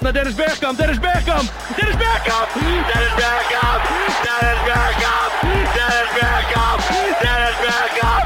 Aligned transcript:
naar 0.00 0.12
Dennis 0.12 0.34
Bergkamp. 0.34 0.76
Dennis 0.78 0.98
Bergkamp. 0.98 1.50
Dennis 1.76 1.96
Bergkamp. 1.96 2.48
Dennis 2.52 3.14
Bergkamp. 3.14 3.82
Dennis 4.24 4.62
Bergkamp. 4.64 5.32
Dennis 5.74 6.10
Bergkamp. 6.18 6.80
Dennis 7.22 7.56
Bergkamp. 7.64 8.24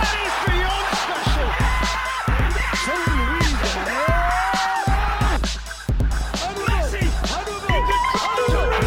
That 0.00 0.16
is 0.22 0.34
beyond 0.46 0.86
special. 1.02 1.48
Messi. 6.66 7.04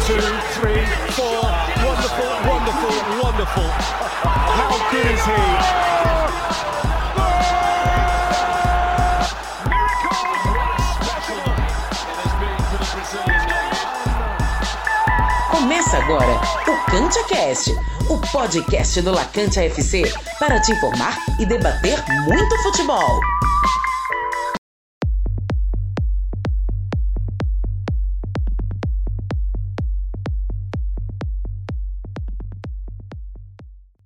two, 0.06 0.26
three, 0.56 0.84
four. 1.16 1.42
Wonderful, 1.86 2.30
wonderful, 2.50 2.94
wonderful. 3.22 3.68
How 4.58 4.90
good 4.90 5.06
is 5.06 5.24
he? 5.24 5.45
Agora 16.06 16.40
o 16.68 16.88
Cante 16.88 17.18
Cast, 17.26 17.72
o 18.08 18.20
podcast 18.30 19.02
do 19.02 19.10
Lacante 19.10 19.58
FC 19.58 20.04
para 20.38 20.60
te 20.60 20.70
informar 20.70 21.18
e 21.40 21.44
debater 21.44 21.98
muito 22.24 22.62
futebol. 22.62 23.18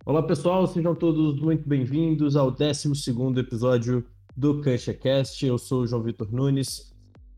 Olá 0.07 0.23
pessoal, 0.23 0.67
sejam 0.67 0.95
todos 0.95 1.39
muito 1.39 1.69
bem-vindos 1.69 2.35
ao 2.35 2.51
12º 2.51 3.37
episódio 3.37 4.07
do 4.35 4.63
CanchaCast. 4.63 5.45
Eu 5.45 5.59
sou 5.59 5.83
o 5.83 5.87
João 5.87 6.03
Vitor 6.03 6.33
Nunes. 6.33 6.90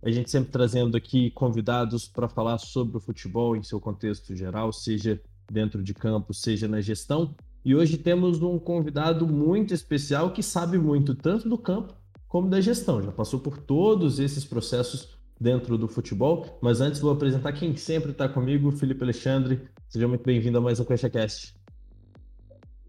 A 0.05 0.11
gente 0.11 0.31
sempre 0.31 0.51
trazendo 0.51 0.97
aqui 0.97 1.31
convidados 1.31 2.09
para 2.09 2.29
falar 2.29 2.59
sobre 2.59 2.97
o 2.97 3.01
futebol 3.01 3.57
em 3.57 3.63
seu 3.63 3.81
contexto 3.81 4.35
geral, 4.35 4.73
seja 4.73 5.21
dentro 5.51 5.83
de 5.83 5.95
campo, 5.95 6.35
seja 6.35 6.67
na 6.67 6.81
gestão. 6.81 7.35
E 7.65 7.77
hoje 7.77 7.97
temos 7.97 8.43
um 8.43 8.59
convidado 8.59 9.29
muito 9.29 9.73
especial 9.73 10.33
que 10.33 10.43
sabe 10.43 10.77
muito 10.77 11.15
tanto 11.15 11.49
do 11.49 11.57
campo 11.57 11.95
como 12.27 12.49
da 12.49 12.61
gestão. 12.61 13.01
Já 13.01 13.13
passou 13.13 13.39
por 13.39 13.59
todos 13.59 14.19
esses 14.19 14.45
processos 14.45 15.17
dentro 15.41 15.79
do 15.79 15.87
futebol. 15.87 16.59
Mas 16.61 16.81
antes 16.81 17.01
vou 17.01 17.13
apresentar 17.13 17.53
quem 17.53 17.77
sempre 17.77 18.11
está 18.11 18.29
comigo, 18.29 18.73
Felipe 18.73 19.05
Alexandre. 19.05 19.61
Seja 19.89 20.09
muito 20.09 20.25
bem-vindo 20.25 20.59
a 20.59 20.61
mais 20.61 20.81
um. 20.81 21.55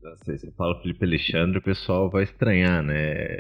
Nossa, 0.02 0.38
você 0.38 0.52
fala 0.52 0.82
Felipe 0.82 1.06
Alexandre, 1.06 1.60
o 1.60 1.62
pessoal 1.62 2.10
vai 2.10 2.24
estranhar, 2.24 2.82
né? 2.82 3.38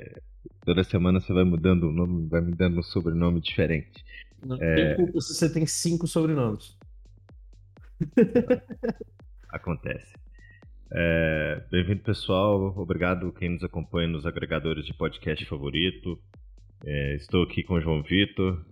Toda 0.65 0.83
semana 0.83 1.19
você 1.19 1.33
vai 1.33 1.43
mudando 1.43 1.83
o 1.89 1.91
nome, 1.91 2.27
vai 2.27 2.41
me 2.41 2.51
dando 2.51 2.79
um 2.79 2.83
sobrenome 2.83 3.39
diferente. 3.41 4.03
Não 4.45 4.57
É. 4.61 4.75
tem 4.95 4.95
culpa 5.05 5.21
se 5.21 5.33
você 5.35 5.51
tem 5.51 5.65
cinco 5.65 6.07
sobrenomes. 6.07 6.77
Acontece. 9.49 10.13
É, 10.91 11.63
Bem-vindo, 11.71 12.01
pessoal. 12.03 12.73
Obrigado 12.77 13.31
quem 13.33 13.49
nos 13.49 13.63
acompanha 13.63 14.07
nos 14.07 14.25
agregadores 14.25 14.85
de 14.85 14.93
podcast 14.93 15.43
favorito. 15.45 16.19
É, 16.85 17.15
estou 17.15 17.43
aqui 17.43 17.63
com 17.63 17.75
o 17.75 17.81
João 17.81 18.03
Vitor. 18.03 18.63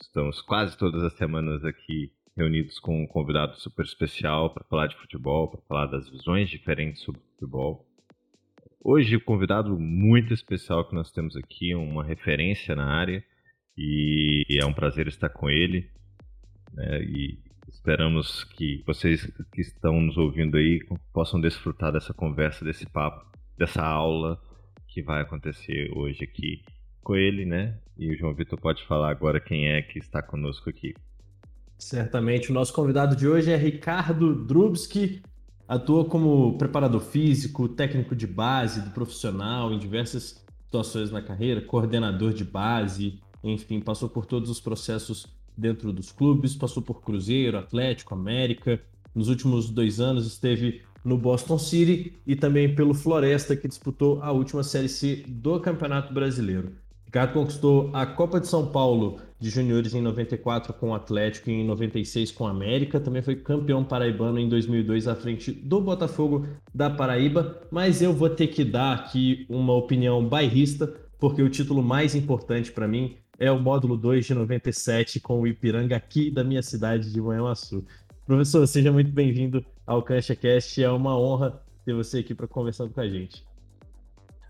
Estamos 0.00 0.40
quase 0.42 0.76
todas 0.76 1.02
as 1.02 1.14
semanas 1.14 1.64
aqui 1.64 2.12
reunidos 2.36 2.78
com 2.78 3.02
um 3.02 3.06
convidado 3.06 3.56
super 3.60 3.84
especial 3.84 4.52
para 4.52 4.64
falar 4.64 4.88
de 4.88 4.96
futebol, 4.96 5.48
para 5.48 5.60
falar 5.62 5.86
das 5.86 6.08
visões 6.08 6.50
diferentes 6.50 7.02
sobre 7.02 7.20
futebol. 7.32 7.86
Hoje, 8.86 9.18
convidado 9.18 9.80
muito 9.80 10.34
especial 10.34 10.86
que 10.86 10.94
nós 10.94 11.10
temos 11.10 11.34
aqui, 11.36 11.74
uma 11.74 12.04
referência 12.04 12.76
na 12.76 12.84
área, 12.84 13.24
e 13.74 14.44
é 14.60 14.66
um 14.66 14.74
prazer 14.74 15.08
estar 15.08 15.30
com 15.30 15.48
ele. 15.48 15.88
né, 16.74 17.02
e 17.02 17.38
esperamos 17.66 18.44
que 18.44 18.82
vocês 18.86 19.24
que 19.54 19.62
estão 19.62 20.02
nos 20.02 20.18
ouvindo 20.18 20.58
aí 20.58 20.80
possam 21.14 21.40
desfrutar 21.40 21.92
dessa 21.92 22.12
conversa, 22.12 22.62
desse 22.62 22.84
papo, 22.84 23.24
dessa 23.56 23.82
aula 23.82 24.38
que 24.86 25.02
vai 25.02 25.22
acontecer 25.22 25.90
hoje 25.96 26.22
aqui 26.24 26.62
com 27.02 27.16
ele, 27.16 27.46
né? 27.46 27.78
E 27.96 28.12
o 28.12 28.18
João 28.18 28.34
Vitor 28.34 28.60
pode 28.60 28.84
falar 28.84 29.10
agora 29.10 29.40
quem 29.40 29.68
é 29.70 29.80
que 29.80 29.98
está 29.98 30.22
conosco 30.22 30.68
aqui. 30.68 30.92
Certamente. 31.78 32.50
O 32.50 32.54
nosso 32.54 32.74
convidado 32.74 33.16
de 33.16 33.26
hoje 33.26 33.50
é 33.50 33.56
Ricardo 33.56 34.44
Drubski. 34.44 35.22
Atua 35.66 36.04
como 36.04 36.58
preparador 36.58 37.00
físico, 37.00 37.68
técnico 37.68 38.14
de 38.14 38.26
base, 38.26 38.82
do 38.82 38.90
profissional 38.90 39.72
em 39.72 39.78
diversas 39.78 40.44
situações 40.64 41.10
na 41.10 41.22
carreira, 41.22 41.60
coordenador 41.62 42.34
de 42.34 42.44
base, 42.44 43.18
enfim, 43.42 43.80
passou 43.80 44.08
por 44.08 44.26
todos 44.26 44.50
os 44.50 44.60
processos 44.60 45.26
dentro 45.56 45.92
dos 45.92 46.12
clubes, 46.12 46.54
passou 46.54 46.82
por 46.82 47.00
Cruzeiro, 47.02 47.56
Atlético, 47.56 48.14
América. 48.14 48.80
Nos 49.14 49.28
últimos 49.28 49.70
dois 49.70 50.00
anos 50.00 50.26
esteve 50.26 50.82
no 51.04 51.16
Boston 51.16 51.58
City 51.58 52.14
e 52.26 52.34
também 52.34 52.74
pelo 52.74 52.94
Floresta, 52.94 53.54
que 53.54 53.68
disputou 53.68 54.22
a 54.22 54.32
última 54.32 54.62
Série 54.62 54.88
C 54.88 55.24
do 55.28 55.60
Campeonato 55.60 56.12
Brasileiro. 56.12 56.72
Ricardo 57.14 57.32
conquistou 57.32 57.90
a 57.92 58.04
Copa 58.04 58.40
de 58.40 58.48
São 58.48 58.66
Paulo 58.66 59.20
de 59.38 59.48
juniores 59.48 59.94
em 59.94 60.02
94 60.02 60.72
com 60.72 60.90
o 60.90 60.94
Atlético 60.96 61.48
e 61.48 61.52
em 61.52 61.64
96 61.64 62.32
com 62.32 62.42
o 62.42 62.48
América. 62.48 62.98
Também 62.98 63.22
foi 63.22 63.36
campeão 63.36 63.84
paraibano 63.84 64.36
em 64.36 64.48
2002 64.48 65.06
à 65.06 65.14
frente 65.14 65.52
do 65.52 65.80
Botafogo 65.80 66.44
da 66.74 66.90
Paraíba. 66.90 67.62
Mas 67.70 68.02
eu 68.02 68.12
vou 68.12 68.28
ter 68.28 68.48
que 68.48 68.64
dar 68.64 68.94
aqui 68.94 69.46
uma 69.48 69.72
opinião 69.74 70.28
bairrista, 70.28 70.92
porque 71.16 71.40
o 71.40 71.48
título 71.48 71.84
mais 71.84 72.16
importante 72.16 72.72
para 72.72 72.88
mim 72.88 73.14
é 73.38 73.48
o 73.48 73.60
módulo 73.60 73.96
2 73.96 74.26
de 74.26 74.34
97 74.34 75.20
com 75.20 75.40
o 75.40 75.46
Ipiranga 75.46 75.94
aqui 75.94 76.32
da 76.32 76.42
minha 76.42 76.64
cidade 76.64 77.12
de 77.12 77.20
Manhuaçu. 77.20 77.84
Professor, 78.26 78.66
seja 78.66 78.90
muito 78.90 79.12
bem-vindo 79.12 79.64
ao 79.86 80.02
CanchaCast. 80.02 80.82
É 80.82 80.90
uma 80.90 81.16
honra 81.16 81.62
ter 81.84 81.94
você 81.94 82.18
aqui 82.18 82.34
para 82.34 82.48
conversar 82.48 82.88
com 82.88 83.00
a 83.00 83.08
gente. 83.08 83.44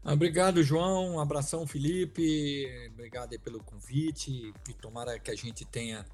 Obrigado, 0.04 0.62
João. 0.62 1.14
Um 1.14 1.18
abração, 1.18 1.66
Felipe. 1.66 2.68
Obrigado 2.92 3.38
pelo 3.40 3.58
convite. 3.64 4.52
E 4.68 4.74
tomara 4.74 5.18
que 5.18 5.30
a 5.30 5.34
gente 5.34 5.64
tenha 5.64 6.04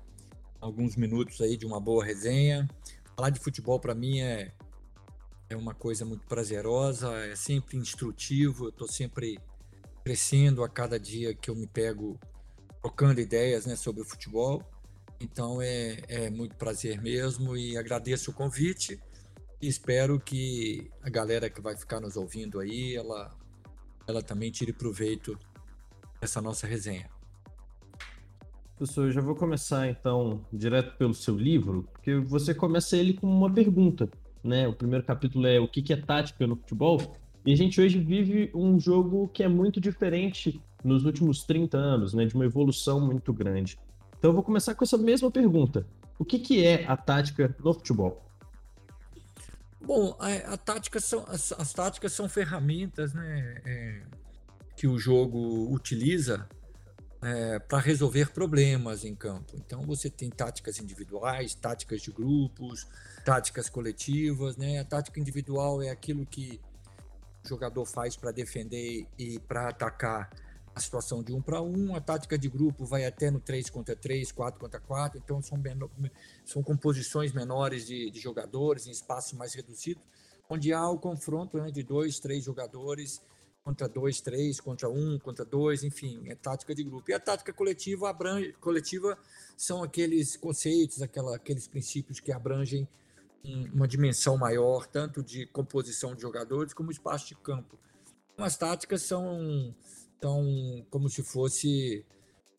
alguns 0.60 0.94
minutos 0.94 1.40
aí 1.40 1.56
de 1.56 1.66
uma 1.66 1.80
boa 1.80 2.04
resenha. 2.04 2.68
Falar 3.16 3.30
de 3.30 3.40
futebol 3.40 3.80
para 3.80 3.92
mim 3.92 4.20
é, 4.20 4.52
é 5.48 5.56
uma 5.56 5.74
coisa 5.74 6.04
muito 6.04 6.24
prazerosa, 6.28 7.12
é 7.26 7.34
sempre 7.34 7.76
instrutivo. 7.76 8.66
Eu 8.66 8.68
estou 8.68 8.86
sempre 8.86 9.40
crescendo 10.04 10.62
a 10.62 10.68
cada 10.68 10.98
dia 10.98 11.34
que 11.34 11.50
eu 11.50 11.56
me 11.56 11.66
pego 11.66 12.16
trocando 12.80 13.20
ideias 13.20 13.66
né, 13.66 13.74
sobre 13.74 14.02
o 14.02 14.04
futebol. 14.04 14.62
Então 15.20 15.60
é, 15.60 16.00
é 16.06 16.30
muito 16.30 16.54
prazer 16.54 17.02
mesmo 17.02 17.56
e 17.56 17.76
agradeço 17.76 18.30
o 18.30 18.34
convite. 18.34 19.00
Espero 19.60 20.18
que 20.20 20.88
a 21.02 21.10
galera 21.10 21.50
que 21.50 21.60
vai 21.60 21.76
ficar 21.76 21.98
nos 21.98 22.16
ouvindo 22.16 22.60
aí, 22.60 22.94
ela 22.94 23.36
ela 24.06 24.22
também 24.22 24.50
tire 24.50 24.72
proveito 24.72 25.38
dessa 26.20 26.40
nossa 26.40 26.66
resenha. 26.66 27.08
Professor, 28.76 29.06
eu 29.06 29.12
já 29.12 29.20
vou 29.20 29.34
começar 29.34 29.88
então 29.88 30.40
direto 30.52 30.96
pelo 30.96 31.12
seu 31.12 31.36
livro, 31.36 31.86
porque 31.92 32.16
você 32.16 32.54
começa 32.54 32.96
ele 32.96 33.12
com 33.12 33.26
uma 33.26 33.52
pergunta, 33.52 34.08
né? 34.42 34.66
O 34.66 34.72
primeiro 34.72 35.04
capítulo 35.04 35.46
é 35.46 35.60
o 35.60 35.68
que 35.68 35.92
é 35.92 35.96
tática 35.96 36.46
no 36.46 36.56
futebol, 36.56 37.14
e 37.44 37.52
a 37.52 37.56
gente 37.56 37.80
hoje 37.80 37.98
vive 37.98 38.50
um 38.54 38.80
jogo 38.80 39.28
que 39.28 39.42
é 39.42 39.48
muito 39.48 39.80
diferente 39.80 40.60
nos 40.82 41.04
últimos 41.04 41.44
30 41.44 41.76
anos, 41.76 42.14
né? 42.14 42.24
De 42.24 42.34
uma 42.34 42.46
evolução 42.46 43.00
muito 43.00 43.32
grande. 43.32 43.78
Então 44.18 44.30
eu 44.30 44.34
vou 44.34 44.42
começar 44.42 44.74
com 44.74 44.84
essa 44.84 44.96
mesma 44.96 45.30
pergunta. 45.30 45.86
O 46.18 46.24
que 46.24 46.38
que 46.38 46.64
é 46.64 46.86
a 46.86 46.96
tática 46.96 47.54
no 47.62 47.74
futebol? 47.74 48.29
Bom, 49.80 50.16
a, 50.18 50.54
a 50.54 50.56
tática 50.56 51.00
são, 51.00 51.24
as, 51.26 51.52
as 51.52 51.72
táticas 51.72 52.12
são 52.12 52.28
ferramentas 52.28 53.14
né, 53.14 53.60
é, 53.64 54.02
que 54.76 54.86
o 54.86 54.98
jogo 54.98 55.72
utiliza 55.72 56.46
é, 57.22 57.58
para 57.58 57.78
resolver 57.78 58.30
problemas 58.30 59.04
em 59.04 59.14
campo. 59.14 59.52
Então 59.56 59.82
você 59.82 60.08
tem 60.08 60.30
táticas 60.30 60.78
individuais, 60.78 61.54
táticas 61.54 62.02
de 62.02 62.10
grupos, 62.10 62.86
táticas 63.24 63.68
coletivas. 63.68 64.56
Né? 64.56 64.80
A 64.80 64.84
tática 64.84 65.20
individual 65.20 65.82
é 65.82 65.90
aquilo 65.90 66.24
que 66.26 66.60
o 67.44 67.48
jogador 67.48 67.84
faz 67.84 68.16
para 68.16 68.32
defender 68.32 69.06
e 69.18 69.38
para 69.40 69.68
atacar 69.68 70.30
situação 70.80 71.22
de 71.22 71.32
um 71.32 71.40
para 71.40 71.60
um, 71.60 71.94
a 71.94 72.00
tática 72.00 72.38
de 72.38 72.48
grupo 72.48 72.84
vai 72.84 73.04
até 73.04 73.30
no 73.30 73.40
3 73.40 73.70
contra 73.70 73.94
3, 73.94 74.32
4 74.32 74.60
contra 74.60 74.80
4, 74.80 75.18
então 75.18 75.42
são, 75.42 75.58
menor, 75.58 75.90
são 76.44 76.62
composições 76.62 77.32
menores 77.32 77.86
de, 77.86 78.10
de, 78.10 78.20
jogadores 78.20 78.86
em 78.86 78.90
espaço 78.90 79.36
mais 79.36 79.54
reduzido, 79.54 80.00
onde 80.48 80.72
há 80.72 80.88
o 80.88 80.98
confronto 80.98 81.58
né, 81.58 81.70
de 81.70 81.82
dois, 81.82 82.18
três 82.18 82.44
jogadores 82.44 83.22
contra 83.62 83.88
dois, 83.88 84.20
três, 84.20 84.58
contra 84.60 84.88
um, 84.88 85.18
contra 85.18 85.44
dois, 85.44 85.84
enfim, 85.84 86.22
é 86.26 86.34
tática 86.34 86.74
de 86.74 86.82
grupo. 86.82 87.10
E 87.10 87.14
a 87.14 87.20
tática 87.20 87.52
coletiva, 87.52 88.08
abrange, 88.08 88.52
coletiva 88.54 89.18
são 89.56 89.82
aqueles 89.82 90.36
conceitos, 90.36 91.02
aquela, 91.02 91.36
aqueles 91.36 91.68
princípios 91.68 92.20
que 92.20 92.32
abrangem 92.32 92.88
uma 93.72 93.88
dimensão 93.88 94.36
maior, 94.36 94.86
tanto 94.86 95.22
de 95.22 95.46
composição 95.46 96.14
de 96.14 96.22
jogadores 96.22 96.74
como 96.74 96.90
espaço 96.90 97.28
de 97.28 97.34
campo. 97.36 97.78
As 98.36 98.56
táticas 98.56 99.02
são, 99.02 99.74
são 100.20 100.86
como 100.90 101.08
se 101.08 101.22
fosse 101.22 102.04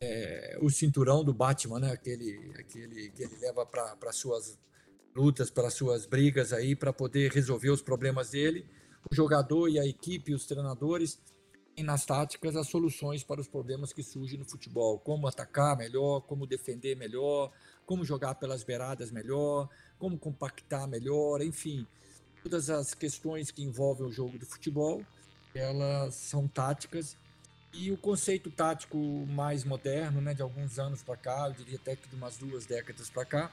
é, 0.02 0.58
o 0.62 0.69
cinturão 0.69 1.24
do 1.24 1.34
Batman, 1.34 1.80
né? 1.80 1.92
Aquele, 1.92 2.52
aquele 2.58 3.12
que 3.12 3.24
ele 3.24 3.38
leva 3.40 3.66
para 3.66 4.12
suas 4.12 4.60
lutas, 5.16 5.52
para 5.52 5.69
suas 5.69 6.06
brigas 6.06 6.52
aí, 6.52 6.75
para 6.75 6.92
poder 6.92 7.31
resolver 7.31 7.69
os 7.69 7.81
problemas 7.81 8.31
dele. 8.31 8.66
O 9.10 9.16
jogador 9.16 9.69
e 9.69 9.80
a 9.80 9.86
equipe, 9.86 10.34
os 10.34 10.46
treinadores, 10.46 11.19
têm 11.75 11.86
nas 11.86 12.06
táticas 12.06 12.56
as 12.56 12.68
soluções 12.68 13.24
para 13.24 13.40
os 13.40 13.48
problemas 13.48 13.94
que 13.94 14.04
surgem 14.04 14.40
no 14.40 14.46
futebol. 14.46 15.00
Como 15.00 15.28
atacar 15.28 15.78
melhor, 15.78 16.22
como 16.22 16.48
defender 16.48 16.96
melhor, 16.96 17.52
como 17.86 18.04
jogar 18.04 18.36
pelas 18.36 18.64
beiradas 18.64 19.12
melhor, 19.12 19.69
como 20.00 20.18
compactar 20.18 20.88
melhor, 20.88 21.42
enfim. 21.42 21.86
Todas 22.42 22.72
as 22.72 22.96
questões 22.96 23.52
que 23.52 23.62
envolvem 23.62 24.07
o 24.07 24.12
jogo 24.12 24.40
de 24.40 24.46
futebol, 24.46 25.06
elas 25.54 26.16
são 26.16 26.48
táticas 26.48 27.18
e 27.73 27.91
o 27.91 27.97
conceito 27.97 28.51
tático 28.51 28.97
mais 29.27 29.63
moderno, 29.63 30.21
né, 30.21 30.33
de 30.33 30.41
alguns 30.41 30.77
anos 30.77 31.01
para 31.01 31.15
cá, 31.15 31.47
eu 31.47 31.53
diria 31.53 31.77
até 31.77 31.95
que 31.95 32.07
de 32.07 32.15
umas 32.15 32.38
duas 32.38 32.65
décadas 32.65 33.09
para 33.09 33.25
cá, 33.25 33.51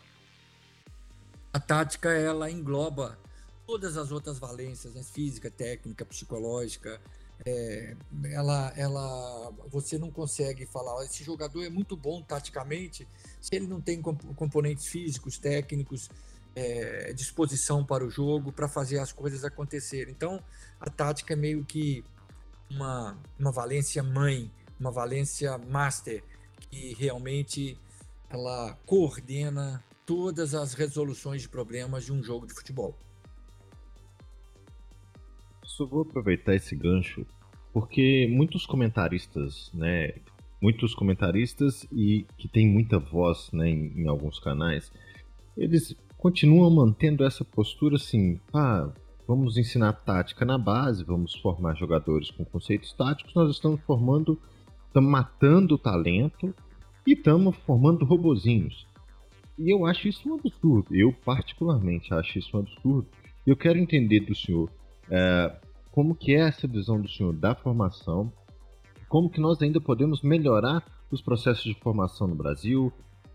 a 1.53 1.61
tática 1.61 2.11
ela 2.11 2.51
engloba 2.51 3.19
todas 3.67 3.97
as 3.97 4.11
outras 4.11 4.39
valências, 4.39 4.95
né, 4.95 5.03
física, 5.03 5.51
técnica, 5.51 6.05
psicológica. 6.05 7.01
É, 7.47 7.95
ela, 8.33 8.73
ela, 8.77 9.53
você 9.71 9.97
não 9.97 10.11
consegue 10.11 10.67
falar, 10.67 11.05
esse 11.05 11.23
jogador 11.23 11.63
é 11.63 11.69
muito 11.69 11.97
bom 11.97 12.21
taticamente 12.21 13.07
se 13.41 13.55
ele 13.55 13.69
não 13.69 13.81
tem 13.81 14.03
componentes 14.03 14.87
físicos, 14.87 15.39
técnicos, 15.39 16.11
é, 16.57 17.13
disposição 17.13 17.85
para 17.85 18.05
o 18.05 18.11
jogo, 18.11 18.51
para 18.51 18.67
fazer 18.67 18.99
as 18.99 19.13
coisas 19.13 19.45
acontecerem. 19.45 20.13
Então, 20.13 20.43
a 20.81 20.91
tática 20.91 21.35
é 21.35 21.37
meio 21.37 21.65
que 21.65 22.05
uma, 22.71 23.19
uma 23.39 23.53
valência 23.53 24.03
mãe, 24.03 24.51
uma 24.79 24.91
valência 24.91 25.59
master, 25.59 26.23
que 26.71 26.95
realmente 26.95 27.79
ela 28.31 28.77
coordena 28.87 29.85
todas 30.05 30.55
as 30.55 30.75
resoluções 30.75 31.43
de 31.43 31.49
problemas 31.49 32.05
de 32.05 32.13
um 32.13 32.23
jogo 32.23 32.47
de 32.47 32.55
futebol. 32.55 32.99
Só 35.65 35.87
vou 35.87 36.03
aproveitar 36.03 36.55
esse 36.55 36.75
gancho 36.75 37.27
porque 37.73 38.27
muitos 38.31 38.67
comentaristas, 38.67 39.71
né, 39.73 40.15
muitos 40.61 40.95
comentaristas 40.95 41.87
e 41.93 42.27
que 42.37 42.49
tem 42.49 42.67
muita 42.67 42.99
voz, 42.99 43.51
né, 43.53 43.69
em, 43.69 44.03
em 44.03 44.09
alguns 44.09 44.39
canais, 44.39 44.91
eles 45.57 45.95
continuam 46.17 46.71
mantendo 46.71 47.25
essa 47.25 47.45
postura 47.45 47.97
assim, 47.97 48.41
ah, 48.53 48.91
vamos 49.29 49.59
ensinar 49.59 49.93
tática 49.93 50.43
na 50.47 50.57
base, 50.57 51.05
vamos 51.05 51.35
formar 51.35 51.77
jogadores 51.77 52.31
com 52.31 52.47
conceitos 52.47 52.95
táticos, 52.95 53.35
nós 53.35 53.51
estamos 53.51 53.79
formando, 53.83 54.41
estamos 54.87 55.11
matando 55.11 55.75
o 55.75 55.79
talento 55.79 56.55
e 57.07 57.13
estamos 57.13 57.55
formando 57.59 58.07
robozinhos. 58.07 58.87
E 59.59 59.71
eu 59.71 59.85
acho 59.85 60.09
isso 60.09 60.27
um 60.31 60.37
absurdo. 60.37 60.97
Eu, 60.97 61.13
particularmente, 61.13 62.15
acho 62.15 62.39
isso 62.39 62.57
um 62.57 62.61
absurdo. 62.61 63.07
Eu 63.47 63.55
quero 63.55 63.79
entender 63.79 64.21
do 64.21 64.35
senhor 64.35 64.71
é, 65.11 65.55
como 65.91 66.15
que 66.15 66.35
é 66.35 66.41
essa 66.41 66.67
visão 66.67 66.99
do 66.99 67.09
senhor 67.09 67.35
da 67.35 67.55
formação, 67.55 68.33
como 69.11 69.29
que 69.29 69.41
nós 69.41 69.61
ainda 69.61 69.81
podemos 69.81 70.23
melhorar 70.23 70.83
os 71.11 71.21
processos 71.21 71.65
de 71.65 71.79
formação 71.81 72.27
no 72.27 72.35
Brasil, 72.35 72.91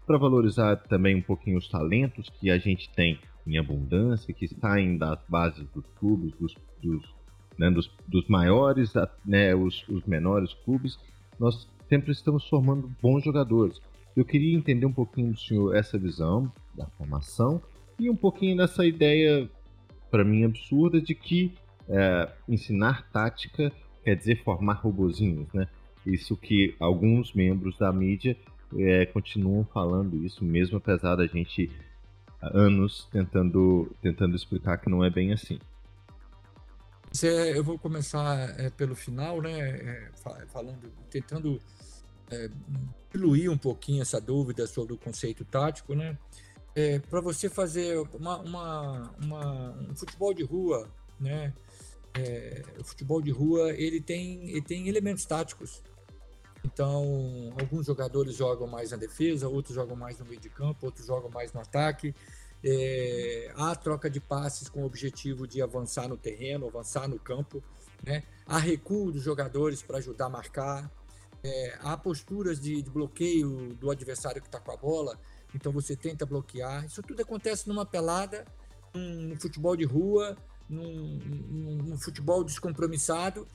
para 0.08 0.18
valorizar 0.18 0.76
também 0.76 1.16
um 1.16 1.22
pouquinho 1.22 1.58
os 1.58 1.70
talentos 1.70 2.30
que 2.30 2.50
a 2.50 2.58
gente 2.58 2.90
tem 2.90 3.20
em 3.46 3.58
abundância, 3.58 4.34
que 4.34 4.48
saem 4.48 4.98
das 4.98 5.20
bases 5.28 5.68
dos 5.74 5.86
clubes, 6.00 6.34
dos, 6.40 6.56
dos, 6.82 7.04
né, 7.58 7.70
dos, 7.70 7.92
dos 8.08 8.28
maiores, 8.28 8.94
né, 9.26 9.54
os, 9.56 9.88
os 9.90 10.04
menores 10.06 10.54
clubes. 10.66 10.98
Nós 11.40 11.68
sempre 11.90 12.12
estamos 12.12 12.48
formando 12.48 12.90
bons 13.02 13.24
jogadores. 13.24 13.80
Eu 14.16 14.24
queria 14.24 14.56
entender 14.56 14.86
um 14.86 14.94
pouquinho 14.94 15.32
do 15.32 15.40
senhor 15.40 15.76
essa 15.76 15.98
visão 15.98 16.52
da 16.76 16.86
formação 16.86 17.62
e 18.00 18.10
um 18.10 18.16
pouquinho 18.16 18.58
dessa 18.58 18.86
ideia, 18.86 19.50
para 20.10 20.24
mim, 20.24 20.44
absurda 20.44 21.02
de 21.02 21.14
que 21.16 21.54
é, 21.90 22.30
ensinar 22.48 23.10
tática 23.12 23.72
quer 24.04 24.16
dizer 24.16 24.44
formar 24.44 24.74
robozinhos, 24.74 25.48
né? 25.54 25.68
Isso 26.06 26.36
que 26.36 26.76
alguns 26.80 27.34
membros 27.34 27.78
da 27.78 27.92
mídia 27.92 28.38
é, 28.78 29.06
continuam 29.06 29.64
falando 29.66 30.24
isso, 30.26 30.44
mesmo 30.44 30.78
apesar 30.78 31.16
da 31.16 31.26
gente 31.26 31.72
anos 32.54 33.08
tentando, 33.12 33.92
tentando 34.02 34.36
explicar 34.36 34.78
que 34.78 34.90
não 34.90 35.04
é 35.04 35.10
bem 35.10 35.34
assim. 35.34 35.60
eu 37.56 37.64
vou 37.64 37.78
começar 37.78 38.60
é, 38.60 38.70
pelo 38.72 38.96
final, 38.96 39.42
né? 39.42 39.60
É, 39.60 40.12
falando, 40.48 40.92
tentando 41.12 41.62
é, 42.32 42.50
diluir 43.12 43.52
um 43.52 43.58
pouquinho 43.58 44.02
essa 44.02 44.20
dúvida 44.20 44.66
sobre 44.66 44.94
o 44.94 44.98
conceito 44.98 45.46
tático, 45.46 45.94
né? 45.94 46.18
É, 46.76 46.98
para 46.98 47.22
você 47.22 47.50
fazer 47.50 48.00
uma, 48.14 48.40
uma, 48.40 49.16
uma, 49.22 49.72
um 49.92 49.96
futebol 49.96 50.34
de 50.34 50.44
rua, 50.44 50.90
né? 51.20 51.54
É, 52.16 52.64
o 52.80 52.84
futebol 52.84 53.22
de 53.22 53.32
rua 53.32 53.72
ele 53.74 54.02
tem, 54.02 54.50
ele 54.50 54.62
tem 54.62 54.88
elementos 54.88 55.26
táticos. 55.26 55.84
Então, 56.64 57.54
alguns 57.60 57.86
jogadores 57.86 58.36
jogam 58.36 58.68
mais 58.68 58.92
na 58.92 58.98
defesa, 58.98 59.48
outros 59.48 59.76
jogam 59.76 59.96
mais 59.96 60.18
no 60.18 60.26
meio 60.26 60.40
de 60.40 60.50
campo, 60.50 60.86
outros 60.86 61.06
jogam 61.06 61.30
mais 61.30 61.52
no 61.52 61.60
ataque. 61.60 62.16
É, 62.64 63.52
há 63.56 63.76
troca 63.76 64.10
de 64.10 64.22
passes 64.22 64.70
com 64.70 64.84
o 64.84 64.86
objetivo 64.86 65.46
de 65.46 65.62
avançar 65.62 66.08
no 66.08 66.16
terreno, 66.16 66.68
avançar 66.68 67.08
no 67.08 67.20
campo. 67.20 67.62
Né? 68.02 68.24
Há 68.46 68.58
recuo 68.58 69.12
dos 69.12 69.22
jogadores 69.22 69.82
para 69.82 69.98
ajudar 69.98 70.28
a 70.28 70.30
marcar. 70.30 70.90
É, 71.44 71.78
há 71.82 71.98
posturas 71.98 72.60
de, 72.60 72.82
de, 72.82 72.90
bloqueio 72.90 73.74
do 73.74 73.92
adversário 73.92 74.42
que 74.42 74.48
está 74.48 74.62
com 74.62 74.72
a 74.72 74.78
bola, 74.78 75.20
então 75.54 75.74
você 75.74 75.94
tenta 75.94 76.26
bloquear. 76.26 76.86
Isso 76.86 77.02
tudo 77.04 77.22
acontece 77.22 77.68
numa 77.68 77.86
pelada, 77.86 78.46
num, 78.94 79.28
num 79.28 79.36
futebol 79.38 79.76
de 79.76 79.84
rua, 79.84 80.38
num, 80.70 81.20
num, 81.20 81.76
num 81.84 81.98
futebol 81.98 82.46
descompromissado 82.46 83.46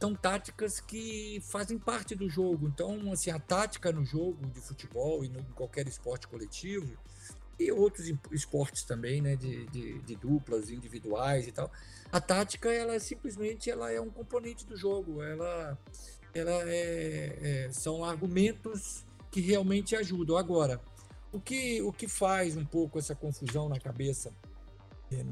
são 0.00 0.14
táticas 0.14 0.80
que 0.80 1.42
fazem 1.42 1.78
parte 1.78 2.14
do 2.14 2.28
jogo. 2.28 2.66
Então, 2.66 3.12
assim, 3.12 3.30
a 3.30 3.38
tática 3.38 3.92
no 3.92 4.04
jogo 4.04 4.46
de 4.46 4.60
futebol 4.60 5.22
e 5.22 5.28
no, 5.28 5.40
em 5.40 5.52
qualquer 5.54 5.86
esporte 5.86 6.26
coletivo 6.26 6.96
e 7.58 7.70
outros 7.70 8.10
esportes 8.32 8.82
também, 8.84 9.20
né, 9.20 9.36
de, 9.36 9.66
de, 9.66 9.98
de, 9.98 10.16
duplas, 10.16 10.70
individuais 10.70 11.46
e 11.46 11.52
tal. 11.52 11.70
A 12.10 12.18
tática, 12.18 12.72
ela 12.72 12.98
simplesmente 12.98 13.70
ela 13.70 13.92
é 13.92 14.00
um 14.00 14.08
componente 14.08 14.64
do 14.64 14.74
jogo. 14.74 15.22
Ela, 15.22 15.78
ela 16.32 16.62
é, 16.64 17.66
é, 17.66 17.70
são 17.70 18.02
argumentos 18.02 19.04
que 19.30 19.42
realmente 19.42 19.94
ajudam. 19.94 20.38
Agora, 20.38 20.80
o 21.30 21.38
que, 21.38 21.82
o 21.82 21.92
que 21.92 22.08
faz 22.08 22.56
um 22.56 22.64
pouco 22.64 22.98
essa 22.98 23.14
confusão 23.14 23.68
na 23.68 23.78
cabeça 23.78 24.32
é, 25.12 25.22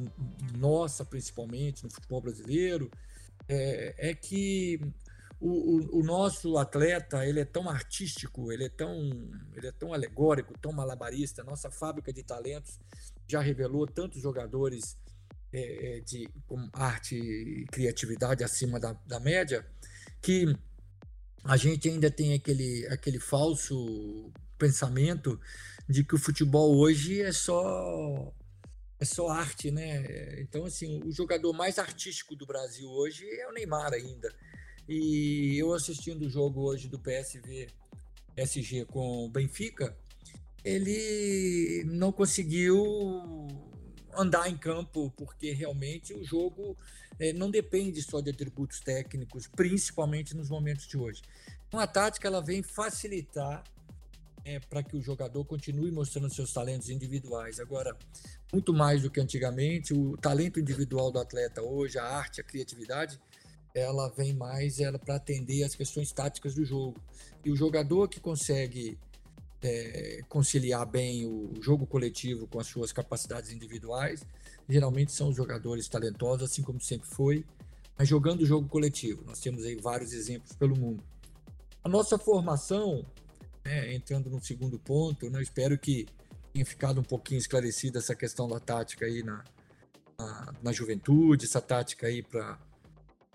nossa, 0.59 1.07
principalmente 1.07 1.85
no 1.85 1.91
futebol 1.91 2.21
brasileiro, 2.21 2.91
é, 3.49 4.11
é 4.11 4.15
que 4.15 4.81
o, 5.41 5.49
o, 5.49 6.01
o, 6.01 6.05
nosso 6.05 6.59
atleta 6.59 7.25
ele 7.25 7.41
é 7.41 7.45
tão 7.45 7.69
artístico, 7.69 8.53
ele 8.53 8.65
é 8.65 8.69
tão, 8.69 8.93
ele 9.55 9.69
é 9.69 9.73
tão 9.73 9.93
alegórico, 9.95 10.59
tão 10.59 10.73
malabarista. 10.73 11.45
Nossa 11.45 11.71
fábrica 11.71 12.13
de 12.13 12.23
talentos 12.23 12.79
já 13.27 13.41
revelou 13.41 13.87
tantos 13.87 14.21
jogadores 14.21 14.99
é, 15.53 15.99
é 15.99 16.01
de 16.01 16.29
com 16.47 16.69
arte 16.73 17.17
e 17.17 17.65
criatividade 17.67 18.45
acima 18.45 18.79
da, 18.79 18.93
da 19.07 19.21
média 19.21 19.67
que 20.21 20.55
a 21.45 21.57
gente 21.57 21.89
ainda 21.89 22.11
tem 22.11 22.35
aquele, 22.35 22.87
aquele 22.89 23.19
falso 23.19 24.31
pensamento 24.59 25.41
de 25.89 26.05
que 26.05 26.15
o 26.15 26.19
futebol 26.19 26.77
hoje 26.77 27.23
é 27.23 27.33
só 27.33 28.35
é 29.01 29.05
só 29.05 29.29
arte, 29.29 29.71
né? 29.71 30.41
Então, 30.41 30.65
assim, 30.65 31.01
o 31.05 31.13
jogador 31.13 31.53
mais 31.53 31.79
artístico 31.79 32.35
do 32.35 32.47
Brasil 32.47 32.89
hoje 32.91 33.29
é 33.29 33.49
o 33.49 33.53
Neymar 33.53 33.93
ainda. 33.93 34.33
E 34.89 35.57
eu 35.59 35.73
assistindo 35.73 36.23
o 36.23 36.31
jogo 36.31 36.63
hoje 36.63 36.89
do 36.89 36.99
PSV 36.99 37.69
SG 38.37 38.85
com 38.87 39.27
o 39.27 39.29
Benfica, 39.29 39.97
ele 40.65 41.85
não 41.85 42.11
conseguiu 42.13 43.47
andar 44.15 44.49
em 44.49 44.57
campo, 44.57 45.13
porque 45.17 45.53
realmente 45.53 46.13
o 46.15 46.25
jogo 46.25 46.77
é, 47.19 47.33
não 47.33 47.51
depende 47.51 48.03
só 48.03 48.21
de 48.21 48.31
atributos 48.31 48.81
técnicos, 48.81 49.47
principalmente 49.47 50.37
nos 50.37 50.49
momentos 50.49 50.87
de 50.87 50.97
hoje. 50.97 51.23
Então 51.67 51.79
a 51.79 51.87
tática 51.87 52.27
ela 52.27 52.41
vem 52.41 52.63
facilitar 52.63 53.63
é, 54.49 54.61
para 54.61 54.83
que 54.83 54.97
o 54.97 55.03
jogador 55.03 55.45
continue 55.45 55.91
mostrando 55.91 56.33
seus 56.33 56.51
talentos 56.53 56.89
individuais. 56.89 57.61
Agora, 57.61 57.95
muito 58.51 58.73
mais 58.73 59.03
do 59.03 59.11
que 59.11 59.21
antigamente, 59.21 59.93
o 59.93 60.17
talento 60.17 60.59
individual 60.59 61.11
do 61.13 61.19
atleta 61.19 61.61
hoje, 61.61 61.99
a 61.99 62.05
arte, 62.05 62.41
a 62.41 62.45
criatividade, 62.45 63.21
ela 63.75 64.09
vem 64.09 64.33
mais 64.33 64.81
ela 64.81 64.99
para 64.99 65.17
atender 65.17 65.65
as 65.65 65.75
questões 65.75 66.11
táticas 66.13 66.55
do 66.55 66.65
jogo. 66.65 66.99
E 67.45 67.51
o 67.51 67.57
jogador 67.57 68.09
que 68.09 68.19
consegue 68.21 68.99
é, 69.61 70.23
conciliar 70.31 70.87
bem 70.87 71.27
o 71.27 71.53
jogo 71.61 71.87
coletivo 71.87 72.47
com 72.47 72.59
as 72.59 72.67
suas 72.67 72.91
capacidades 72.91 73.53
individuais, 73.53 74.25
geralmente 74.67 75.13
são 75.13 75.29
os 75.29 75.37
jogadores 75.37 75.89
talentosos, 75.89 76.51
assim 76.51 76.63
como 76.63 76.81
sempre 76.81 77.07
foi. 77.07 77.45
mas 77.99 78.09
jogando 78.09 78.41
o 78.41 78.47
jogo 78.47 78.67
coletivo. 78.67 79.25
Nós 79.27 79.41
temos 79.41 79.63
aí 79.65 79.77
vários 79.77 80.15
exemplos 80.15 80.53
pelo 80.55 80.75
mundo. 80.75 81.03
A 81.85 81.89
nossa 81.89 82.17
formação, 82.17 83.05
né, 83.69 83.95
entrando 83.95 84.31
no 84.31 84.43
segundo 84.43 84.79
ponto, 84.79 85.29
né, 85.29 85.43
espero 85.43 85.79
que 85.79 86.07
tenha 86.53 86.65
ficado 86.65 87.01
um 87.01 87.05
pouquinho 87.05 87.39
esclarecida 87.39 87.99
essa 87.99 88.15
questão 88.15 88.49
da 88.49 88.59
tática 88.59 89.05
aí 89.05 89.23
na, 89.23 89.45
na, 90.19 90.55
na 90.63 90.73
juventude, 90.73 91.45
essa 91.45 91.61
tática 91.61 92.07
aí 92.07 92.23
para 92.23 92.59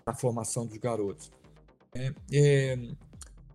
a 0.04 0.12
formação 0.14 0.66
dos 0.66 0.76
garotos. 0.78 1.30
É, 1.94 2.12
é, 2.32 2.78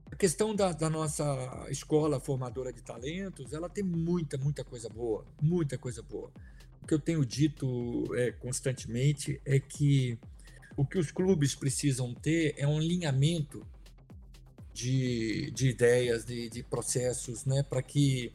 a 0.10 0.16
questão 0.16 0.56
da, 0.56 0.72
da, 0.72 0.90
nossa 0.90 1.68
escola 1.70 2.18
formadora 2.20 2.72
de 2.72 2.82
talentos, 2.82 3.52
ela 3.52 3.70
tem 3.70 3.84
muita, 3.84 4.38
muita 4.38 4.64
coisa 4.64 4.88
boa, 4.88 5.26
muita 5.42 5.78
coisa 5.78 6.02
boa. 6.02 6.32
O 6.82 6.88
que 6.88 6.94
eu 6.94 7.00
tenho 7.00 7.26
dito 7.26 8.08
é, 8.16 8.32
constantemente 8.32 9.42
é 9.46 9.60
que 9.60 10.18
o 10.78 10.86
que 10.86 10.98
os 10.98 11.12
clubes 11.12 11.54
precisam 11.54 12.14
ter 12.14 12.56
é 12.58 12.66
um 12.66 12.78
alinhamento 12.78 13.68
de, 14.74 15.52
de 15.52 15.70
ideias, 15.70 16.26
de, 16.26 16.50
de 16.50 16.64
processos, 16.64 17.46
né, 17.46 17.64
para 17.64 17.82
que 17.82 18.32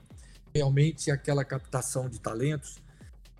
realmente 0.54 1.10
aquela 1.10 1.44
captação 1.44 2.08
de 2.08 2.20
talentos 2.20 2.82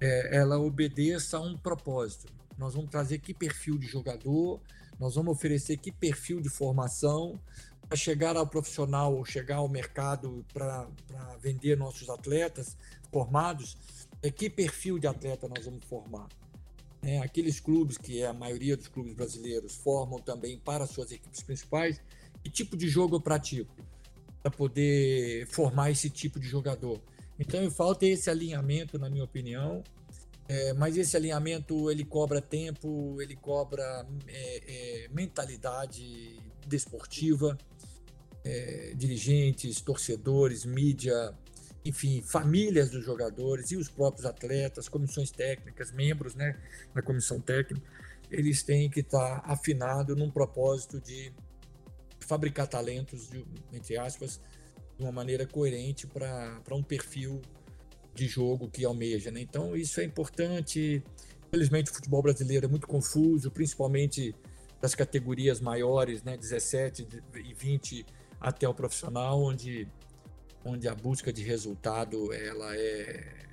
é, 0.01 0.37
ela 0.37 0.59
obedeça 0.59 1.37
a 1.37 1.41
um 1.41 1.57
propósito. 1.57 2.33
Nós 2.59 2.75
vamos 2.75 2.91
trazer 2.91 3.19
que 3.19 3.33
perfil 3.33 3.79
de 3.79 3.87
jogador, 3.87 4.61
nós 4.99 5.15
vamos 5.15 5.33
oferecer 5.33 5.77
que 5.77 5.91
perfil 5.91 6.41
de 6.41 6.49
formação 6.49 7.39
para 7.89 7.97
chegar 7.97 8.37
ao 8.37 8.47
profissional 8.47 9.15
ou 9.15 9.25
chegar 9.25 9.57
ao 9.57 9.69
mercado 9.69 10.45
para 10.53 10.89
vender 11.41 11.77
nossos 11.77 12.09
atletas 12.09 12.77
formados, 13.13 13.77
é 14.23 14.31
que 14.31 14.49
perfil 14.49 14.99
de 14.99 15.07
atleta 15.07 15.47
nós 15.49 15.65
vamos 15.65 15.85
formar. 15.85 16.29
É, 17.03 17.19
aqueles 17.19 17.61
clubes 17.61 17.99
que 17.99 18.23
é 18.23 18.27
a 18.27 18.33
maioria 18.33 18.77
dos 18.77 18.89
clubes 18.89 19.13
brasileiros 19.13 19.75
formam 19.75 20.19
também 20.19 20.59
para 20.59 20.87
suas 20.87 21.13
equipes 21.13 21.43
principais, 21.43 22.01
que 22.45 22.51
tipo 22.51 22.77
de 22.77 22.89
jogo 22.89 23.17
eu 23.17 23.21
pratico 23.21 23.75
para 24.43 24.51
poder 24.51 25.47
formar 25.47 25.91
esse 25.91 26.11
tipo 26.11 26.39
de 26.39 26.47
jogador. 26.47 27.01
Então, 27.39 27.69
falta 27.71 28.05
esse 28.05 28.29
alinhamento, 28.29 28.99
na 28.99 29.09
minha 29.09 29.25
opinião. 29.25 29.83
É, 30.47 30.75
mas 30.75 30.99
esse 30.99 31.17
alinhamento 31.17 31.91
ele 31.91 32.05
cobra 32.05 32.43
tempo, 32.43 33.17
ele 33.23 33.35
cobra 33.35 34.07
é, 34.29 35.05
é, 35.05 35.09
mentalidade 35.09 36.39
desportiva, 36.67 37.57
é, 38.45 38.93
dirigentes, 38.95 39.81
torcedores, 39.81 40.67
mídia, 40.67 41.35
enfim, 41.83 42.21
famílias 42.21 42.91
dos 42.91 43.03
jogadores 43.03 43.71
e 43.71 43.77
os 43.77 43.89
próprios 43.89 44.27
atletas, 44.27 44.87
comissões 44.87 45.31
técnicas, 45.31 45.91
membros 45.91 46.35
né, 46.35 46.61
da 46.95 47.01
comissão 47.01 47.41
técnica, 47.41 47.87
eles 48.31 48.63
têm 48.63 48.91
que 48.91 49.01
estar 49.01 49.43
afinados 49.47 50.15
num 50.15 50.31
propósito 50.31 51.01
de 51.01 51.33
fabricar 52.25 52.67
talentos, 52.67 53.29
de, 53.29 53.45
entre 53.73 53.97
aspas, 53.97 54.41
de 54.97 55.05
uma 55.05 55.13
maneira 55.13 55.47
coerente 55.47 56.07
para 56.07 56.75
um 56.75 56.83
perfil 56.83 57.41
de 58.15 58.27
jogo 58.29 58.71
que 58.71 58.85
almeja. 58.85 59.31
Né? 59.31 59.41
Então, 59.41 59.77
isso 59.77 60.01
é 60.01 60.05
importante. 60.05 61.03
Infelizmente, 61.49 61.91
o 61.91 61.95
futebol 61.95 62.23
brasileiro 62.23 62.67
é 62.67 62.69
muito 62.69 62.87
confuso, 62.87 63.51
principalmente 63.51 64.35
das 64.81 64.95
categorias 64.95 65.61
maiores, 65.61 66.23
né? 66.23 66.37
17 66.37 67.09
e 67.37 67.55
20 67.55 68.05
até 68.41 68.69
o 68.69 68.75
profissional, 68.75 69.41
onde, 69.43 69.89
onde 70.65 70.87
a 70.89 70.95
busca 70.95 71.33
de 71.33 71.43
resultado 71.43 72.33
ela 72.33 72.77
é 72.77 73.45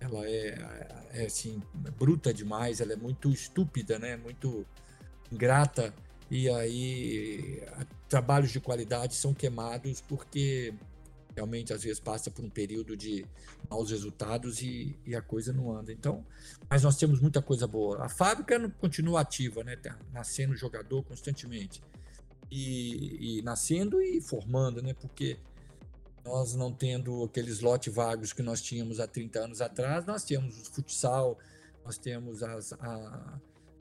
ela 0.00 0.26
é, 0.26 0.88
é 1.12 1.26
assim 1.26 1.62
bruta 1.98 2.32
demais, 2.32 2.80
ela 2.80 2.94
é 2.94 2.96
muito 2.96 3.30
estúpida, 3.30 3.98
né? 3.98 4.16
Muito 4.16 4.66
ingrata 5.30 5.94
e 6.30 6.48
aí 6.48 7.62
trabalhos 8.08 8.50
de 8.50 8.60
qualidade 8.60 9.14
são 9.14 9.34
queimados 9.34 10.00
porque 10.00 10.72
realmente 11.34 11.72
às 11.72 11.82
vezes 11.82 11.98
passa 12.00 12.30
por 12.30 12.44
um 12.44 12.50
período 12.50 12.96
de 12.96 13.26
maus 13.68 13.90
resultados 13.90 14.62
e, 14.62 14.98
e, 15.06 15.14
a 15.14 15.22
coisa 15.22 15.52
não 15.52 15.72
anda. 15.72 15.92
Então, 15.92 16.24
mas 16.68 16.82
nós 16.82 16.96
temos 16.96 17.20
muita 17.20 17.40
coisa 17.40 17.66
boa. 17.66 18.04
A 18.04 18.08
fábrica 18.08 18.68
continua 18.80 19.20
ativa, 19.20 19.62
né? 19.64 19.76
Tá 19.76 19.98
nascendo 20.12 20.56
jogador 20.56 21.02
constantemente 21.04 21.80
e, 22.50 23.38
e 23.38 23.42
nascendo 23.42 24.02
e 24.02 24.20
formando, 24.20 24.82
né? 24.82 24.94
Porque 24.94 25.38
nós 26.24 26.54
não 26.54 26.72
tendo 26.72 27.24
aqueles 27.24 27.60
lotes 27.60 27.92
vagos 27.94 28.32
que 28.32 28.42
nós 28.42 28.60
tínhamos 28.60 29.00
há 29.00 29.06
30 29.06 29.38
anos 29.40 29.60
atrás, 29.60 30.04
nós 30.04 30.24
temos 30.24 30.60
o 30.60 30.64
futsal, 30.72 31.38
nós 31.84 31.96
temos 31.96 32.42
as, 32.42 32.72
a, 32.74 33.40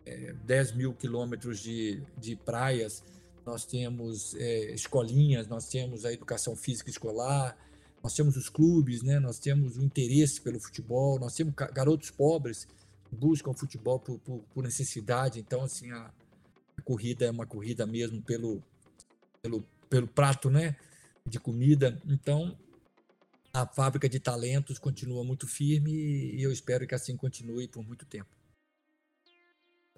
é, 0.09 0.33
10 0.33 0.73
mil 0.73 0.93
quilômetros 0.93 1.59
de, 1.59 2.01
de 2.17 2.35
praias, 2.35 3.03
nós 3.45 3.65
temos 3.65 4.33
é, 4.35 4.73
escolinhas, 4.73 5.47
nós 5.47 5.69
temos 5.69 6.03
a 6.03 6.11
educação 6.11 6.55
física 6.55 6.89
escolar, 6.89 7.55
nós 8.03 8.13
temos 8.13 8.35
os 8.35 8.49
clubes, 8.49 9.03
né? 9.03 9.19
nós 9.19 9.39
temos 9.39 9.77
o 9.77 9.83
interesse 9.83 10.41
pelo 10.41 10.59
futebol, 10.59 11.19
nós 11.19 11.35
temos 11.35 11.53
garotos 11.53 12.09
pobres 12.09 12.65
que 13.05 13.15
buscam 13.15 13.53
futebol 13.53 13.99
por, 13.99 14.19
por, 14.19 14.39
por 14.53 14.63
necessidade, 14.63 15.39
então 15.39 15.63
assim, 15.63 15.91
a, 15.91 16.11
a, 16.77 16.81
corrida 16.81 17.25
é 17.25 17.31
uma 17.31 17.45
corrida 17.45 17.85
mesmo 17.85 18.21
pelo, 18.21 18.63
pelo, 19.41 19.63
pelo 19.89 20.07
prato 20.07 20.49
né? 20.49 20.75
de 21.25 21.39
comida, 21.39 22.01
então 22.07 22.57
a 23.53 23.65
fábrica 23.65 24.07
de 24.07 24.19
talentos 24.19 24.79
continua 24.79 25.23
muito 25.23 25.47
firme 25.47 25.91
e 25.91 26.41
eu 26.41 26.51
espero 26.51 26.87
que 26.87 26.95
assim 26.95 27.15
continue 27.15 27.67
por 27.67 27.83
muito 27.83 28.05
tempo 28.05 28.38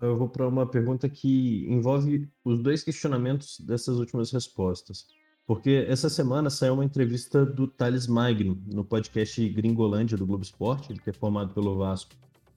eu 0.01 0.17
vou 0.17 0.27
para 0.27 0.48
uma 0.48 0.65
pergunta 0.65 1.08
que 1.08 1.65
envolve 1.70 2.27
os 2.43 2.60
dois 2.62 2.84
questionamentos 2.84 3.60
dessas 3.60 3.98
últimas 3.98 4.31
respostas. 4.31 5.05
Porque 5.46 5.86
essa 5.88 6.10
semana 6.10 6.50
saiu 6.50 6.75
uma 6.75 6.86
entrevista 6.86 7.46
do 7.46 7.67
Thales 7.67 8.08
Magno 8.08 8.62
no 8.67 8.86
podcast 8.86 9.48
Gringolândia 9.50 10.17
do 10.17 10.25
Globo 10.25 10.43
Esporte, 10.43 10.91
ele 10.91 11.00
que 11.00 11.10
é 11.10 11.13
formado 11.13 11.53
pelo 11.53 11.77
Vasco 11.77 12.15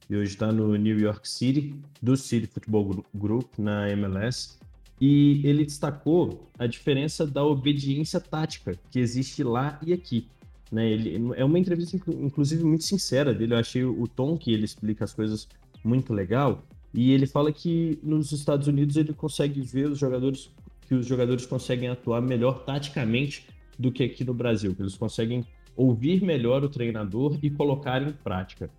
e 0.08 0.16
hoje 0.16 0.32
está 0.32 0.52
no 0.52 0.76
New 0.76 0.98
York 0.98 1.28
City, 1.28 1.74
do 2.02 2.16
City 2.16 2.46
Football 2.46 3.04
Group, 3.14 3.58
na 3.58 3.88
MLS. 3.90 4.58
E 5.00 5.40
ele 5.44 5.64
destacou 5.64 6.50
a 6.58 6.66
diferença 6.66 7.26
da 7.26 7.44
obediência 7.44 8.20
tática 8.20 8.78
que 8.90 8.98
existe 8.98 9.42
lá 9.42 9.78
e 9.84 9.92
aqui. 9.92 10.28
Né? 10.70 10.90
Ele, 10.90 11.32
é 11.36 11.44
uma 11.44 11.58
entrevista, 11.58 11.96
inclusive, 11.96 12.64
muito 12.64 12.84
sincera 12.84 13.34
dele. 13.34 13.54
Eu 13.54 13.58
achei 13.58 13.84
o 13.84 14.06
tom 14.06 14.36
que 14.36 14.52
ele 14.52 14.64
explica 14.64 15.04
as 15.04 15.12
coisas 15.12 15.48
muito 15.82 16.12
legal. 16.12 16.64
E 16.94 17.10
ele 17.10 17.26
fala 17.26 17.52
que 17.52 17.98
nos 18.02 18.30
Estados 18.30 18.68
Unidos 18.68 18.96
ele 18.96 19.12
consegue 19.12 19.60
ver 19.60 19.88
os 19.88 19.98
jogadores 19.98 20.50
que 20.86 20.94
os 20.94 21.06
jogadores 21.06 21.44
conseguem 21.46 21.88
atuar 21.88 22.20
melhor 22.20 22.62
taticamente 22.64 23.46
do 23.78 23.90
que 23.90 24.04
aqui 24.04 24.22
no 24.22 24.34
Brasil, 24.34 24.74
que 24.74 24.82
eles 24.82 24.96
conseguem 24.96 25.44
ouvir 25.76 26.22
melhor 26.22 26.62
o 26.62 26.68
treinador 26.68 27.38
e 27.42 27.50
colocar 27.50 28.02
em 28.02 28.12
prática. 28.12 28.70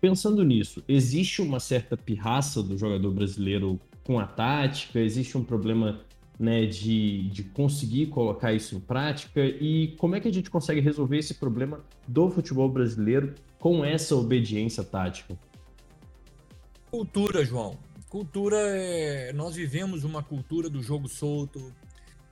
Pensando 0.00 0.42
nisso, 0.42 0.82
existe 0.88 1.40
uma 1.40 1.60
certa 1.60 1.96
pirraça 1.96 2.62
do 2.62 2.76
jogador 2.76 3.12
brasileiro 3.12 3.78
com 4.02 4.18
a 4.18 4.26
tática? 4.26 4.98
Existe 4.98 5.38
um 5.38 5.44
problema 5.44 6.00
né, 6.40 6.66
de, 6.66 7.28
de 7.28 7.44
conseguir 7.44 8.06
colocar 8.06 8.52
isso 8.52 8.74
em 8.74 8.80
prática? 8.80 9.44
E 9.44 9.94
como 9.98 10.16
é 10.16 10.20
que 10.20 10.26
a 10.26 10.32
gente 10.32 10.50
consegue 10.50 10.80
resolver 10.80 11.18
esse 11.18 11.34
problema 11.34 11.80
do 12.08 12.28
futebol 12.30 12.68
brasileiro 12.68 13.34
com 13.60 13.84
essa 13.84 14.16
obediência 14.16 14.82
tática? 14.82 15.38
Cultura, 16.92 17.42
João. 17.42 17.78
Cultura 18.10 18.58
é. 18.58 19.32
Nós 19.32 19.56
vivemos 19.56 20.04
uma 20.04 20.22
cultura 20.22 20.68
do 20.68 20.82
jogo 20.82 21.08
solto, 21.08 21.72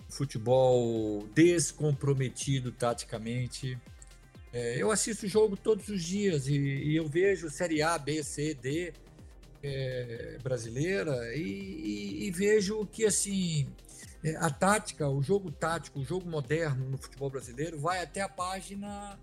futebol 0.06 1.26
descomprometido 1.34 2.70
taticamente. 2.70 3.78
É, 4.52 4.76
eu 4.76 4.90
assisto 4.90 5.24
o 5.24 5.28
jogo 5.30 5.56
todos 5.56 5.88
os 5.88 6.04
dias 6.04 6.46
e, 6.46 6.58
e, 6.58 6.94
eu 6.94 7.08
vejo 7.08 7.48
Série 7.48 7.80
A, 7.80 7.96
B, 7.96 8.22
C, 8.22 8.52
D 8.52 8.92
é, 9.62 10.36
brasileira 10.42 11.34
e, 11.34 11.40
e, 11.40 12.26
e, 12.26 12.30
vejo 12.30 12.84
que 12.84 13.06
assim 13.06 13.66
é, 14.22 14.36
a 14.36 14.50
tática, 14.50 15.08
o 15.08 15.22
jogo 15.22 15.50
tático, 15.50 16.00
o 16.00 16.04
jogo 16.04 16.28
moderno 16.28 16.84
no 16.84 16.98
futebol 16.98 17.30
brasileiro 17.30 17.78
vai 17.78 18.02
até 18.02 18.20
a 18.20 18.28
página 18.28 19.18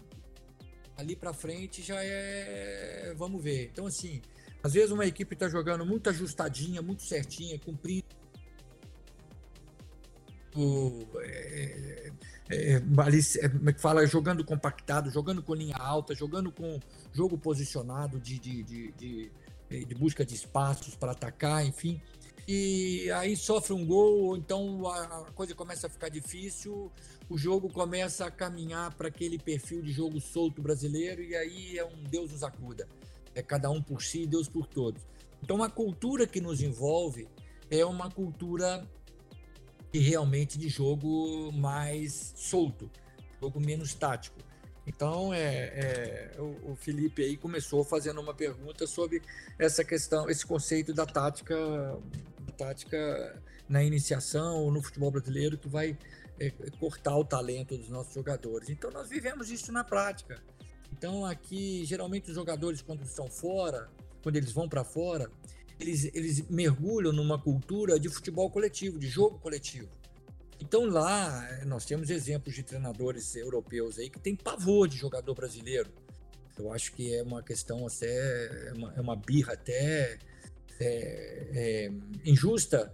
ali 0.98 1.16
para 1.16 1.32
frente 1.32 1.84
já 1.84 2.04
é 2.04 3.14
vamos 3.16 3.44
ver. 3.44 3.70
Então 3.72 3.86
assim 3.86 4.20
às 4.64 4.74
vezes 4.74 4.92
uma 4.92 5.06
equipe 5.06 5.34
está 5.34 5.48
jogando 5.48 5.86
muito 5.86 6.10
ajustadinha, 6.10 6.82
muito 6.82 7.04
certinha, 7.04 7.60
cumprindo. 7.60 8.06
É, 11.22 12.12
é, 12.50 12.74
é, 12.74 12.80
como 12.80 13.70
é 13.70 13.74
que 13.74 13.80
fala? 13.80 14.06
Jogando 14.08 14.44
compactado, 14.44 15.12
jogando 15.12 15.44
com 15.44 15.54
linha 15.54 15.78
alta, 15.78 16.16
jogando 16.16 16.52
com 16.52 16.80
jogo 17.14 17.38
posicionado 17.38 18.20
de, 18.20 18.40
de, 18.40 18.64
de, 18.64 18.92
de, 18.94 19.32
de 19.86 19.96
busca 19.96 20.26
de 20.26 20.34
espaços 20.34 20.96
para 20.96 21.12
atacar, 21.12 21.66
enfim. 21.66 22.02
E 22.48 23.12
aí 23.12 23.36
sofre 23.36 23.74
um 23.74 23.86
gol, 23.86 24.38
então 24.38 24.88
a 24.88 25.32
coisa 25.36 25.54
começa 25.54 25.88
a 25.88 25.90
ficar 25.90 26.08
difícil, 26.08 26.90
o 27.30 27.38
jogo 27.38 27.70
começa 27.70 28.26
a 28.26 28.32
caminhar 28.32 28.96
para 28.96 29.10
aquele 29.10 29.38
perfil 29.38 29.82
de 29.82 29.92
jogo 29.92 30.20
solto 30.22 30.62
brasileiro, 30.62 31.22
e 31.22 31.36
aí 31.36 31.78
é 31.78 31.84
um 31.84 32.04
Deus 32.04 32.32
nos 32.32 32.44
acuda 32.44 32.88
é 33.38 33.44
cada 33.44 33.70
um 33.70 33.82
por 33.82 34.02
si 34.02 34.26
Deus 34.26 34.50
por 34.50 34.66
todos. 34.66 35.02
Então, 35.44 35.64
a 35.64 35.70
cultura 35.70 36.26
que 36.26 36.42
nos 36.42 36.60
envolve 36.62 37.28
é 37.70 37.86
uma 37.86 38.10
cultura 38.10 38.84
que 39.92 40.00
realmente 40.00 40.58
de 40.58 40.68
jogo 40.68 41.52
mais 41.54 42.34
solto, 42.36 42.90
jogo 43.40 43.60
menos 43.60 43.94
tático. 43.94 44.40
Então, 44.88 45.32
é, 45.34 46.32
é 46.36 46.42
o, 46.42 46.76
Felipe 46.76 47.22
aí 47.22 47.38
começou 47.38 47.84
fazendo 47.84 48.20
uma 48.20 48.34
pergunta 48.34 48.88
sobre 48.88 49.22
essa 49.60 49.84
questão, 49.84 50.28
esse 50.30 50.46
conceito 50.46 50.94
da 50.94 51.06
tática, 51.06 51.56
tática 52.58 53.40
na 53.70 53.84
iniciação 53.84 54.72
no 54.72 54.82
futebol 54.82 55.12
brasileiro 55.12 55.58
que 55.58 55.68
vai 55.68 55.96
é, 56.40 56.50
cortar 56.80 57.16
o 57.16 57.24
talento 57.24 57.78
dos 57.78 57.90
nossos 57.90 58.14
jogadores. 58.14 58.70
Então, 58.70 58.90
nós 58.90 59.10
vivemos 59.10 59.52
isso 59.52 59.72
na 59.72 59.84
prática. 59.84 60.42
Então, 60.92 61.26
aqui, 61.26 61.84
geralmente, 61.86 62.30
os 62.30 62.36
jogadores, 62.36 62.82
quando 62.82 63.04
estão 63.04 63.28
fora, 63.28 63.90
quando 64.22 64.36
eles 64.36 64.52
vão 64.52 64.68
para 64.68 64.84
fora, 64.84 65.30
eles, 65.80 66.06
eles 66.14 66.42
mergulham 66.50 67.14
numa 67.14 67.40
cultura 67.40 68.00
de 68.00 68.10
futebol 68.10 68.50
coletivo, 68.50 68.98
de 68.98 69.08
jogo 69.08 69.40
coletivo. 69.40 69.90
Então 70.60 70.86
lá 70.86 71.48
nós 71.66 71.86
temos 71.86 72.10
exemplos 72.10 72.56
de 72.56 72.64
treinadores 72.64 73.36
europeus 73.36 74.00
aí 74.00 74.10
que 74.10 74.20
tem 74.20 74.36
pavor 74.36 74.88
de 74.88 74.98
jogador 74.98 75.36
brasileiro. 75.36 75.90
Eu 76.58 76.74
acho 76.74 76.92
que 76.94 77.14
é 77.14 77.22
uma 77.22 77.44
questão 77.44 77.86
até 77.86 78.68
é 78.70 78.74
uma, 78.74 78.94
é 78.96 79.02
uma 79.02 79.16
birra 79.16 79.54
até 79.54 80.18
é, 80.80 81.48
é, 81.54 81.92
injusta, 82.26 82.92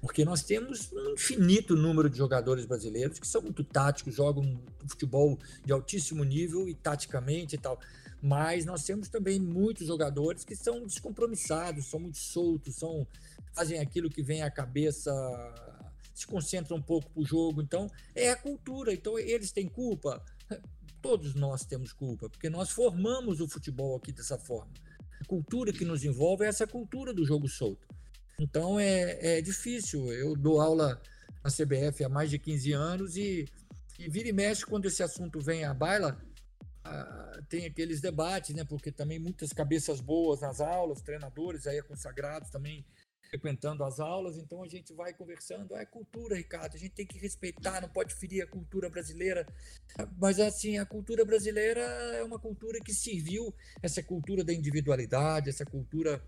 porque 0.00 0.24
nós 0.24 0.42
temos 0.42 0.92
um 0.92 1.14
infinito 1.14 1.74
número 1.74 2.08
de 2.08 2.16
jogadores 2.18 2.64
brasileiros 2.64 3.18
que 3.18 3.26
são 3.26 3.42
muito 3.42 3.64
táticos, 3.64 4.14
jogam 4.14 4.60
futebol 4.86 5.38
de 5.64 5.72
altíssimo 5.72 6.22
nível 6.24 6.68
e 6.68 6.74
taticamente 6.74 7.56
e 7.56 7.58
tal. 7.58 7.78
Mas 8.22 8.64
nós 8.64 8.84
temos 8.84 9.08
também 9.08 9.38
muitos 9.38 9.86
jogadores 9.86 10.44
que 10.44 10.56
são 10.56 10.86
descompromissados, 10.86 11.86
são 11.86 12.00
muito 12.00 12.18
soltos, 12.18 12.76
são 12.76 13.06
fazem 13.52 13.78
aquilo 13.78 14.10
que 14.10 14.22
vem 14.22 14.42
à 14.42 14.50
cabeça 14.50 15.12
se 16.16 16.26
concentra 16.26 16.74
um 16.74 16.80
pouco 16.80 17.10
o 17.14 17.24
jogo. 17.24 17.60
Então, 17.60 17.90
é 18.14 18.30
a 18.30 18.36
cultura. 18.36 18.92
Então, 18.92 19.18
eles 19.18 19.52
têm 19.52 19.68
culpa? 19.68 20.22
Todos 21.02 21.34
nós 21.34 21.64
temos 21.64 21.92
culpa, 21.92 22.28
porque 22.28 22.48
nós 22.48 22.70
formamos 22.70 23.40
o 23.40 23.46
futebol 23.46 23.96
aqui 23.96 24.12
dessa 24.12 24.38
forma. 24.38 24.72
A 25.20 25.24
cultura 25.26 25.72
que 25.72 25.84
nos 25.84 26.04
envolve 26.04 26.44
é 26.44 26.48
essa 26.48 26.66
cultura 26.66 27.12
do 27.12 27.24
jogo 27.24 27.46
solto. 27.48 27.86
Então, 28.38 28.78
é, 28.78 29.38
é 29.38 29.40
difícil. 29.40 30.12
Eu 30.12 30.36
dou 30.36 30.60
aula 30.60 31.00
na 31.42 31.50
CBF 31.50 32.04
há 32.04 32.08
mais 32.08 32.30
de 32.30 32.38
15 32.38 32.72
anos 32.72 33.16
e, 33.16 33.46
e 33.98 34.08
vira 34.08 34.28
e 34.28 34.32
mexe 34.32 34.66
quando 34.66 34.86
esse 34.86 35.02
assunto 35.02 35.40
vem 35.40 35.64
à 35.64 35.72
baila, 35.72 36.18
ah, 36.84 37.40
tem 37.48 37.66
aqueles 37.66 38.00
debates, 38.00 38.54
né? 38.54 38.64
Porque 38.64 38.92
também 38.92 39.18
muitas 39.18 39.52
cabeças 39.52 40.00
boas 40.00 40.40
nas 40.40 40.60
aulas, 40.60 41.00
treinadores 41.00 41.66
aí 41.66 41.82
consagrados 41.82 42.50
também 42.50 42.84
frequentando 43.28 43.82
as 43.82 43.98
aulas, 43.98 44.36
então 44.36 44.62
a 44.62 44.68
gente 44.68 44.92
vai 44.92 45.12
conversando. 45.12 45.74
Ah, 45.74 45.80
é 45.80 45.86
cultura, 45.86 46.36
Ricardo, 46.36 46.74
a 46.74 46.78
gente 46.78 46.94
tem 46.94 47.06
que 47.06 47.18
respeitar, 47.18 47.80
não 47.80 47.88
pode 47.88 48.14
ferir 48.14 48.42
a 48.42 48.46
cultura 48.46 48.88
brasileira. 48.88 49.46
Mas, 50.18 50.38
assim, 50.38 50.78
a 50.78 50.86
cultura 50.86 51.24
brasileira 51.24 51.80
é 51.80 52.22
uma 52.22 52.38
cultura 52.38 52.78
que 52.80 52.94
serviu 52.94 53.52
essa 53.82 54.02
cultura 54.02 54.44
da 54.44 54.52
individualidade, 54.52 55.50
essa 55.50 55.64
cultura 55.64 56.22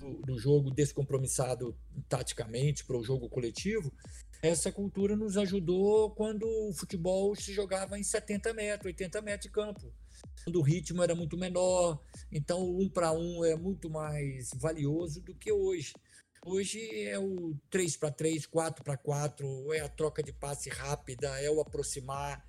do, 0.00 0.38
jogo 0.38 0.70
descompromissado 0.70 1.76
taticamente 2.08 2.84
para 2.84 2.96
o 2.96 3.04
jogo 3.04 3.28
coletivo. 3.28 3.92
Essa 4.42 4.72
cultura 4.72 5.14
nos 5.16 5.36
ajudou 5.36 6.10
quando 6.10 6.44
o 6.44 6.72
futebol 6.72 7.34
se 7.36 7.52
jogava 7.52 7.98
em 7.98 8.02
70 8.02 8.54
metros, 8.54 8.86
80 8.86 9.20
metros 9.22 9.42
de 9.42 9.50
campo 9.50 9.92
quando 10.44 10.56
o 10.56 10.62
ritmo 10.62 11.02
era 11.02 11.14
muito 11.14 11.36
menor. 11.36 12.00
Então, 12.32 12.62
um 12.62 12.88
para 12.88 13.12
um 13.12 13.44
é 13.44 13.54
muito 13.56 13.90
mais 13.90 14.50
valioso 14.54 15.20
do 15.20 15.34
que 15.34 15.52
hoje. 15.52 15.92
Hoje 16.44 16.80
é 17.04 17.18
o 17.18 17.54
3 17.68 17.96
para 17.98 18.10
3, 18.10 18.46
4 18.46 18.82
para 18.82 18.96
4, 18.96 19.74
é 19.74 19.80
a 19.80 19.88
troca 19.88 20.22
de 20.22 20.32
passe 20.32 20.70
rápida, 20.70 21.28
é 21.40 21.50
o 21.50 21.60
aproximar, 21.60 22.42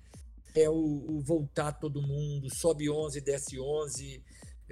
é 0.54 0.68
o, 0.68 0.74
o 0.74 1.20
voltar 1.20 1.72
todo 1.72 2.00
mundo, 2.00 2.48
sobe 2.54 2.88
11, 2.88 3.20
desce 3.20 3.60
11. 3.60 4.22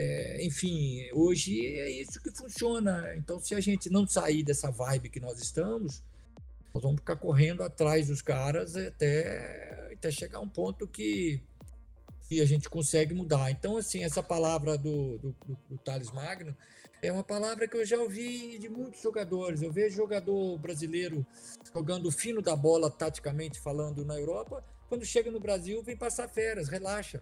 É, 0.03 0.43
enfim, 0.47 1.11
hoje 1.13 1.67
é 1.77 1.91
isso 1.91 2.23
que 2.23 2.31
funciona. 2.31 3.15
Então, 3.17 3.39
se 3.39 3.55
a 3.55 3.61
gente 3.61 3.91
não 3.91 4.07
sair 4.07 4.43
dessa 4.43 4.71
vibe 4.71 5.11
que 5.11 5.21
nós 5.21 5.39
estamos, 5.39 6.03
nós 6.73 6.83
vamos 6.83 7.01
ficar 7.01 7.17
correndo 7.17 7.63
atrás 7.63 8.07
dos 8.09 8.23
caras 8.23 8.75
até, 8.77 9.91
até 9.93 10.11
chegar 10.11 10.41
um 10.41 10.49
ponto 10.49 10.87
que, 10.87 11.43
que 12.27 12.41
a 12.41 12.47
gente 12.47 12.71
consegue 12.71 13.13
mudar. 13.13 13.51
Então, 13.51 13.77
assim, 13.77 14.03
essa 14.03 14.23
palavra 14.23 14.79
do, 14.79 15.19
do, 15.19 15.37
do, 15.47 15.59
do 15.69 15.79
Thales 15.85 16.11
Magno 16.13 16.57
é 17.03 17.13
uma 17.13 17.23
palavra 17.23 17.69
que 17.69 17.77
eu 17.77 17.85
já 17.85 17.99
ouvi 17.99 18.59
de 18.59 18.71
muitos 18.71 19.03
jogadores. 19.03 19.61
Eu 19.61 19.71
vejo 19.71 19.97
jogador 19.97 20.57
brasileiro 20.57 21.27
jogando 21.75 22.07
o 22.07 22.11
fino 22.11 22.41
da 22.41 22.57
bola, 22.57 22.91
taticamente 22.91 23.61
falando, 23.61 24.03
na 24.03 24.19
Europa. 24.19 24.65
Quando 24.89 25.05
chega 25.05 25.31
no 25.31 25.39
Brasil, 25.39 25.83
vem 25.83 25.95
passar 25.95 26.27
férias, 26.27 26.71
relaxa. 26.71 27.21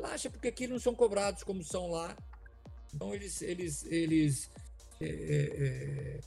Relaxa, 0.00 0.30
porque 0.30 0.48
aqui 0.48 0.66
não 0.66 0.78
são 0.78 0.94
cobrados 0.94 1.42
como 1.42 1.62
são 1.62 1.90
lá. 1.90 2.16
Então, 2.94 3.14
eles, 3.14 3.40
eles, 3.42 3.84
eles 3.84 4.50
é, 5.00 5.06
é, 5.06 5.08
é 5.08 6.20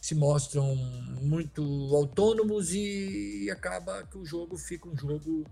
se 0.00 0.14
mostram 0.14 0.74
muito 1.20 1.62
autônomos 1.94 2.72
e, 2.72 3.50
acaba 3.50 4.04
que 4.04 4.16
o 4.16 4.24
jogo 4.24 4.56
fica 4.56 4.88
um 4.88 4.96
jogo 4.96 5.44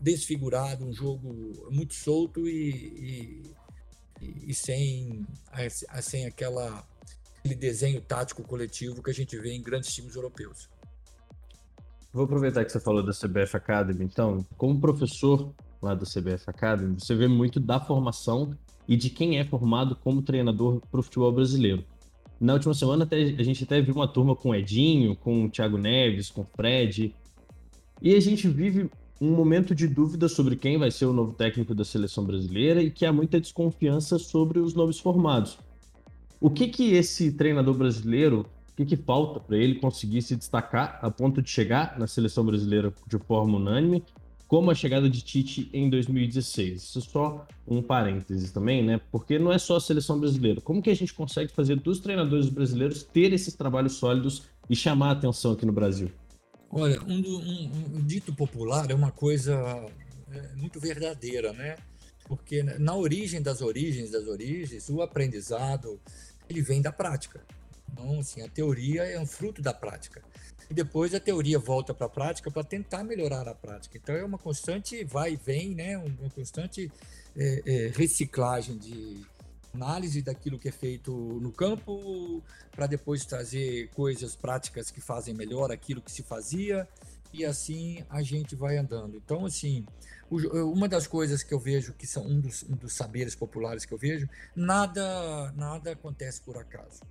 desfigurado, 0.00 0.84
um 0.84 0.92
jogo 0.92 1.68
muito 1.70 1.94
solto 1.94 2.48
e, 2.48 3.42
e 3.48 3.54
e, 4.46 4.54
sem, 4.54 5.26
sem 6.00 6.26
aquela, 6.26 6.86
aquele 7.38 7.54
desenho 7.54 8.00
tático 8.00 8.42
coletivo 8.42 9.02
que 9.02 9.10
a 9.10 9.14
gente 9.14 9.36
vê 9.38 9.52
em 9.52 9.62
grandes 9.62 9.92
times 9.92 10.14
europeus. 10.14 10.70
Vou 12.12 12.24
aproveitar 12.24 12.64
que 12.64 12.70
você 12.70 12.80
falou 12.80 13.04
da 13.04 13.12
CBF 13.12 13.56
Academy, 13.56 14.04
então, 14.04 14.46
como 14.56 14.80
professor 14.80 15.52
lá 15.82 15.94
da 15.94 16.06
CBF 16.06 16.44
Academy, 16.46 16.94
você 16.98 17.14
vê 17.14 17.26
muito 17.26 17.58
da 17.58 17.80
formação 17.80 18.56
e 18.86 18.96
de 18.96 19.10
quem 19.10 19.38
é 19.38 19.44
formado 19.44 19.96
como 19.96 20.22
treinador 20.22 20.80
para 20.90 21.00
o 21.00 21.02
futebol 21.02 21.32
brasileiro. 21.32 21.84
Na 22.40 22.54
última 22.54 22.74
semana 22.74 23.04
até, 23.04 23.16
a 23.16 23.42
gente 23.42 23.64
até 23.64 23.80
viu 23.80 23.94
uma 23.94 24.08
turma 24.08 24.34
com 24.34 24.54
Edinho, 24.54 25.14
com 25.16 25.44
o 25.44 25.50
Thiago 25.50 25.78
Neves, 25.78 26.30
com 26.30 26.42
o 26.42 26.46
Fred. 26.56 27.14
E 28.00 28.14
a 28.14 28.20
gente 28.20 28.48
vive 28.48 28.90
um 29.20 29.30
momento 29.30 29.74
de 29.74 29.86
dúvida 29.86 30.28
sobre 30.28 30.56
quem 30.56 30.76
vai 30.76 30.90
ser 30.90 31.06
o 31.06 31.12
novo 31.12 31.32
técnico 31.32 31.72
da 31.72 31.84
seleção 31.84 32.24
brasileira 32.24 32.82
e 32.82 32.90
que 32.90 33.06
há 33.06 33.12
muita 33.12 33.40
desconfiança 33.40 34.18
sobre 34.18 34.58
os 34.58 34.74
nomes 34.74 34.98
formados. 34.98 35.56
O 36.40 36.50
que 36.50 36.66
que 36.66 36.94
esse 36.94 37.30
treinador 37.30 37.74
brasileiro, 37.74 38.44
o 38.72 38.76
que 38.76 38.84
que 38.84 38.96
falta 38.96 39.38
para 39.38 39.56
ele 39.56 39.76
conseguir 39.76 40.22
se 40.22 40.34
destacar 40.34 40.98
a 41.00 41.08
ponto 41.08 41.40
de 41.40 41.48
chegar 41.48 41.96
na 41.96 42.08
seleção 42.08 42.44
brasileira 42.44 42.92
de 43.06 43.18
forma 43.18 43.58
unânime, 43.58 44.02
como 44.52 44.70
a 44.70 44.74
chegada 44.74 45.08
de 45.08 45.22
Tite 45.22 45.70
em 45.72 45.88
2016? 45.88 46.82
Isso 46.82 46.98
é 46.98 47.00
só 47.00 47.46
um 47.66 47.80
parênteses 47.80 48.50
também, 48.50 48.84
né? 48.84 49.00
Porque 49.10 49.38
não 49.38 49.50
é 49.50 49.56
só 49.56 49.76
a 49.76 49.80
seleção 49.80 50.20
brasileira. 50.20 50.60
Como 50.60 50.82
que 50.82 50.90
a 50.90 50.94
gente 50.94 51.14
consegue 51.14 51.50
fazer 51.50 51.76
dos 51.76 52.00
treinadores 52.00 52.50
brasileiros 52.50 53.02
ter 53.02 53.32
esses 53.32 53.54
trabalhos 53.54 53.94
sólidos 53.94 54.42
e 54.68 54.76
chamar 54.76 55.08
a 55.08 55.12
atenção 55.12 55.52
aqui 55.52 55.64
no 55.64 55.72
Brasil? 55.72 56.12
Olha, 56.70 57.02
um, 57.04 57.14
um, 57.14 57.96
um, 57.96 58.04
dito 58.04 58.34
popular 58.34 58.90
é 58.90 58.94
uma 58.94 59.10
coisa 59.10 59.54
é, 60.30 60.54
muito 60.54 60.78
verdadeira, 60.78 61.54
né? 61.54 61.76
Porque 62.28 62.62
na 62.62 62.94
origem 62.94 63.40
das 63.40 63.62
origens 63.62 64.10
das 64.10 64.26
origens, 64.26 64.86
o 64.90 65.00
aprendizado 65.00 65.98
ele 66.46 66.60
vem 66.60 66.82
da 66.82 66.92
prática. 66.92 67.42
Então, 67.90 68.20
assim, 68.20 68.42
a 68.42 68.48
teoria 68.48 69.04
é 69.04 69.18
um 69.18 69.26
fruto 69.26 69.62
da 69.62 69.72
prática. 69.72 70.22
E 70.72 70.74
depois 70.74 71.14
a 71.14 71.20
teoria 71.20 71.58
volta 71.58 71.92
para 71.92 72.06
a 72.06 72.08
prática 72.08 72.50
para 72.50 72.64
tentar 72.64 73.04
melhorar 73.04 73.46
a 73.46 73.54
prática. 73.54 73.98
Então 73.98 74.14
é 74.14 74.24
uma 74.24 74.38
constante 74.38 75.04
vai 75.04 75.34
e 75.34 75.36
vem, 75.36 75.74
né? 75.74 75.98
Uma 75.98 76.30
constante 76.30 76.90
é, 77.36 77.62
é, 77.66 77.92
reciclagem 77.94 78.78
de, 78.78 79.22
análise 79.74 80.22
daquilo 80.22 80.58
que 80.58 80.70
é 80.70 80.72
feito 80.72 81.12
no 81.12 81.52
campo, 81.52 82.42
para 82.70 82.86
depois 82.86 83.26
trazer 83.26 83.90
coisas 83.90 84.34
práticas 84.34 84.90
que 84.90 85.02
fazem 85.02 85.34
melhor 85.34 85.70
aquilo 85.70 86.00
que 86.00 86.10
se 86.10 86.22
fazia, 86.22 86.88
e 87.34 87.44
assim 87.44 88.02
a 88.08 88.22
gente 88.22 88.56
vai 88.56 88.78
andando. 88.78 89.18
Então, 89.18 89.44
assim, 89.44 89.84
uma 90.30 90.88
das 90.88 91.06
coisas 91.06 91.42
que 91.42 91.52
eu 91.52 91.60
vejo 91.60 91.92
que 91.92 92.06
são 92.06 92.24
um 92.26 92.40
dos, 92.40 92.62
um 92.62 92.76
dos 92.76 92.94
saberes 92.94 93.34
populares 93.34 93.84
que 93.84 93.92
eu 93.92 93.98
vejo, 93.98 94.26
nada, 94.56 95.52
nada 95.52 95.92
acontece 95.92 96.40
por 96.40 96.56
acaso. 96.56 97.02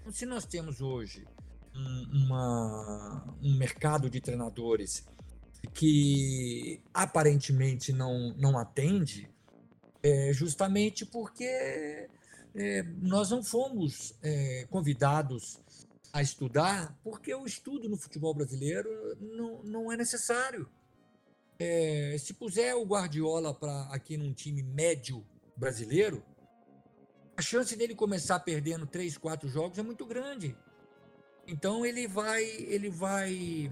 Então, 0.00 0.12
se 0.12 0.24
nós 0.24 0.44
temos 0.44 0.80
hoje 0.80 1.26
um, 1.74 2.24
uma, 2.24 3.36
um 3.42 3.56
mercado 3.56 4.08
de 4.10 4.20
treinadores 4.20 5.06
que 5.74 6.80
aparentemente 6.92 7.92
não, 7.92 8.34
não 8.36 8.58
atende, 8.58 9.30
é, 10.02 10.32
justamente 10.32 11.04
porque 11.04 11.44
é, 12.54 12.82
nós 13.00 13.30
não 13.30 13.42
fomos 13.42 14.14
é, 14.22 14.66
convidados 14.70 15.58
a 16.12 16.22
estudar, 16.22 16.98
porque 17.02 17.34
o 17.34 17.44
estudo 17.44 17.88
no 17.88 17.96
futebol 17.96 18.34
brasileiro 18.34 18.88
não, 19.20 19.62
não 19.62 19.92
é 19.92 19.96
necessário. 19.96 20.68
É, 21.58 22.16
se 22.18 22.34
puser 22.34 22.74
o 22.76 22.84
Guardiola 22.84 23.52
para 23.52 23.82
aqui 23.90 24.16
num 24.16 24.32
time 24.32 24.62
médio 24.62 25.26
brasileiro, 25.56 26.24
a 27.36 27.42
chance 27.42 27.76
dele 27.76 27.94
começar 27.94 28.40
perdendo 28.40 28.86
três, 28.86 29.16
quatro 29.16 29.48
jogos 29.48 29.78
é 29.78 29.82
muito 29.82 30.06
grande. 30.06 30.56
Então 31.48 31.84
ele 31.86 32.06
vai, 32.06 32.44
ele 32.44 32.90
vai, 32.90 33.70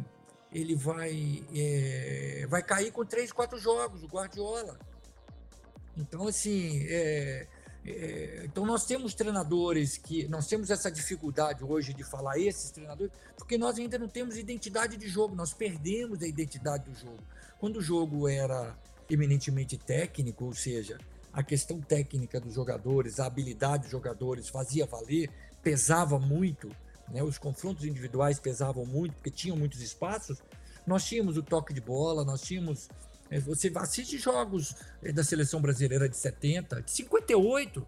ele 0.51 0.75
vai, 0.75 1.45
é, 1.55 2.47
vai 2.49 2.63
cair 2.63 2.91
com 2.91 3.05
três, 3.05 3.31
quatro 3.31 3.59
jogos, 3.59 4.03
o 4.03 4.07
Guardiola. 4.07 4.79
Então 5.95 6.27
assim, 6.27 6.87
é, 6.89 7.47
é, 7.85 8.43
então 8.47 8.65
nós 8.65 8.87
temos 8.87 9.13
treinadores 9.13 9.99
que 9.99 10.27
nós 10.27 10.47
temos 10.47 10.71
essa 10.71 10.91
dificuldade 10.91 11.63
hoje 11.63 11.93
de 11.93 12.03
falar 12.03 12.39
esses 12.39 12.71
treinadores, 12.71 13.13
porque 13.37 13.59
nós 13.59 13.79
ainda 13.79 13.99
não 13.99 14.09
temos 14.09 14.39
identidade 14.39 14.97
de 14.97 15.07
jogo, 15.07 15.37
nós 15.37 15.53
perdemos 15.53 16.23
a 16.23 16.27
identidade 16.27 16.91
do 16.91 16.99
jogo. 16.99 17.23
Quando 17.61 17.77
o 17.77 17.83
jogo 17.83 18.27
era 18.27 18.75
eminentemente 19.11 19.77
técnico, 19.77 20.47
ou 20.47 20.55
seja, 20.55 20.97
a 21.31 21.43
questão 21.43 21.79
técnica 21.79 22.41
dos 22.41 22.55
jogadores, 22.55 23.21
a 23.21 23.27
habilidade 23.27 23.83
dos 23.83 23.93
jogadores 23.93 24.49
fazia 24.49 24.87
valer, 24.87 25.31
pesava 25.63 26.19
muito 26.19 26.71
né? 27.09 27.23
Os 27.23 27.39
confrontos 27.39 27.85
individuais 27.85 28.39
pesavam 28.39 28.85
muito, 28.85 29.15
porque 29.15 29.31
tinham 29.31 29.57
muitos 29.57 29.81
espaços. 29.81 30.43
Nós 30.87 31.05
tínhamos 31.05 31.37
o 31.37 31.43
toque 31.43 31.75
de 31.75 31.81
bola, 31.81 32.25
nós 32.25 32.41
tínhamos. 32.43 32.89
É, 33.29 33.41
você 33.41 33.73
assiste 33.75 34.19
jogos 34.19 34.77
é, 35.03 35.13
da 35.13 35.25
seleção 35.25 35.61
brasileira 35.61 36.09
de 36.09 36.17
70, 36.17 36.83
de 36.83 36.91
58, 36.93 37.87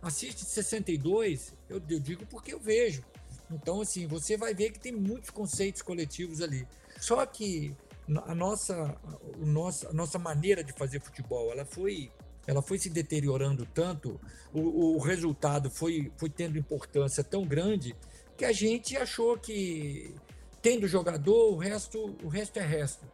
assiste 0.00 0.44
de 0.44 0.50
62, 0.50 1.52
eu, 1.68 1.82
eu 1.88 1.98
digo 1.98 2.24
porque 2.26 2.54
eu 2.54 2.60
vejo. 2.60 3.02
Então, 3.50 3.80
assim, 3.80 4.06
você 4.06 4.36
vai 4.36 4.54
ver 4.54 4.70
que 4.70 4.78
tem 4.78 4.92
muitos 4.92 5.30
conceitos 5.30 5.82
coletivos 5.82 6.40
ali. 6.40 6.66
Só 6.98 7.24
que 7.26 7.76
a 8.24 8.34
nossa, 8.34 8.74
a 8.74 9.46
nossa, 9.46 9.88
a 9.88 9.92
nossa 9.92 10.18
maneira 10.18 10.62
de 10.62 10.72
fazer 10.72 11.00
futebol, 11.00 11.50
ela 11.50 11.64
foi, 11.64 12.10
ela 12.46 12.62
foi 12.62 12.78
se 12.78 12.88
deteriorando 12.88 13.66
tanto, 13.66 14.20
o, 14.52 14.96
o 14.96 14.98
resultado 14.98 15.70
foi, 15.70 16.12
foi 16.16 16.30
tendo 16.30 16.58
importância 16.58 17.22
tão 17.24 17.44
grande 17.44 17.96
que 18.36 18.44
a 18.44 18.52
gente 18.52 18.96
achou 18.96 19.38
que 19.38 20.14
tendo 20.60 20.86
jogador, 20.86 21.52
o 21.52 21.56
resto, 21.56 22.16
o 22.22 22.28
resto 22.28 22.58
é 22.58 22.62
resto. 22.62 23.06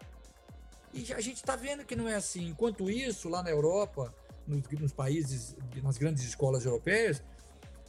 E 0.92 1.12
a 1.12 1.20
gente 1.20 1.36
está 1.36 1.56
vendo 1.56 1.84
que 1.84 1.96
não 1.96 2.08
é 2.08 2.14
assim. 2.14 2.48
Enquanto 2.48 2.90
isso, 2.90 3.28
lá 3.28 3.42
na 3.42 3.50
Europa, 3.50 4.14
nos, 4.46 4.62
nos, 4.80 4.92
países, 4.92 5.56
nas 5.82 5.96
grandes 5.96 6.24
escolas 6.24 6.64
europeias, 6.64 7.22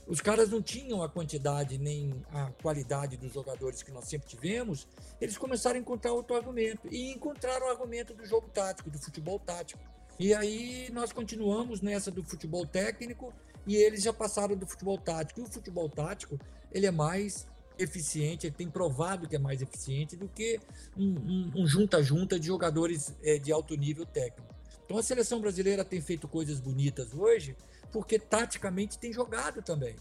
os 0.05 0.19
caras 0.19 0.49
não 0.49 0.61
tinham 0.61 1.01
a 1.01 1.09
quantidade 1.09 1.77
nem 1.77 2.13
a 2.31 2.51
qualidade 2.61 3.17
dos 3.17 3.33
jogadores 3.33 3.81
que 3.81 3.91
nós 3.91 4.05
sempre 4.05 4.27
tivemos. 4.27 4.87
Eles 5.19 5.37
começaram 5.37 5.77
a 5.77 5.79
encontrar 5.79 6.11
outro 6.11 6.35
argumento. 6.35 6.87
E 6.91 7.11
encontraram 7.11 7.67
o 7.67 7.69
argumento 7.69 8.13
do 8.13 8.25
jogo 8.25 8.49
tático, 8.49 8.89
do 8.89 8.99
futebol 8.99 9.39
tático. 9.39 9.81
E 10.19 10.33
aí 10.33 10.89
nós 10.91 11.11
continuamos 11.11 11.81
nessa 11.81 12.11
do 12.11 12.23
futebol 12.23 12.65
técnico 12.65 13.33
e 13.65 13.75
eles 13.75 14.03
já 14.03 14.13
passaram 14.13 14.55
do 14.55 14.65
futebol 14.67 14.97
tático. 14.97 15.39
E 15.39 15.43
o 15.43 15.47
futebol 15.47 15.89
tático 15.89 16.39
ele 16.71 16.85
é 16.85 16.91
mais 16.91 17.47
eficiente, 17.77 18.47
ele 18.47 18.55
tem 18.55 18.69
provado 18.69 19.27
que 19.27 19.35
é 19.35 19.39
mais 19.39 19.61
eficiente 19.61 20.15
do 20.15 20.27
que 20.27 20.59
um 20.95 21.65
junta-junta 21.65 22.35
um, 22.35 22.37
um 22.37 22.41
de 22.41 22.47
jogadores 22.47 23.13
é, 23.23 23.37
de 23.37 23.51
alto 23.51 23.75
nível 23.75 24.05
técnico. 24.05 24.53
Então 24.85 24.97
a 24.97 25.03
seleção 25.03 25.39
brasileira 25.39 25.83
tem 25.83 26.01
feito 26.01 26.27
coisas 26.27 26.59
bonitas 26.59 27.13
hoje, 27.13 27.55
porque 27.91 28.19
taticamente 28.19 28.97
tem 28.99 29.11
jogado 29.11 29.61
também. 29.61 29.95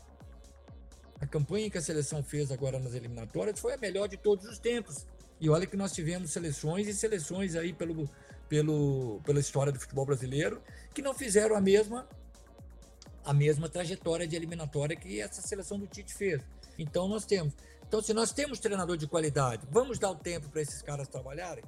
A 1.20 1.26
campanha 1.26 1.70
que 1.70 1.78
a 1.78 1.82
seleção 1.82 2.22
fez 2.22 2.50
agora 2.50 2.78
nas 2.78 2.94
eliminatórias 2.94 3.58
foi 3.60 3.74
a 3.74 3.78
melhor 3.78 4.08
de 4.08 4.16
todos 4.16 4.44
os 4.44 4.58
tempos. 4.58 5.06
E 5.40 5.48
olha 5.48 5.66
que 5.66 5.76
nós 5.76 5.92
tivemos 5.92 6.32
seleções 6.32 6.88
e 6.88 6.94
seleções 6.94 7.54
aí 7.54 7.72
pelo, 7.72 8.08
pelo, 8.48 9.20
pela 9.24 9.40
história 9.40 9.72
do 9.72 9.78
futebol 9.78 10.04
brasileiro 10.04 10.60
que 10.92 11.00
não 11.00 11.14
fizeram 11.14 11.56
a 11.56 11.60
mesma 11.60 12.08
a 13.24 13.32
mesma 13.32 13.68
trajetória 13.68 14.26
de 14.26 14.36
eliminatória 14.36 14.96
que 14.96 15.20
essa 15.20 15.42
seleção 15.42 15.78
do 15.78 15.86
Tite 15.86 16.14
fez. 16.14 16.42
Então 16.78 17.08
nós 17.08 17.24
temos. 17.24 17.54
Então, 17.86 18.00
se 18.00 18.14
nós 18.14 18.32
temos 18.32 18.58
treinador 18.58 18.96
de 18.96 19.06
qualidade, 19.06 19.66
vamos 19.70 19.98
dar 19.98 20.10
o 20.10 20.14
tempo 20.14 20.48
para 20.48 20.62
esses 20.62 20.80
caras 20.80 21.06
trabalharem? 21.08 21.62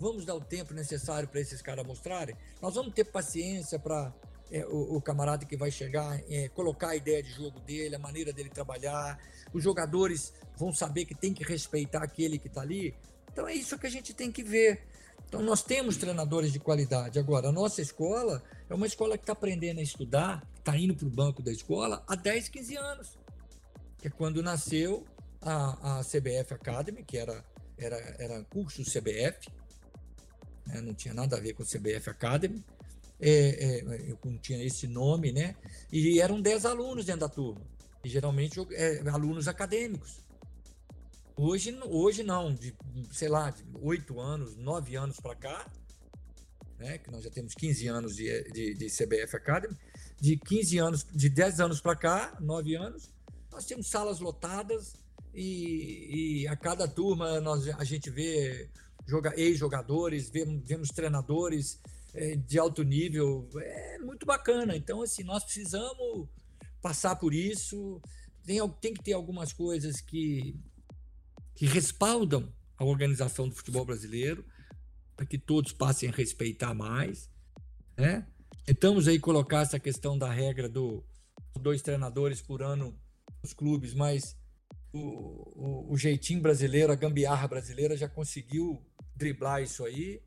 Vamos 0.00 0.24
dar 0.24 0.34
o 0.34 0.40
tempo 0.40 0.72
necessário 0.72 1.28
para 1.28 1.40
esses 1.40 1.60
caras 1.60 1.86
mostrarem? 1.86 2.34
Nós 2.62 2.74
vamos 2.74 2.94
ter 2.94 3.04
paciência 3.04 3.78
para 3.78 4.10
é, 4.50 4.64
o, 4.64 4.96
o, 4.96 5.02
camarada 5.02 5.44
que 5.44 5.56
vai 5.56 5.70
chegar, 5.70 6.18
é, 6.30 6.48
colocar 6.48 6.90
a 6.90 6.96
ideia 6.96 7.22
de 7.22 7.30
jogo 7.30 7.60
dele, 7.60 7.96
a 7.96 7.98
maneira 7.98 8.32
dele 8.32 8.48
trabalhar. 8.48 9.18
Os 9.52 9.62
jogadores 9.62 10.32
vão 10.56 10.72
saber 10.72 11.04
que 11.04 11.14
tem 11.14 11.34
que 11.34 11.44
respeitar 11.44 12.02
aquele 12.02 12.38
que 12.38 12.48
está 12.48 12.62
ali. 12.62 12.94
Então 13.30 13.46
é 13.46 13.52
isso 13.54 13.78
que 13.78 13.86
a 13.86 13.90
gente 13.90 14.14
tem 14.14 14.32
que 14.32 14.42
ver. 14.42 14.82
Então 15.28 15.42
nós 15.42 15.62
temos 15.62 15.96
treinadores 15.96 16.52
de 16.52 16.58
qualidade. 16.58 17.18
Agora, 17.18 17.48
a 17.48 17.52
nossa 17.52 17.82
escola 17.82 18.42
é 18.68 18.74
uma 18.74 18.86
escola 18.86 19.16
que 19.16 19.22
está 19.22 19.34
aprendendo 19.34 19.78
a 19.78 19.82
estudar, 19.82 20.42
está 20.58 20.76
indo 20.76 20.94
para 20.94 21.06
o 21.06 21.10
banco 21.10 21.42
da 21.42 21.52
escola 21.52 22.02
há 22.08 22.16
10, 22.16 22.48
15 22.48 22.76
anos 22.76 23.18
que 23.98 24.06
é 24.06 24.10
quando 24.10 24.42
nasceu 24.42 25.04
a, 25.42 25.98
a 25.98 26.04
CBF 26.04 26.54
Academy, 26.54 27.04
que 27.04 27.18
era, 27.18 27.44
era, 27.76 27.96
era 28.18 28.44
curso 28.44 28.82
CBF, 28.82 29.50
né? 30.66 30.80
não 30.80 30.94
tinha 30.94 31.12
nada 31.12 31.36
a 31.36 31.40
ver 31.40 31.54
com 31.54 31.64
CBF 31.64 32.08
Academy, 32.08 32.64
é, 33.20 33.80
é, 33.80 34.16
não 34.24 34.38
tinha 34.38 34.62
esse 34.64 34.86
nome, 34.86 35.32
né? 35.32 35.56
E 35.92 36.20
eram 36.20 36.40
10 36.40 36.64
alunos 36.64 37.04
dentro 37.04 37.22
da 37.22 37.28
turma, 37.28 37.60
e 38.04 38.08
geralmente 38.08 38.64
é, 38.72 39.02
alunos 39.08 39.48
acadêmicos. 39.48 40.20
Hoje, 41.40 41.78
hoje 41.84 42.24
não, 42.24 42.52
de, 42.52 42.74
sei 43.12 43.28
lá, 43.28 43.50
de 43.50 43.64
8 43.80 44.18
anos, 44.18 44.56
9 44.56 44.96
anos 44.96 45.20
para 45.20 45.36
cá, 45.36 45.70
né, 46.76 46.98
que 46.98 47.12
nós 47.12 47.22
já 47.22 47.30
temos 47.30 47.54
15 47.54 47.86
anos 47.86 48.16
de, 48.16 48.42
de, 48.50 48.74
de 48.74 48.86
CBF 48.86 49.36
Academy, 49.36 49.76
de 50.20 50.36
15 50.36 50.78
anos, 50.78 51.06
de 51.08 51.28
10 51.28 51.60
anos 51.60 51.80
para 51.80 51.94
cá, 51.94 52.36
9 52.40 52.74
anos, 52.74 53.08
nós 53.52 53.64
temos 53.64 53.86
salas 53.86 54.18
lotadas 54.18 54.96
e, 55.32 56.40
e 56.42 56.48
a 56.48 56.56
cada 56.56 56.88
turma 56.88 57.40
nós, 57.40 57.68
a 57.68 57.84
gente 57.84 58.10
vê 58.10 58.68
ex-jogadores, 59.36 60.28
vemos, 60.28 60.66
vemos 60.66 60.88
treinadores 60.88 61.80
é, 62.14 62.34
de 62.34 62.58
alto 62.58 62.82
nível. 62.82 63.48
É 63.56 63.98
muito 64.00 64.26
bacana. 64.26 64.76
Então, 64.76 65.02
assim, 65.02 65.22
nós 65.22 65.44
precisamos 65.44 66.28
passar 66.82 67.14
por 67.14 67.32
isso. 67.32 68.02
Tem, 68.44 68.58
tem 68.80 68.92
que 68.92 69.02
ter 69.04 69.12
algumas 69.12 69.52
coisas 69.52 70.00
que, 70.00 70.56
que 71.58 71.66
respaldam 71.66 72.48
a 72.76 72.84
organização 72.84 73.48
do 73.48 73.54
futebol 73.54 73.84
brasileiro, 73.84 74.44
para 75.16 75.26
que 75.26 75.36
todos 75.36 75.72
passem 75.72 76.08
a 76.08 76.12
respeitar 76.12 76.72
mais. 76.72 77.28
Né? 77.96 78.24
Tentamos 78.64 79.08
aí 79.08 79.18
colocar 79.18 79.62
essa 79.62 79.80
questão 79.80 80.16
da 80.16 80.30
regra 80.30 80.68
do 80.68 81.04
dois 81.60 81.82
treinadores 81.82 82.40
por 82.40 82.62
ano 82.62 82.96
os 83.42 83.52
clubes, 83.52 83.92
mas 83.92 84.36
o, 84.92 85.00
o, 85.00 85.92
o, 85.92 85.96
jeitinho 85.96 86.40
brasileiro, 86.40 86.92
a 86.92 86.94
gambiarra 86.96 87.48
brasileira 87.48 87.96
já 87.96 88.08
conseguiu 88.08 88.80
driblar 89.16 89.60
isso 89.60 89.84
aí. 89.84 90.22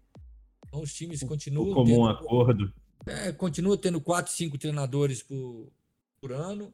Então 0.67 0.82
os 0.82 0.94
times 0.94 1.24
continuam. 1.24 1.72
O 1.72 1.74
comum 1.76 1.86
tendo, 1.86 2.10
acordo. 2.10 2.74
É, 3.06 3.32
continua 3.32 3.78
tendo 3.78 4.02
quatro, 4.02 4.34
cinco 4.34 4.58
treinadores 4.58 5.24
por, 5.24 5.72
por 6.20 6.34
ano. 6.34 6.74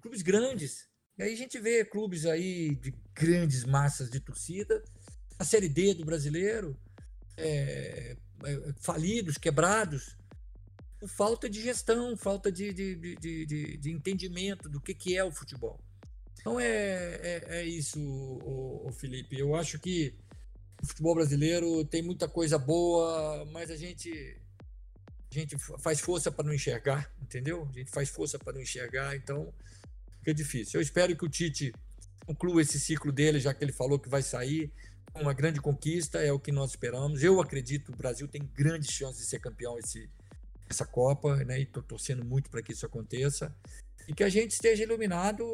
Clubes 0.00 0.22
grandes. 0.22 0.87
E 1.18 1.22
aí 1.22 1.32
a 1.32 1.36
gente 1.36 1.58
vê 1.58 1.84
clubes 1.84 2.24
aí 2.24 2.76
de 2.76 2.94
grandes 3.12 3.64
massas 3.64 4.08
de 4.08 4.20
torcida. 4.20 4.82
A 5.36 5.44
Série 5.44 5.68
D 5.68 5.94
do 5.94 6.04
brasileiro, 6.04 6.78
é, 7.36 8.16
é, 8.44 8.72
falidos, 8.80 9.36
quebrados 9.36 10.16
por 10.98 11.08
falta 11.08 11.48
de 11.48 11.60
gestão, 11.62 12.16
falta 12.16 12.50
de, 12.50 12.72
de, 12.72 12.94
de, 12.94 13.46
de, 13.46 13.76
de 13.76 13.90
entendimento 13.90 14.68
do 14.68 14.80
que, 14.80 14.94
que 14.94 15.16
é 15.16 15.24
o 15.24 15.32
futebol. 15.32 15.80
Então 16.40 16.58
é, 16.58 16.66
é, 16.66 17.44
é 17.48 17.64
isso, 17.64 18.00
o, 18.00 18.88
o, 18.88 18.92
Felipe. 18.92 19.38
Eu 19.38 19.54
acho 19.54 19.78
que 19.78 20.14
o 20.82 20.86
futebol 20.86 21.14
brasileiro 21.14 21.84
tem 21.84 22.02
muita 22.02 22.28
coisa 22.28 22.58
boa, 22.58 23.44
mas 23.46 23.70
a 23.70 23.76
gente, 23.76 24.40
a 25.30 25.34
gente 25.34 25.56
faz 25.78 26.00
força 26.00 26.30
para 26.30 26.46
não 26.46 26.54
enxergar, 26.54 27.12
entendeu? 27.20 27.68
A 27.68 27.72
gente 27.78 27.90
faz 27.90 28.08
força 28.08 28.38
para 28.38 28.52
não 28.52 28.60
enxergar, 28.60 29.16
então 29.16 29.52
fica 30.28 30.34
difícil. 30.34 30.78
Eu 30.78 30.82
espero 30.82 31.16
que 31.16 31.24
o 31.24 31.28
Tite 31.28 31.72
conclua 32.26 32.60
esse 32.60 32.78
ciclo 32.78 33.10
dele, 33.10 33.40
já 33.40 33.54
que 33.54 33.64
ele 33.64 33.72
falou 33.72 33.98
que 33.98 34.08
vai 34.08 34.22
sair 34.22 34.70
uma 35.14 35.32
grande 35.32 35.60
conquista, 35.60 36.18
é 36.18 36.32
o 36.32 36.38
que 36.38 36.52
nós 36.52 36.70
esperamos. 36.70 37.22
Eu 37.22 37.40
acredito 37.40 37.86
que 37.86 37.92
o 37.92 37.96
Brasil 37.96 38.28
tem 38.28 38.42
grandes 38.54 38.90
chances 38.90 39.22
de 39.22 39.26
ser 39.26 39.40
campeão 39.40 39.78
esse, 39.78 40.08
essa 40.68 40.84
Copa, 40.84 41.36
né? 41.44 41.58
E 41.58 41.62
estou 41.62 41.82
torcendo 41.82 42.24
muito 42.24 42.50
para 42.50 42.62
que 42.62 42.72
isso 42.72 42.84
aconteça 42.84 43.54
e 44.06 44.14
que 44.14 44.22
a 44.22 44.28
gente 44.28 44.52
esteja 44.52 44.84
iluminado 44.84 45.44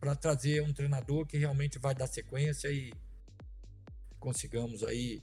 para 0.00 0.14
trazer 0.14 0.62
um 0.62 0.72
treinador 0.72 1.26
que 1.26 1.38
realmente 1.38 1.78
vai 1.78 1.94
dar 1.94 2.06
sequência 2.06 2.68
e 2.68 2.92
consigamos 4.18 4.82
aí 4.82 5.22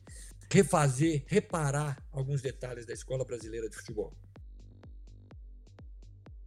refazer, 0.50 1.24
reparar 1.28 1.98
alguns 2.12 2.42
detalhes 2.42 2.86
da 2.86 2.94
escola 2.94 3.26
brasileira 3.26 3.70
de 3.70 3.76
futebol. 3.76 4.14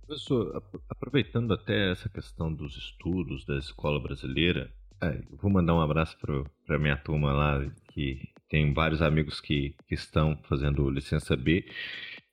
Professor, 0.06 0.62
aproveitando 0.90 1.54
até 1.54 1.90
essa 1.90 2.10
questão 2.10 2.52
dos 2.52 2.76
estudos 2.76 3.46
da 3.46 3.56
escola 3.56 3.98
brasileira, 3.98 4.70
é, 5.00 5.22
vou 5.30 5.50
mandar 5.50 5.74
um 5.74 5.80
abraço 5.80 6.14
para 6.18 6.76
a 6.76 6.78
minha 6.78 6.96
turma 6.96 7.32
lá, 7.32 7.66
que 7.88 8.20
tem 8.50 8.74
vários 8.74 9.00
amigos 9.00 9.40
que, 9.40 9.74
que 9.88 9.94
estão 9.94 10.38
fazendo 10.46 10.90
licença 10.90 11.34
B. 11.34 11.66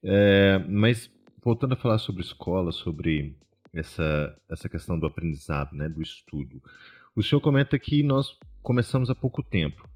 É, 0.04 0.60
mas 0.68 1.10
voltando 1.42 1.74
a 1.74 1.78
falar 1.78 1.98
sobre 1.98 2.22
escola, 2.22 2.74
sobre 2.74 3.38
essa, 3.74 4.38
essa 4.50 4.68
questão 4.68 5.00
do 5.00 5.08
aprendizado, 5.08 5.74
né, 5.74 5.88
do 5.88 6.02
estudo. 6.02 6.62
O 7.16 7.24
senhor 7.24 7.40
comenta 7.40 7.80
que 7.80 8.04
nós 8.04 8.38
começamos 8.62 9.10
há 9.10 9.16
pouco 9.16 9.42
tempo. 9.42 9.88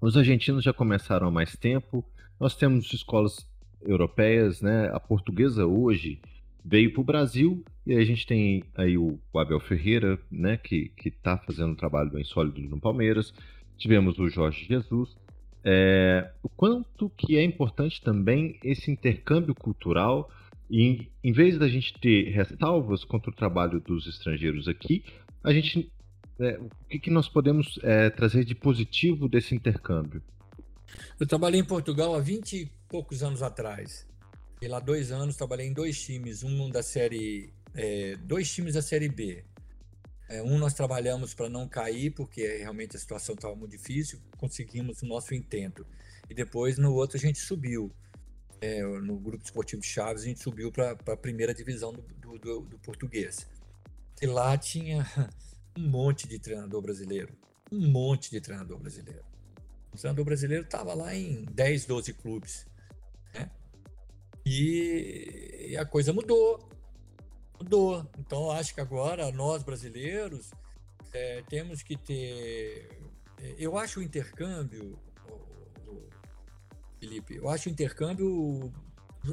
Os 0.00 0.16
argentinos 0.16 0.64
já 0.64 0.72
começaram 0.72 1.28
há 1.28 1.30
mais 1.30 1.56
tempo. 1.56 2.02
Nós 2.40 2.56
temos 2.56 2.90
escolas 2.90 3.46
europeias, 3.82 4.62
né? 4.62 4.88
A 4.94 5.00
portuguesa 5.00 5.66
hoje 5.66 6.20
veio 6.66 6.92
para 6.92 7.00
o 7.00 7.04
Brasil 7.04 7.64
e 7.86 7.94
a 7.94 8.04
gente 8.04 8.26
tem 8.26 8.64
aí 8.74 8.98
o 8.98 9.18
Abel 9.32 9.60
Ferreira, 9.60 10.18
né? 10.30 10.56
Que 10.56 10.88
que 10.88 11.08
está 11.08 11.38
fazendo 11.38 11.70
um 11.70 11.76
trabalho 11.76 12.10
bem 12.10 12.24
sólido 12.24 12.60
no 12.60 12.80
Palmeiras. 12.80 13.32
Tivemos 13.78 14.18
o 14.18 14.28
Jorge 14.28 14.66
Jesus. 14.66 15.16
É, 15.62 16.30
o 16.42 16.48
quanto 16.48 17.08
que 17.10 17.36
é 17.36 17.42
importante 17.42 18.02
também 18.02 18.58
esse 18.62 18.90
intercâmbio 18.90 19.54
cultural 19.54 20.30
e 20.68 21.08
em 21.22 21.32
vez 21.32 21.58
da 21.58 21.68
gente 21.68 21.94
ter 22.00 22.30
ressalvas 22.30 23.04
contra 23.04 23.30
o 23.30 23.34
trabalho 23.34 23.80
dos 23.80 24.06
estrangeiros 24.06 24.68
aqui, 24.68 25.04
a 25.42 25.52
gente 25.52 25.90
é, 26.38 26.58
o 26.58 26.68
que, 26.88 26.98
que, 26.98 27.10
nós 27.10 27.28
podemos 27.28 27.78
é, 27.82 28.10
trazer 28.10 28.44
de 28.44 28.54
positivo 28.54 29.28
desse 29.28 29.54
intercâmbio? 29.54 30.22
Eu 31.18 31.26
trabalhei 31.26 31.60
em 31.60 31.64
Portugal 31.64 32.14
há 32.14 32.20
20 32.20 32.52
e 32.52 32.70
poucos 32.88 33.22
anos 33.22 33.42
atrás. 33.42 34.06
E 34.66 34.68
lá 34.68 34.80
dois 34.80 35.12
anos 35.12 35.36
trabalhei 35.36 35.68
em 35.68 35.72
dois 35.72 35.96
times, 36.02 36.42
um 36.42 36.68
da 36.68 36.82
série, 36.82 37.54
é, 37.72 38.16
dois 38.16 38.52
times 38.52 38.74
da 38.74 38.82
série 38.82 39.08
B. 39.08 39.44
É, 40.28 40.42
um 40.42 40.58
nós 40.58 40.74
trabalhamos 40.74 41.34
para 41.34 41.48
não 41.48 41.68
cair, 41.68 42.10
porque 42.10 42.44
realmente 42.56 42.96
a 42.96 42.98
situação 42.98 43.36
estava 43.36 43.54
muito 43.54 43.70
difícil, 43.70 44.20
conseguimos 44.36 45.00
o 45.02 45.06
nosso 45.06 45.36
intento. 45.36 45.86
E 46.28 46.34
depois 46.34 46.78
no 46.78 46.92
outro 46.94 47.16
a 47.16 47.20
gente 47.20 47.38
subiu. 47.38 47.92
É, 48.60 48.82
no 48.82 49.16
grupo 49.20 49.44
esportivo 49.44 49.84
Chaves 49.84 50.24
a 50.24 50.26
gente 50.26 50.40
subiu 50.40 50.72
para 50.72 50.90
a 50.90 51.16
primeira 51.16 51.54
divisão 51.54 51.92
do, 51.92 52.02
do, 52.02 52.36
do, 52.36 52.60
do 52.62 52.78
português. 52.80 53.46
E 54.20 54.26
lá 54.26 54.58
tinha 54.58 55.06
um 55.78 55.88
monte 55.88 56.26
de 56.26 56.40
treinador 56.40 56.82
brasileiro. 56.82 57.32
Um 57.70 57.88
monte 57.88 58.32
de 58.32 58.40
treinador 58.40 58.80
brasileiro. 58.80 59.22
O 59.92 59.96
treinador 59.96 60.24
brasileiro 60.24 60.64
estava 60.64 60.92
lá 60.92 61.14
em 61.14 61.44
10, 61.44 61.86
12 61.86 62.12
clubes. 62.14 62.66
E, 64.46 65.70
e 65.70 65.76
a 65.76 65.84
coisa 65.84 66.12
mudou. 66.12 66.60
Mudou. 67.58 68.08
Então, 68.16 68.52
acho 68.52 68.72
que 68.72 68.80
agora 68.80 69.32
nós 69.32 69.64
brasileiros 69.64 70.52
é, 71.12 71.42
temos 71.48 71.82
que 71.82 71.96
ter. 71.96 72.88
É, 73.42 73.54
eu 73.58 73.76
acho 73.76 73.98
o 73.98 74.02
intercâmbio, 74.02 74.96
Felipe, 77.00 77.34
eu 77.34 77.48
acho 77.48 77.68
o 77.68 77.72
intercâmbio 77.72 78.72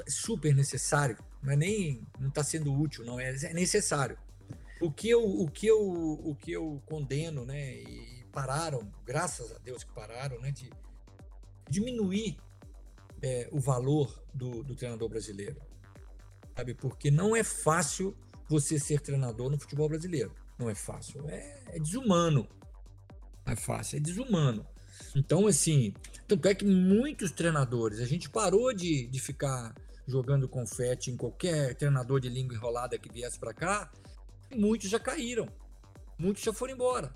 super 0.07 0.55
necessário. 0.55 1.17
Não 1.43 1.53
é 1.53 1.55
nem. 1.55 2.07
Não 2.19 2.29
está 2.29 2.43
sendo 2.43 2.73
útil, 2.73 3.05
não. 3.05 3.19
É, 3.19 3.29
é 3.29 3.53
necessário. 3.53 4.17
O 4.81 4.91
que 4.91 5.09
eu, 5.09 5.23
o 5.23 5.47
que 5.47 5.67
eu, 5.67 5.79
o 5.79 6.35
que 6.35 6.51
eu 6.51 6.81
condeno, 6.87 7.45
né? 7.45 7.75
E 7.75 8.25
pararam, 8.31 8.91
graças 9.05 9.51
a 9.51 9.59
Deus 9.59 9.83
que 9.83 9.93
pararam, 9.93 10.41
né? 10.41 10.51
De 10.51 10.71
diminuir 11.69 12.37
é, 13.23 13.47
o 13.51 13.59
valor 13.59 14.23
do, 14.33 14.63
do 14.63 14.75
treinador 14.75 15.09
brasileiro, 15.09 15.59
sabe? 16.55 16.73
Porque 16.75 17.09
não 17.09 17.35
é 17.35 17.43
fácil 17.43 18.15
você 18.47 18.77
ser 18.77 18.99
treinador 18.99 19.49
no 19.49 19.57
futebol 19.57 19.87
brasileiro. 19.87 20.35
Não 20.59 20.69
é 20.69 20.75
fácil, 20.75 21.27
é, 21.29 21.63
é 21.69 21.79
desumano. 21.79 22.47
Não 23.45 23.53
é 23.53 23.55
fácil, 23.55 23.97
é 23.97 23.99
desumano. 23.99 24.67
Então, 25.15 25.47
assim, 25.47 25.93
tanto 26.27 26.47
é 26.47 26.53
que 26.53 26.65
muitos 26.65 27.31
treinadores, 27.31 27.99
a 27.99 28.05
gente 28.05 28.29
parou 28.29 28.73
de, 28.73 29.07
de 29.07 29.19
ficar 29.19 29.73
jogando 30.05 30.47
confete 30.47 31.09
em 31.09 31.17
qualquer 31.17 31.75
treinador 31.75 32.19
de 32.19 32.29
língua 32.29 32.55
enrolada 32.55 32.99
que 32.99 33.11
viesse 33.11 33.39
para 33.39 33.53
cá 33.53 33.89
muitos 34.55 34.89
já 34.89 34.99
caíram, 34.99 35.47
muitos 36.17 36.43
já 36.43 36.53
foram 36.53 36.73
embora. 36.73 37.13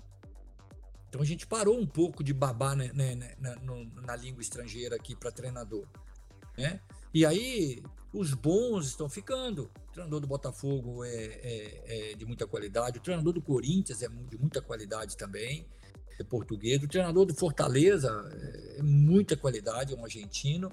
Então 1.08 1.20
a 1.22 1.24
gente 1.24 1.46
parou 1.46 1.78
um 1.78 1.86
pouco 1.86 2.22
de 2.22 2.32
babar 2.32 2.76
né, 2.76 2.90
né, 2.94 3.14
né 3.14 3.34
na, 3.40 3.56
na, 4.02 4.16
língua 4.16 4.42
estrangeira 4.42 4.96
aqui 4.96 5.16
para 5.16 5.30
treinador. 5.30 5.86
Né? 6.56 6.80
E 7.14 7.24
aí 7.24 7.82
os 8.12 8.34
bons 8.34 8.86
estão 8.86 9.08
ficando. 9.08 9.70
O 9.88 9.92
treinador 9.92 10.20
do 10.20 10.26
Botafogo 10.26 11.04
é, 11.04 11.10
é, 11.14 12.10
é, 12.10 12.14
de 12.14 12.26
muita 12.26 12.46
qualidade, 12.46 12.98
o 12.98 13.02
treinador 13.02 13.32
do 13.32 13.42
Corinthians 13.42 14.02
é 14.02 14.08
de 14.08 14.38
muita 14.38 14.60
qualidade 14.60 15.16
também, 15.16 15.66
é 16.18 16.24
português. 16.24 16.82
O 16.82 16.88
treinador 16.88 17.24
do 17.24 17.34
Fortaleza 17.34 18.10
é, 18.32 18.78
é 18.78 18.82
muita 18.82 19.36
qualidade, 19.36 19.94
é 19.94 19.96
um 19.96 20.04
argentino. 20.04 20.70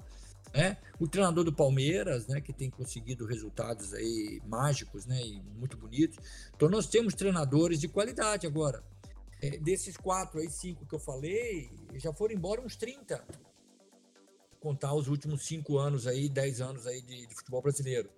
Né? 0.54 0.76
O 0.98 1.08
treinador 1.08 1.44
do 1.44 1.52
Palmeiras, 1.52 2.26
né, 2.28 2.40
que 2.40 2.52
tem 2.52 2.70
conseguido 2.70 3.26
resultados 3.26 3.92
aí 3.92 4.40
mágicos, 4.46 5.04
né, 5.04 5.20
e 5.22 5.42
muito 5.58 5.76
bonitos. 5.76 6.16
Então 6.54 6.68
nós 6.68 6.86
temos 6.86 7.14
treinadores 7.14 7.80
de 7.80 7.88
qualidade 7.88 8.46
agora. 8.46 8.82
É, 9.46 9.58
desses 9.58 9.96
quatro 9.96 10.40
aí, 10.40 10.50
cinco 10.50 10.86
que 10.86 10.94
eu 10.94 10.98
falei, 10.98 11.70
já 11.94 12.12
foram 12.12 12.34
embora 12.34 12.60
uns 12.60 12.76
30. 12.76 13.26
Contar 14.60 14.94
os 14.94 15.08
últimos 15.08 15.46
cinco 15.46 15.78
anos 15.78 16.06
aí, 16.06 16.28
dez 16.28 16.60
anos 16.60 16.86
aí 16.86 17.00
de, 17.02 17.26
de 17.26 17.34
futebol 17.34 17.62
brasileiro. 17.62 18.10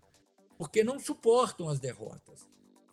Porque 0.56 0.82
não 0.82 0.98
suportam 0.98 1.68
as 1.68 1.78
derrotas. 1.78 2.48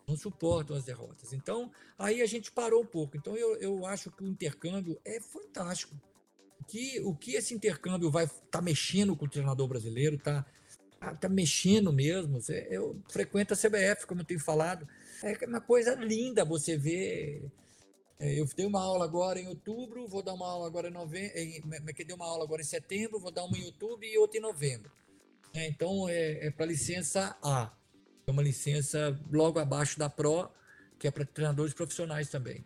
Não 0.06 0.16
suportam 0.16 0.76
as 0.76 0.84
derrotas. 0.84 1.32
Então, 1.32 1.70
aí 1.98 2.22
a 2.22 2.26
gente 2.26 2.52
parou 2.52 2.82
um 2.82 2.86
pouco. 2.86 3.16
Então, 3.16 3.36
eu, 3.36 3.56
eu 3.56 3.86
acho 3.86 4.10
que 4.10 4.22
o 4.22 4.28
intercâmbio 4.28 5.00
é 5.04 5.20
fantástico 5.20 5.96
que, 6.66 7.00
o 7.00 7.14
que 7.14 7.34
esse 7.34 7.54
intercâmbio 7.54 8.10
vai 8.10 8.24
estar 8.24 8.40
tá 8.50 8.62
mexendo 8.62 9.16
com 9.16 9.24
o 9.24 9.28
treinador 9.28 9.68
brasileiro, 9.68 10.18
tá, 10.18 10.44
tá, 10.98 11.14
tá 11.14 11.28
mexendo 11.28 11.92
mesmo. 11.92 12.38
Eu 12.68 13.00
frequento 13.08 13.54
a 13.54 13.56
CBF, 13.56 14.06
como 14.06 14.20
eu 14.20 14.24
tenho 14.24 14.40
falado. 14.40 14.86
É 15.22 15.46
uma 15.46 15.60
coisa 15.60 15.94
linda 15.94 16.44
você 16.44 16.76
ver. 16.76 17.50
É, 18.18 18.40
eu 18.40 18.46
dei 18.56 18.66
uma 18.66 18.80
aula 18.80 19.04
agora 19.04 19.38
em 19.38 19.46
outubro, 19.46 20.06
vou 20.08 20.22
dar 20.22 20.32
uma 20.32 20.46
aula 20.46 20.66
agora 20.66 20.88
em 20.88 20.92
novembro, 20.92 21.32
que 21.94 22.04
dei 22.04 22.16
uma 22.16 22.26
aula 22.26 22.44
agora 22.44 22.62
em 22.62 22.64
setembro, 22.64 23.20
vou 23.20 23.30
dar 23.30 23.44
uma 23.44 23.58
em 23.58 23.64
outubro 23.64 24.04
e 24.04 24.16
outra 24.16 24.38
em 24.38 24.42
novembro. 24.42 24.90
É, 25.54 25.66
então 25.68 26.08
é, 26.08 26.46
é 26.46 26.50
para 26.50 26.66
licença 26.66 27.36
A, 27.42 27.72
é 28.26 28.30
uma 28.30 28.42
licença 28.42 29.18
logo 29.30 29.58
abaixo 29.58 29.98
da 29.98 30.08
Pro, 30.08 30.50
que 30.98 31.06
é 31.06 31.10
para 31.10 31.24
treinadores 31.24 31.74
profissionais 31.74 32.28
também 32.30 32.64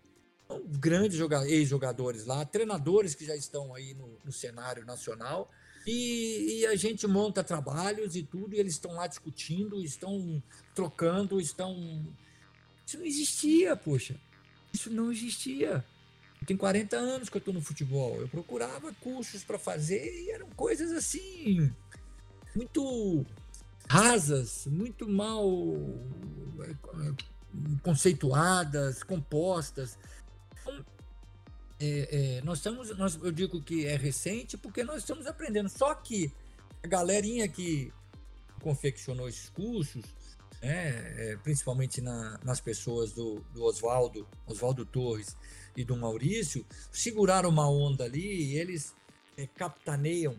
grandes 0.59 1.21
ex-jogadores 1.47 2.25
lá, 2.25 2.45
treinadores 2.45 3.15
que 3.15 3.25
já 3.25 3.37
estão 3.37 3.75
aí 3.75 3.95
no, 3.95 4.19
no 4.25 4.33
cenário 4.33 4.85
nacional. 4.85 5.51
E, 5.87 6.61
e, 6.61 6.67
a 6.67 6.77
gente 6.77 7.07
monta 7.07 7.43
trabalhos 7.43 8.15
e 8.15 8.23
tudo, 8.23 8.55
e 8.55 8.59
eles 8.59 8.75
estão 8.75 8.93
lá 8.93 9.07
discutindo, 9.07 9.83
estão 9.83 10.43
trocando, 10.75 11.41
estão. 11.41 11.75
Isso 12.87 12.99
não 12.99 13.07
existia, 13.07 13.77
poxa. 13.77 14.17
Isso 14.73 14.91
não 14.91 15.11
existia. 15.11 15.85
Tem 16.47 16.57
40 16.57 16.97
anos 16.97 17.29
que 17.29 17.37
eu 17.37 17.41
estou 17.41 17.53
no 17.53 17.61
futebol. 17.61 18.17
Eu 18.17 18.29
procurava 18.29 18.93
cursos 18.95 19.45
para 19.45 19.59
fazer 19.59 20.05
e 20.23 20.31
eram 20.31 20.49
coisas 20.51 20.91
assim, 20.93 21.71
muito 22.55 23.27
rasas, 23.89 24.67
muito 24.67 25.09
mal 25.09 25.45
eh, 26.61 27.15
conceituadas, 27.83 29.03
compostas. 29.03 29.99
Então, 30.63 30.85
é, 31.79 32.39
é, 32.39 32.43
nós 32.43 32.59
estamos, 32.59 32.97
nós, 32.97 33.19
eu 33.23 33.33
digo 33.33 33.61
que 33.63 33.87
é 33.87 33.97
recente 33.97 34.57
porque 34.57 34.83
nós 34.83 34.99
estamos 34.99 35.27
aprendendo. 35.27 35.69
Só 35.69 35.95
que 35.95 36.33
a 36.83 36.87
galerinha 36.87 37.49
que 37.49 37.93
confeccionou 38.63 39.29
esses 39.29 39.49
cursos, 39.51 40.05
né, 40.63 41.33
é, 41.33 41.37
principalmente 41.43 42.01
na, 42.01 42.39
nas 42.45 42.61
pessoas 42.61 43.13
do, 43.13 43.41
do 43.55 43.63
Oswaldo, 43.65 44.27
Oswaldo 44.47 44.85
Torres 44.85 45.37
e 45.77 45.85
do 45.85 45.97
Maurício, 45.97 46.65
seguraram 46.93 47.49
uma 47.49 47.69
onda 47.69 48.05
ali 48.05 48.53
e 48.53 48.59
eles 48.59 48.95
é, 49.37 49.47
capitaneiam 49.47 50.37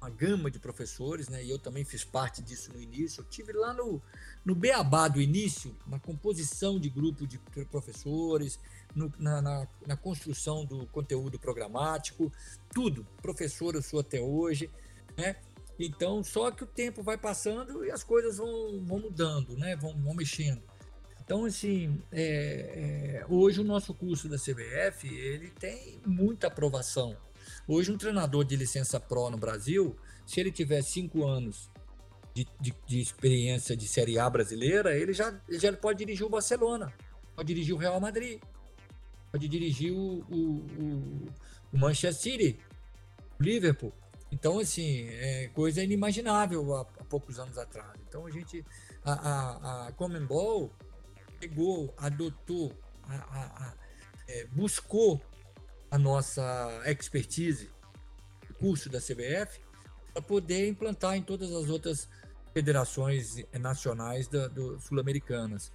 uma 0.00 0.10
gama 0.10 0.50
de 0.50 0.58
professores, 0.58 1.28
né? 1.28 1.44
E 1.44 1.50
eu 1.50 1.58
também 1.58 1.84
fiz 1.84 2.04
parte 2.04 2.42
disso 2.42 2.72
no 2.72 2.80
início. 2.80 3.20
Eu 3.20 3.24
tive 3.24 3.52
lá 3.52 3.72
no, 3.72 4.00
no 4.44 4.54
Beabá 4.54 5.08
do 5.08 5.20
início, 5.20 5.74
na 5.86 5.98
composição 5.98 6.78
de 6.78 6.88
grupo 6.88 7.26
de 7.26 7.38
professores, 7.70 8.60
no, 8.94 9.12
na, 9.18 9.42
na, 9.42 9.68
na, 9.86 9.96
construção 9.96 10.64
do 10.64 10.86
conteúdo 10.86 11.38
programático, 11.38 12.32
tudo. 12.72 13.06
Professor 13.20 13.74
eu 13.74 13.82
sou 13.82 14.00
até 14.00 14.20
hoje, 14.20 14.70
né? 15.16 15.36
Então, 15.78 16.22
só 16.24 16.50
que 16.50 16.64
o 16.64 16.66
tempo 16.66 17.02
vai 17.02 17.18
passando 17.18 17.84
e 17.84 17.90
as 17.90 18.02
coisas 18.02 18.38
vão, 18.38 18.82
vão 18.84 18.98
mudando, 19.00 19.56
né? 19.56 19.76
Vão, 19.76 19.94
vão 19.94 20.14
mexendo. 20.14 20.62
Então, 21.22 21.44
assim, 21.44 22.00
é, 22.12 23.22
é, 23.22 23.26
hoje 23.28 23.60
o 23.60 23.64
nosso 23.64 23.92
curso 23.92 24.28
da 24.28 24.36
CBF, 24.36 25.08
ele 25.08 25.50
tem 25.50 26.00
muita 26.06 26.46
aprovação. 26.46 27.16
Hoje 27.66 27.90
um 27.90 27.98
treinador 27.98 28.44
de 28.44 28.56
licença 28.56 29.00
Pro 29.00 29.28
no 29.28 29.36
Brasil, 29.36 29.96
se 30.24 30.40
ele 30.40 30.52
tiver 30.52 30.82
cinco 30.82 31.26
anos 31.26 31.68
de, 32.32 32.46
de, 32.60 32.74
de 32.86 33.00
experiência 33.00 33.76
de 33.76 33.88
Série 33.88 34.18
A 34.18 34.30
brasileira, 34.30 34.96
ele 34.96 35.12
já, 35.12 35.34
ele 35.48 35.58
já 35.58 35.72
pode 35.72 35.98
dirigir 35.98 36.24
o 36.24 36.28
Barcelona, 36.30 36.92
pode 37.34 37.48
dirigir 37.48 37.74
o 37.74 37.78
Real 37.78 37.98
Madrid, 37.98 38.40
pode 39.32 39.48
dirigir 39.48 39.92
o, 39.92 40.20
o, 40.30 41.28
o 41.72 41.78
Manchester 41.78 42.14
City, 42.14 42.58
o 43.40 43.42
Liverpool. 43.42 43.92
Então, 44.30 44.58
assim, 44.58 45.08
é 45.08 45.48
coisa 45.54 45.82
inimaginável 45.82 46.74
a, 46.74 46.80
a 46.80 47.04
poucos 47.04 47.38
anos 47.38 47.56
atrás. 47.56 47.92
Então 48.08 48.26
a 48.26 48.30
gente, 48.30 48.64
a, 49.04 49.12
a, 49.12 49.86
a 49.86 49.92
Comembol 49.92 50.72
pegou, 51.38 51.94
adotou, 51.96 52.72
a, 53.04 53.14
a, 53.14 53.74
é, 54.28 54.46
buscou 54.46 55.20
a 55.90 55.98
nossa 55.98 56.82
expertise, 56.86 57.70
curso 58.58 58.88
da 58.88 58.98
CBF, 59.00 59.60
para 60.12 60.22
poder 60.22 60.68
implantar 60.68 61.14
em 61.14 61.22
todas 61.22 61.52
as 61.52 61.68
outras 61.68 62.08
federações 62.52 63.36
nacionais 63.60 64.28
sul-americanas. 64.80 65.70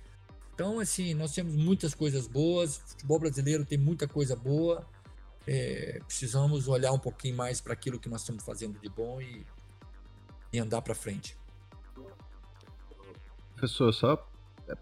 Então, 0.53 0.79
assim, 0.79 1.13
nós 1.13 1.33
temos 1.33 1.55
muitas 1.55 1.93
coisas 1.93 2.27
boas, 2.27 2.77
o 2.77 2.87
futebol 2.89 3.19
brasileiro 3.19 3.65
tem 3.65 3.77
muita 3.77 4.07
coisa 4.07 4.35
boa, 4.35 4.85
é, 5.47 5.99
precisamos 6.05 6.67
olhar 6.67 6.91
um 6.91 6.99
pouquinho 6.99 7.35
mais 7.35 7.59
para 7.59 7.73
aquilo 7.73 7.99
que 7.99 8.09
nós 8.09 8.21
estamos 8.21 8.43
fazendo 8.43 8.79
de 8.79 8.89
bom 8.89 9.21
e, 9.21 9.45
e 10.53 10.59
andar 10.59 10.81
para 10.81 10.95
frente. 10.95 11.37
Professor, 13.55 13.93
só 13.93 14.29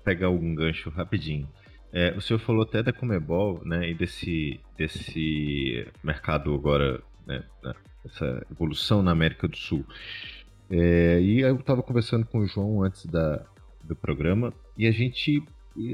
pegar 0.03 0.29
um 0.29 0.55
gancho 0.55 0.89
rapidinho. 0.89 1.49
É, 1.91 2.11
o 2.15 2.21
senhor 2.21 2.39
falou 2.39 2.63
até 2.63 2.83
da 2.83 2.93
Comebol, 2.93 3.61
né, 3.65 3.89
e 3.89 3.93
desse, 3.95 4.59
desse 4.77 5.87
mercado 6.03 6.53
agora, 6.53 7.01
né 7.25 7.43
essa 8.05 8.45
evolução 8.49 9.01
na 9.01 9.11
América 9.11 9.47
do 9.47 9.57
Sul. 9.57 9.85
É, 10.69 11.19
e 11.19 11.41
eu 11.41 11.55
estava 11.55 11.81
conversando 11.81 12.25
com 12.25 12.39
o 12.39 12.47
João 12.47 12.83
antes 12.83 13.05
da, 13.05 13.45
do 13.83 13.95
programa, 13.95 14.53
e 14.77 14.87
a 14.87 14.91
gente, 14.91 15.43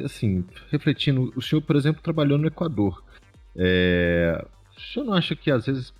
assim, 0.03 0.45
refletindo, 0.69 1.33
o 1.35 1.41
senhor, 1.41 1.61
por 1.61 1.75
exemplo, 1.75 2.01
trabalhou 2.01 2.37
no 2.37 2.47
Equador. 2.47 3.03
É, 3.55 4.45
senhor 4.93 5.05
não 5.05 5.13
acha 5.13 5.35
que 5.35 5.51
às 5.51 5.65
vezes 5.65 5.93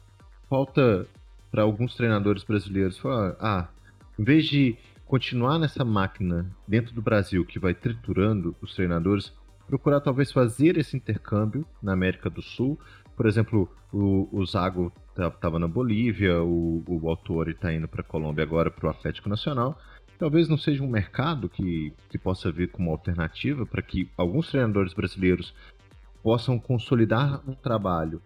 falta 0.50 1.08
para 1.52 1.64
alguns 1.64 1.96
treinadores 1.96 2.44
brasileiros 2.44 2.98
falar, 2.98 3.36
ah, 3.40 3.68
em 4.20 4.24
vez 4.24 4.46
de 4.46 4.78
continuar 5.06 5.60
nessa 5.60 5.86
máquina 5.86 6.46
dentro 6.68 6.94
do 6.94 7.02
Brasil 7.02 7.46
que 7.46 7.60
vai 7.60 7.74
triturando 7.74 8.56
os 8.62 8.74
treinadores, 8.76 9.34
procurar 9.68 10.02
talvez 10.02 10.32
fazer 10.32 10.78
esse 10.78 10.98
intercâmbio 10.98 11.66
na 11.82 11.94
América 11.94 12.30
do 12.30 12.42
Sul. 12.42 12.80
Por 13.16 13.26
exemplo, 13.26 13.70
o, 13.94 14.28
o 14.32 14.46
Zago 14.46 14.92
estava 15.18 15.58
na 15.60 15.68
Bolívia, 15.68 16.42
o, 16.44 16.84
o 16.88 17.10
Autori 17.10 17.52
está 17.52 17.74
indo 17.74 17.88
para 17.88 18.02
a 18.02 18.04
Colômbia 18.04 18.44
agora 18.44 18.70
para 18.70 18.88
o 18.88 18.90
Atlético 18.90 19.30
Nacional. 19.30 19.80
Talvez 20.18 20.48
não 20.48 20.58
seja 20.58 20.84
um 20.84 20.90
mercado 20.90 21.50
que, 21.50 21.94
que 22.10 22.18
possa 22.18 22.52
vir 22.52 22.70
como 22.70 22.92
alternativa 22.92 23.66
para 23.66 23.82
que 23.82 24.10
alguns 24.18 24.50
treinadores 24.50 24.94
brasileiros 24.94 25.54
possam 26.24 26.58
consolidar 26.58 27.42
um 27.48 27.54
trabalho 27.54 28.22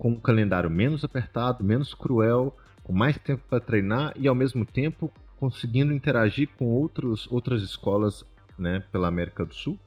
com 0.00 0.12
um 0.12 0.18
calendário 0.18 0.70
menos 0.70 1.04
apertado, 1.04 1.62
menos 1.62 1.92
cruel, 1.92 2.56
com 2.82 2.90
mais 2.90 3.18
tempo 3.18 3.44
para 3.46 3.60
treinar 3.60 4.14
e 4.16 4.26
ao 4.26 4.34
mesmo 4.34 4.64
tempo 4.64 5.12
conseguindo 5.38 5.92
interagir 5.92 6.48
com 6.56 6.64
outros, 6.64 7.30
outras 7.30 7.62
escolas 7.62 8.24
né, 8.58 8.82
pela 8.90 9.08
América 9.08 9.44
do 9.44 9.54
Sul? 9.54 9.78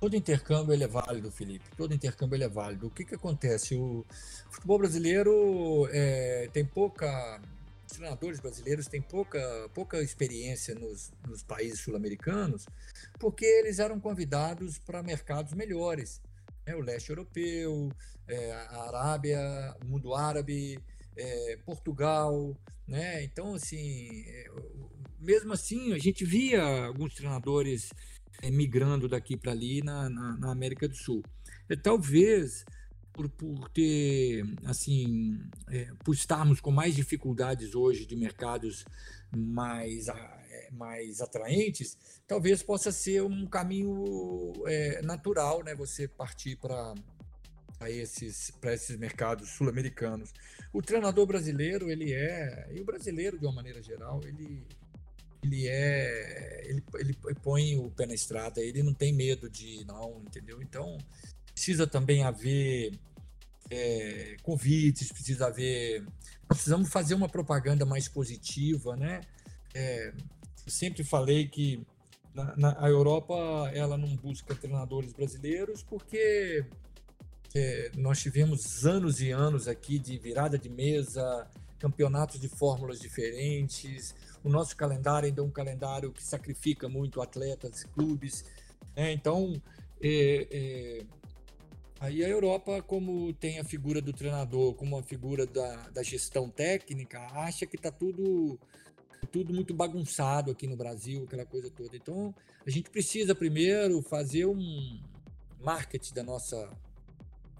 Todo 0.00 0.14
intercâmbio 0.14 0.72
ele 0.72 0.84
é 0.84 0.88
válido, 0.88 1.30
Felipe. 1.30 1.64
Todo 1.76 1.92
intercâmbio 1.92 2.36
ele 2.36 2.44
é 2.44 2.48
válido. 2.48 2.86
O 2.86 2.90
que, 2.90 3.04
que 3.04 3.16
acontece? 3.16 3.74
O 3.74 4.06
futebol 4.48 4.78
brasileiro 4.78 5.88
é, 5.90 6.48
tem 6.52 6.64
pouca. 6.64 7.40
Os 7.84 7.96
treinadores 7.96 8.40
brasileiros 8.40 8.86
têm 8.86 9.02
pouca, 9.02 9.68
pouca 9.74 10.00
experiência 10.00 10.74
nos, 10.74 11.12
nos 11.28 11.42
países 11.42 11.80
sul-americanos, 11.80 12.64
porque 13.18 13.44
eles 13.44 13.80
eram 13.80 14.00
convidados 14.00 14.78
para 14.78 15.02
mercados 15.02 15.52
melhores. 15.52 16.20
Né? 16.66 16.74
O 16.74 16.80
leste 16.80 17.10
europeu, 17.10 17.90
é, 18.26 18.52
a 18.52 18.82
Arábia, 18.88 19.74
o 19.82 19.86
mundo 19.86 20.14
árabe, 20.14 20.78
é, 21.16 21.58
Portugal, 21.64 22.56
né? 22.86 23.22
Então, 23.24 23.54
assim, 23.54 24.24
é, 24.26 24.50
mesmo 25.20 25.52
assim, 25.52 25.92
a 25.92 25.98
gente 25.98 26.24
via 26.24 26.62
alguns 26.86 27.14
treinadores 27.14 27.90
é, 28.42 28.50
migrando 28.50 29.08
daqui 29.08 29.36
para 29.36 29.52
ali 29.52 29.82
na, 29.82 30.08
na, 30.08 30.36
na, 30.36 30.50
América 30.50 30.88
do 30.88 30.96
Sul. 30.96 31.22
E, 31.68 31.76
talvez 31.76 32.64
por, 33.12 33.28
por 33.28 33.68
ter, 33.68 34.44
assim, 34.64 35.38
é, 35.68 35.92
por 36.04 36.14
estarmos 36.14 36.60
com 36.60 36.70
mais 36.70 36.94
dificuldades 36.94 37.74
hoje 37.74 38.06
de 38.06 38.16
mercados 38.16 38.84
mais, 39.34 40.08
é, 40.08 40.41
mais 40.72 41.20
atraentes, 41.20 41.96
talvez 42.26 42.62
possa 42.62 42.90
ser 42.90 43.22
um 43.22 43.46
caminho 43.46 44.52
é, 44.66 45.02
natural, 45.02 45.62
né? 45.62 45.74
Você 45.74 46.08
partir 46.08 46.56
para 46.56 46.94
esses, 47.90 48.52
esses 48.62 48.96
mercados 48.96 49.50
sul-americanos. 49.50 50.32
O 50.72 50.80
treinador 50.80 51.26
brasileiro, 51.26 51.90
ele 51.90 52.12
é, 52.12 52.68
e 52.72 52.80
o 52.80 52.84
brasileiro 52.84 53.38
de 53.38 53.44
uma 53.44 53.54
maneira 53.54 53.82
geral, 53.82 54.20
ele, 54.24 54.66
ele 55.42 55.68
é, 55.68 56.62
ele, 56.64 56.84
ele 56.94 57.14
põe 57.42 57.76
o 57.76 57.90
pé 57.90 58.06
na 58.06 58.14
estrada, 58.14 58.60
ele 58.60 58.82
não 58.82 58.94
tem 58.94 59.12
medo 59.12 59.50
de 59.50 59.84
não, 59.84 60.22
entendeu? 60.26 60.62
Então, 60.62 60.96
precisa 61.52 61.86
também 61.86 62.24
haver 62.24 62.92
é, 63.70 64.36
convites, 64.42 65.10
precisa 65.12 65.46
haver, 65.46 66.04
precisamos 66.46 66.88
fazer 66.90 67.14
uma 67.14 67.28
propaganda 67.28 67.84
mais 67.84 68.08
positiva, 68.08 68.96
né? 68.96 69.20
É, 69.74 70.12
sempre 70.70 71.04
falei 71.04 71.48
que 71.48 71.84
na, 72.34 72.56
na, 72.56 72.84
a 72.84 72.88
Europa 72.88 73.34
ela 73.74 73.96
não 73.96 74.16
busca 74.16 74.54
treinadores 74.54 75.12
brasileiros 75.12 75.82
porque 75.82 76.64
é, 77.54 77.90
nós 77.96 78.20
tivemos 78.20 78.86
anos 78.86 79.20
e 79.20 79.30
anos 79.30 79.68
aqui 79.68 79.98
de 79.98 80.18
virada 80.18 80.58
de 80.58 80.70
mesa, 80.70 81.46
campeonatos 81.78 82.40
de 82.40 82.48
fórmulas 82.48 83.00
diferentes. 83.00 84.14
O 84.42 84.48
nosso 84.48 84.76
calendário 84.76 85.26
ainda 85.26 85.42
é 85.42 85.44
um 85.44 85.50
calendário 85.50 86.12
que 86.12 86.22
sacrifica 86.22 86.88
muito 86.88 87.20
atletas, 87.20 87.84
clubes. 87.84 88.44
Né? 88.96 89.12
Então, 89.12 89.60
é, 90.00 90.48
é, 90.50 91.04
aí 92.00 92.24
a 92.24 92.28
Europa, 92.28 92.80
como 92.82 93.32
tem 93.34 93.58
a 93.58 93.64
figura 93.64 94.00
do 94.00 94.12
treinador, 94.12 94.74
como 94.74 94.98
a 94.98 95.02
figura 95.02 95.46
da, 95.46 95.88
da 95.90 96.02
gestão 96.02 96.48
técnica, 96.48 97.20
acha 97.34 97.66
que 97.66 97.76
está 97.76 97.90
tudo 97.90 98.58
tudo 99.30 99.52
muito 99.52 99.72
bagunçado 99.74 100.50
aqui 100.50 100.66
no 100.66 100.76
Brasil, 100.76 101.24
aquela 101.24 101.44
coisa 101.44 101.70
toda. 101.70 101.96
Então, 101.96 102.34
a 102.66 102.70
gente 102.70 102.90
precisa 102.90 103.34
primeiro 103.34 104.02
fazer 104.02 104.46
um 104.46 105.00
marketing 105.60 106.14
da 106.14 106.22
nossa 106.22 106.68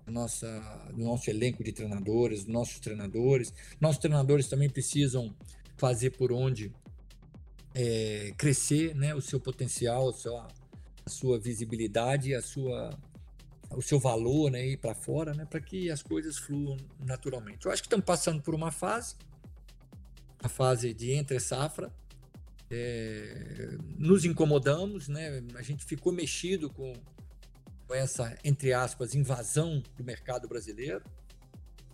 nossa, 0.06 0.48
do 0.92 1.04
nosso 1.04 1.30
elenco 1.30 1.62
de 1.62 1.72
treinadores, 1.72 2.44
dos 2.44 2.52
nossos 2.52 2.80
treinadores. 2.80 3.52
Nossos 3.80 3.98
treinadores 3.98 4.48
também 4.48 4.68
precisam 4.68 5.34
fazer 5.76 6.10
por 6.10 6.32
onde 6.32 6.72
é, 7.74 8.32
crescer 8.36 8.94
né, 8.94 9.14
o 9.14 9.20
seu 9.20 9.40
potencial, 9.40 10.08
a 10.08 10.12
sua, 10.12 10.48
a 11.04 11.10
sua 11.10 11.38
visibilidade, 11.38 12.34
a 12.34 12.42
sua, 12.42 12.90
o 13.70 13.82
seu 13.82 13.98
valor 13.98 14.50
né, 14.50 14.66
ir 14.66 14.76
para 14.76 14.94
fora, 14.94 15.32
né, 15.34 15.44
para 15.44 15.60
que 15.60 15.90
as 15.90 16.02
coisas 16.02 16.38
fluam 16.38 16.76
naturalmente. 17.04 17.66
Eu 17.66 17.72
acho 17.72 17.82
que 17.82 17.86
estamos 17.86 18.04
passando 18.04 18.42
por 18.42 18.54
uma 18.54 18.70
fase, 18.70 19.14
a 20.42 20.48
fase 20.48 20.92
de 20.92 21.12
entre 21.12 21.38
safra. 21.40 21.92
É, 22.70 23.76
nos 23.98 24.24
incomodamos, 24.24 25.06
né? 25.08 25.42
A 25.54 25.62
gente 25.62 25.84
ficou 25.84 26.12
mexido 26.12 26.70
com 26.70 26.94
com 27.92 27.96
essa, 27.96 28.34
entre 28.42 28.72
aspas, 28.72 29.14
invasão 29.14 29.82
do 29.98 30.02
mercado 30.02 30.48
brasileiro. 30.48 31.02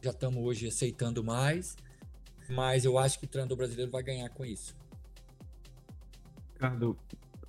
Já 0.01 0.11
estamos 0.11 0.45
hoje 0.45 0.69
aceitando 0.69 1.25
mais, 1.25 1.77
mas 2.49 2.85
eu 2.85 2.97
acho 2.97 3.19
que 3.19 3.25
o 3.25 3.29
treinador 3.29 3.57
brasileiro 3.57 3.91
vai 3.91 4.05
ganhar 4.05 4.29
com 4.29 4.45
isso. 4.45 4.77
Ricardo, 6.55 6.97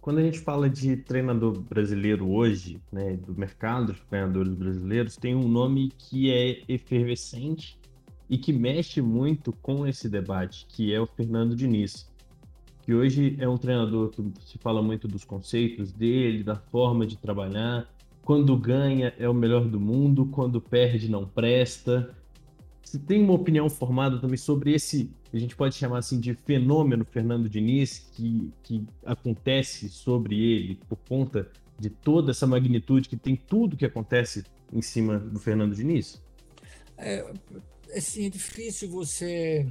quando 0.02 0.18
a 0.18 0.24
gente 0.24 0.40
fala 0.40 0.68
de 0.68 0.98
treinador 0.98 1.62
brasileiro 1.62 2.28
hoje, 2.28 2.82
né, 2.92 3.18
do 3.18 3.36
mercado 3.36 3.94
dos 3.94 4.02
treinadores 4.02 4.56
brasileiros, 4.56 5.16
tem 5.16 5.36
um 5.36 5.48
nome 5.48 5.92
que 5.96 6.32
é 6.32 6.64
efervescente 6.68 7.79
e 8.30 8.38
que 8.38 8.54
mexe 8.54 9.02
muito 9.02 9.52
com 9.54 9.88
esse 9.88 10.08
debate, 10.08 10.66
que 10.70 10.94
é 10.94 11.02
o 11.02 11.08
Fernando 11.08 11.56
Diniz. 11.56 12.08
Que 12.84 12.94
hoje 12.94 13.36
é 13.40 13.48
um 13.48 13.58
treinador 13.58 14.10
que 14.10 14.24
se 14.46 14.58
fala 14.58 14.82
muito 14.82 15.08
dos 15.08 15.24
conceitos 15.24 15.92
dele, 15.92 16.44
da 16.44 16.56
forma 16.56 17.06
de 17.06 17.18
trabalhar, 17.18 17.88
quando 18.24 18.56
ganha 18.56 19.14
é 19.18 19.28
o 19.28 19.34
melhor 19.34 19.66
do 19.66 19.80
mundo, 19.80 20.28
quando 20.28 20.62
perde 20.62 21.10
não 21.10 21.26
presta. 21.26 22.16
Você 22.84 23.00
tem 23.00 23.24
uma 23.24 23.34
opinião 23.34 23.70
formada 23.70 24.20
também 24.20 24.38
sobre 24.38 24.74
esse, 24.74 25.12
a 25.34 25.38
gente 25.38 25.56
pode 25.56 25.76
chamar 25.76 26.00
assim 26.00 26.20
de 26.20 26.34
fenômeno 26.34 27.06
Fernando 27.06 27.48
Diniz, 27.48 28.10
que, 28.14 28.52
que 28.64 28.86
acontece 29.06 29.90
sobre 29.90 30.40
ele 30.40 30.80
por 30.88 30.98
conta 31.08 31.50
de 31.80 31.90
toda 31.90 32.32
essa 32.32 32.46
magnitude 32.48 33.08
que 33.08 33.18
tem 33.18 33.36
tudo 33.36 33.78
que 33.78 33.86
acontece 33.86 34.44
em 34.74 34.82
cima 34.82 35.18
do 35.20 35.40
Fernando 35.40 35.76
Diniz? 35.76 36.22
É, 36.98 37.32
assim, 37.96 38.26
é 38.26 38.30
difícil 38.30 38.90
você 38.90 39.68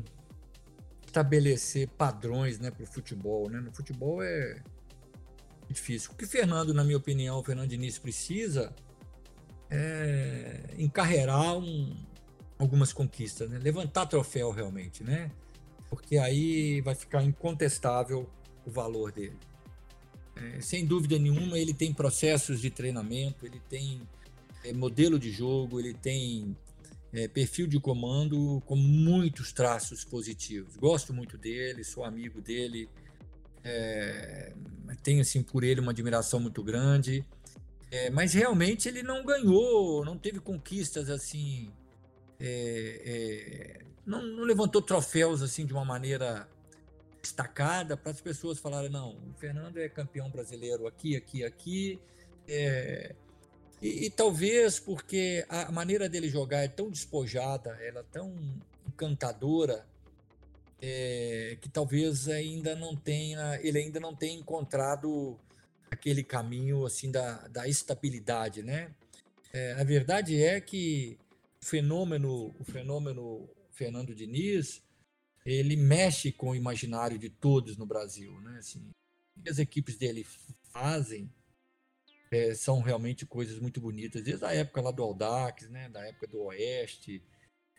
estabelecer 1.06 1.88
padrões 1.88 2.58
né, 2.58 2.70
para 2.70 2.84
o 2.84 2.86
futebol. 2.86 3.48
Né? 3.50 3.60
No 3.60 3.72
futebol 3.72 4.22
é, 4.22 4.62
difícil. 5.68 6.12
O 6.12 6.14
que 6.14 6.24
o 6.24 6.28
Fernando, 6.28 6.72
na 6.74 6.84
minha 6.84 6.96
opinião, 6.96 7.38
o 7.38 7.44
Fernando 7.44 7.68
Diniz 7.68 7.98
precisa 7.98 8.74
é 9.70 10.62
encarregar 10.78 11.58
um, 11.58 11.94
algumas 12.58 12.90
conquistas, 12.90 13.50
né? 13.50 13.58
levantar 13.58 14.06
troféu 14.06 14.50
realmente, 14.50 15.04
né? 15.04 15.30
porque 15.90 16.18
aí 16.18 16.80
vai 16.80 16.94
ficar 16.94 17.22
incontestável 17.22 18.28
o 18.64 18.70
valor 18.70 19.12
dele. 19.12 19.36
É, 20.36 20.60
sem 20.60 20.86
dúvida 20.86 21.18
nenhuma, 21.18 21.58
ele 21.58 21.74
tem 21.74 21.92
processos 21.92 22.60
de 22.60 22.70
treinamento, 22.70 23.44
ele 23.44 23.60
tem 23.68 24.00
é, 24.64 24.72
modelo 24.72 25.18
de 25.18 25.30
jogo, 25.30 25.80
ele 25.80 25.94
tem 25.94 26.56
é, 27.12 27.26
perfil 27.26 27.66
de 27.66 27.80
comando 27.80 28.62
com 28.66 28.76
muitos 28.76 29.52
traços 29.52 30.04
positivos. 30.04 30.76
Gosto 30.76 31.12
muito 31.12 31.38
dele, 31.38 31.84
sou 31.84 32.04
amigo 32.04 32.40
dele, 32.40 32.88
é, 33.64 34.52
tenho 35.02 35.20
assim 35.20 35.42
por 35.42 35.64
ele 35.64 35.80
uma 35.80 35.92
admiração 35.92 36.40
muito 36.40 36.62
grande. 36.62 37.24
É, 37.90 38.10
mas 38.10 38.34
realmente 38.34 38.86
ele 38.88 39.02
não 39.02 39.24
ganhou, 39.24 40.04
não 40.04 40.18
teve 40.18 40.40
conquistas 40.40 41.08
assim, 41.08 41.72
é, 42.38 43.02
é, 43.04 43.84
não, 44.04 44.22
não, 44.22 44.44
levantou 44.44 44.82
troféus 44.82 45.40
assim 45.40 45.64
de 45.64 45.72
uma 45.72 45.86
maneira 45.86 46.46
destacada 47.22 47.96
para 47.96 48.12
as 48.12 48.20
pessoas 48.20 48.58
falarem 48.58 48.90
não, 48.90 49.12
o 49.12 49.34
Fernando 49.38 49.78
é 49.78 49.88
campeão 49.88 50.30
brasileiro 50.30 50.86
aqui, 50.86 51.16
aqui, 51.16 51.42
aqui. 51.44 51.98
É, 52.46 53.14
e, 53.80 54.06
e, 54.06 54.10
talvez 54.10 54.80
porque 54.80 55.44
a 55.48 55.70
maneira 55.70 56.08
dele 56.08 56.28
jogar 56.28 56.64
é 56.64 56.68
tão 56.68 56.90
despojada, 56.90 57.70
ela 57.82 58.00
é 58.00 58.04
tão 58.10 58.34
encantadora, 58.86 59.86
é, 60.80 61.56
que 61.60 61.68
talvez 61.68 62.28
ainda 62.28 62.74
não 62.74 62.96
tenha, 62.96 63.58
ele 63.62 63.78
ainda 63.78 64.00
não 64.00 64.14
tenha 64.14 64.38
encontrado 64.38 65.38
aquele 65.90 66.22
caminho 66.22 66.84
assim 66.86 67.10
da, 67.10 67.46
da 67.48 67.68
estabilidade, 67.68 68.62
né? 68.62 68.94
É, 69.52 69.72
a 69.74 69.84
verdade 69.84 70.42
é 70.42 70.60
que 70.60 71.18
o 71.60 71.64
fenômeno, 71.64 72.54
o 72.58 72.64
fenômeno 72.64 73.48
Fernando 73.72 74.14
Diniz, 74.14 74.82
ele 75.44 75.76
mexe 75.76 76.30
com 76.30 76.50
o 76.50 76.54
imaginário 76.54 77.18
de 77.18 77.30
todos 77.30 77.76
no 77.76 77.86
Brasil, 77.86 78.32
né? 78.40 78.58
Assim, 78.58 78.90
as 79.48 79.58
equipes 79.58 79.96
dele 79.96 80.26
fazem 80.72 81.30
é, 82.30 82.54
são 82.54 82.80
realmente 82.80 83.24
coisas 83.26 83.58
muito 83.58 83.80
bonitas. 83.80 84.22
Desde 84.22 84.44
a 84.44 84.52
época 84.52 84.80
lá 84.80 84.90
do 84.90 85.02
Aldax, 85.02 85.68
né, 85.70 85.88
da 85.88 86.06
época 86.06 86.26
do 86.26 86.42
Oeste, 86.44 87.22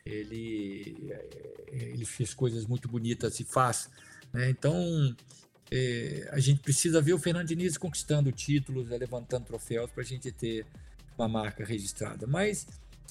ele, 0.04 1.08
é, 1.10 1.28
ele 1.72 2.04
fez 2.04 2.34
coisas 2.34 2.66
muito 2.66 2.88
bonitas 2.88 3.38
e 3.40 3.44
faz. 3.44 3.88
Né? 4.32 4.50
Então, 4.50 5.16
é, 5.70 6.28
a 6.32 6.40
gente 6.40 6.60
precisa 6.60 7.00
ver 7.00 7.12
o 7.12 7.18
Fernando 7.18 7.46
Diniz 7.46 7.78
conquistando 7.78 8.32
títulos, 8.32 8.88
né, 8.88 8.96
levantando 8.96 9.46
troféus 9.46 9.90
para 9.90 10.02
a 10.02 10.06
gente 10.06 10.32
ter 10.32 10.66
uma 11.16 11.28
marca 11.28 11.64
registrada. 11.64 12.26
Mas, 12.26 12.66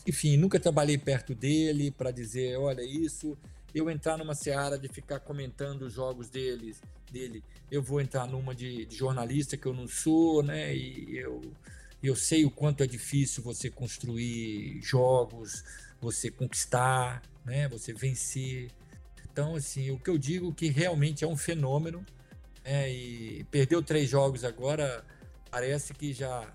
enfim, 0.06 0.36
nunca 0.36 0.60
trabalhei 0.60 0.98
perto 0.98 1.34
dele 1.34 1.92
para 1.92 2.12
dizer, 2.12 2.58
olha 2.58 2.82
isso, 2.82 3.38
eu 3.74 3.90
entrar 3.90 4.18
numa 4.18 4.36
seara 4.36 4.78
de 4.78 4.88
ficar 4.88 5.20
comentando 5.20 5.84
os 5.84 5.94
jogos 5.94 6.30
deles, 6.30 6.82
dele, 7.12 7.44
eu 7.72 7.82
vou 7.82 8.02
entrar 8.02 8.28
numa 8.28 8.56
de, 8.56 8.86
de 8.86 8.96
jornalista 8.96 9.58
que 9.58 9.66
eu 9.66 9.74
não 9.74 9.88
sou, 9.88 10.44
né? 10.44 10.76
E 10.76 11.18
eu, 11.18 11.42
eu 12.02 12.16
sei 12.16 12.46
o 12.46 12.52
quanto 12.52 12.84
é 12.84 12.88
difícil 12.88 13.44
você 13.44 13.70
construir 13.70 14.82
jogos, 14.82 15.64
você 16.02 16.32
conquistar, 16.32 17.22
né? 17.46 17.68
Você 17.70 17.94
vencer. 17.94 18.70
Então, 19.32 19.56
assim, 19.56 19.92
o 19.92 20.00
que 20.00 20.10
eu 20.10 20.18
digo 20.18 20.54
que 20.54 20.70
realmente 20.70 21.24
é 21.24 21.28
um 21.28 21.38
fenômeno, 21.38 22.06
né? 22.64 22.92
E 22.92 23.44
perdeu 23.52 23.82
três 23.82 24.10
jogos 24.10 24.44
agora, 24.44 25.04
parece 25.52 25.94
que 25.94 26.14
já 26.14 26.52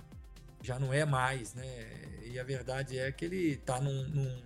já 0.63 0.79
não 0.79 0.95
é 0.95 1.05
mais, 1.05 1.53
né? 1.53 1.87
E 2.25 2.39
a 2.39 2.43
verdade 2.43 2.99
é 2.99 3.13
que 3.13 3.27
ele 3.27 3.53
está 3.53 3.79
num, 3.81 4.09
num 4.09 4.43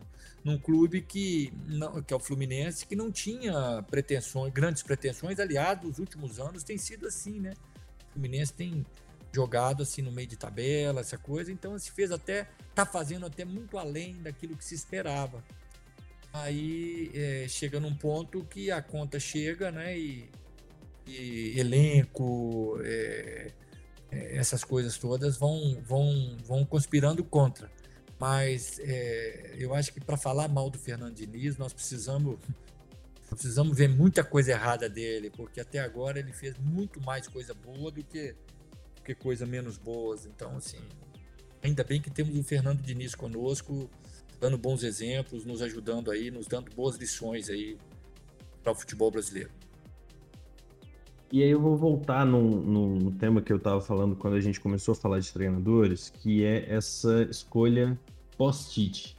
num 0.49 0.59
clube 0.59 1.03
que, 1.03 1.53
não, 1.67 2.03
que 2.03 2.13
é 2.13 2.17
o 2.17 2.21
Fluminense, 2.21 2.87
que 2.87 2.97
não 2.97 3.13
tinha 3.13 3.85
pretensões, 3.91 4.53
grandes 4.53 4.83
pretensões. 4.83 5.39
Aliás, 5.39 5.81
nos 5.83 5.99
últimos 5.99 6.41
anos 6.41 6.65
tem 6.65 6.79
sido 6.79 7.07
assim, 7.07 7.39
né? 7.39 7.53
O 8.09 8.13
Fluminense 8.15 8.53
tem 8.55 8.85
jogado 9.31 9.83
assim 9.83 10.01
no 10.01 10.11
meio 10.11 10.27
de 10.27 10.37
tabela, 10.37 11.01
essa 11.01 11.19
coisa, 11.19 11.53
então 11.53 11.79
se 11.79 11.91
fez 11.91 12.11
até, 12.11 12.49
tá 12.75 12.87
fazendo 12.87 13.27
até 13.27 13.45
muito 13.45 13.77
além 13.77 14.15
daquilo 14.23 14.57
que 14.57 14.65
se 14.65 14.75
esperava. 14.75 15.45
Aí 16.33 17.11
é, 17.15 17.47
chega 17.47 17.79
num 17.79 17.95
ponto 17.95 18.43
que 18.45 18.71
a 18.71 18.81
conta 18.81 19.21
chega, 19.21 19.71
né? 19.71 19.99
E, 19.99 20.31
e 21.07 21.59
elenco, 21.59 22.79
é, 22.83 23.53
é, 24.11 24.37
essas 24.37 24.65
coisas 24.65 24.97
todas 24.97 25.37
vão, 25.37 25.79
vão, 25.83 26.37
vão 26.47 26.65
conspirando 26.65 27.23
contra. 27.23 27.71
Mas 28.19 28.81
é, 28.81 29.55
eu 29.59 29.75
acho 29.75 29.93
que 29.93 30.01
para 30.01 30.17
falar 30.17 30.49
mal 30.49 30.69
do 30.69 30.79
Fernando 30.79 31.15
Diniz, 31.15 31.57
nós 31.57 31.73
precisamos, 31.73 32.39
precisamos 33.31 33.77
ver 33.77 33.89
muita 33.89 34.25
coisa 34.25 34.51
errada 34.51 34.89
dele, 34.89 35.31
porque 35.31 35.61
até 35.61 35.79
agora 35.79 36.19
ele 36.19 36.33
fez 36.33 36.57
muito 36.59 37.01
mais 37.01 37.29
coisa 37.29 37.55
boa 37.55 37.91
do 37.93 38.03
que, 38.03 38.33
do 38.97 39.03
que 39.05 39.15
coisa 39.15 39.47
menos 39.47 39.79
boas. 39.79 40.27
Então, 40.27 40.57
assim, 40.57 40.81
ainda 41.63 41.85
bem 41.85 42.01
que 42.01 42.11
temos 42.11 42.37
o 42.37 42.43
Fernando 42.43 42.83
Diniz 42.83 43.15
conosco, 43.15 43.89
dando 44.41 44.59
bons 44.59 44.83
exemplos, 44.83 45.45
nos 45.45 45.63
ajudando 45.63 46.11
aí, 46.11 46.31
nos 46.31 46.49
dando 46.49 46.75
boas 46.75 46.97
lições 46.97 47.49
aí 47.49 47.79
para 48.63 48.73
o 48.73 48.75
futebol 48.75 49.11
brasileiro. 49.13 49.51
E 51.31 51.43
aí 51.43 51.51
eu 51.51 51.61
vou 51.61 51.77
voltar 51.77 52.25
num 52.25 53.11
tema 53.13 53.43
que 53.43 53.53
eu 53.53 53.59
estava 53.59 53.81
falando 53.81 54.17
quando 54.17 54.35
a 54.35 54.41
gente 54.41 54.59
começou 54.59 54.93
a 54.93 54.95
falar 54.95 55.19
de 55.21 55.31
treinadores, 55.31 56.09
que 56.09 56.43
é 56.43 56.73
essa 56.73 57.23
escolha 57.31 57.99
pós-Tite. 58.37 59.17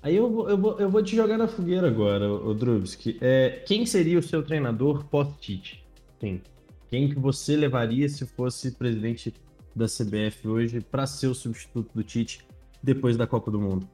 Aí 0.00 0.14
eu 0.14 0.30
vou, 0.30 0.48
eu, 0.48 0.56
vou, 0.56 0.78
eu 0.78 0.88
vou 0.88 1.02
te 1.02 1.16
jogar 1.16 1.36
na 1.36 1.48
fogueira 1.48 1.88
agora, 1.88 2.32
o 2.32 2.54
Drubski. 2.54 3.18
É, 3.20 3.62
quem 3.66 3.84
seria 3.84 4.18
o 4.18 4.22
seu 4.22 4.44
treinador 4.44 5.04
pós-Tite? 5.06 5.84
Quem? 6.20 6.40
Quem 6.88 7.08
que 7.08 7.18
você 7.18 7.56
levaria 7.56 8.08
se 8.08 8.24
fosse 8.24 8.70
presidente 8.70 9.34
da 9.74 9.86
CBF 9.86 10.46
hoje 10.46 10.80
para 10.80 11.04
ser 11.06 11.26
o 11.26 11.34
substituto 11.34 11.90
do 11.94 12.04
Tite 12.04 12.46
depois 12.80 13.16
da 13.16 13.26
Copa 13.26 13.50
do 13.50 13.60
Mundo? 13.60 13.88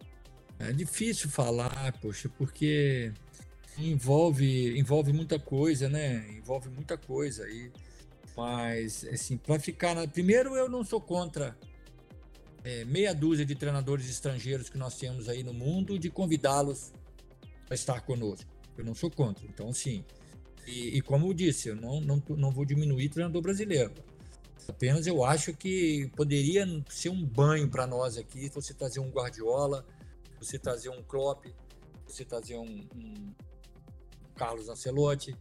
É 0.59 0.73
difícil 0.73 1.29
falar, 1.31 1.93
poxa, 2.01 2.31
porque 2.37 3.13
envolve 3.79 4.79
envolve 4.79 5.13
muita 5.13 5.39
coisa, 5.39 5.89
né? 5.89 6.27
Envolve 6.37 6.69
muita 6.69 6.97
coisa 6.97 7.45
aí. 7.45 7.71
Mas 8.37 9.05
assim, 9.05 9.37
para 9.37 9.59
ficar 9.59 9.95
na... 9.95 10.07
primeiro 10.07 10.57
eu 10.57 10.69
não 10.69 10.85
sou 10.85 11.01
contra 11.01 11.57
é, 12.65 12.85
meia 12.85 13.15
dúzia 13.15 13.45
de 13.45 13.55
treinadores 13.55 14.09
estrangeiros 14.09 14.71
que 14.71 14.79
nós 14.79 14.97
temos 14.97 15.29
aí 15.29 15.43
no 15.43 15.53
mundo 15.53 15.99
de 15.99 16.11
convidá-los 16.11 16.93
a 17.69 17.75
estar 17.75 18.01
conosco. 18.01 18.51
Eu 18.77 18.85
não 18.85 18.95
sou 18.95 19.11
contra. 19.11 19.47
Então, 19.47 19.73
sim. 19.73 20.05
E, 20.67 20.97
e, 20.97 21.03
como 21.03 21.29
eu 21.29 21.35
disse, 21.35 21.69
eu 21.69 21.77
não, 21.77 22.01
não, 22.01 22.23
não 22.31 22.51
vou 22.51 22.65
diminuir 22.65 23.11
treinador 23.11 23.43
brasileiro. 23.43 23.93
Apenas 24.67 25.07
eu 25.07 25.23
acho 25.23 25.53
que 25.53 26.11
poderia 26.17 26.67
ser 26.89 27.11
um 27.11 27.25
banho 27.25 27.69
para 27.69 27.87
nós 27.87 28.17
aqui 28.17 28.49
você 28.49 28.73
trazer 28.73 28.99
um 28.99 29.11
Guardiola, 29.11 29.87
você 30.41 30.59
trazer 30.59 30.89
um 30.89 31.03
Klopp, 31.03 31.45
você 32.07 32.25
trazer 32.25 32.57
um, 32.57 32.87
um 32.97 33.35
Carlos 34.35 34.69
Ancelotti, 34.69 35.37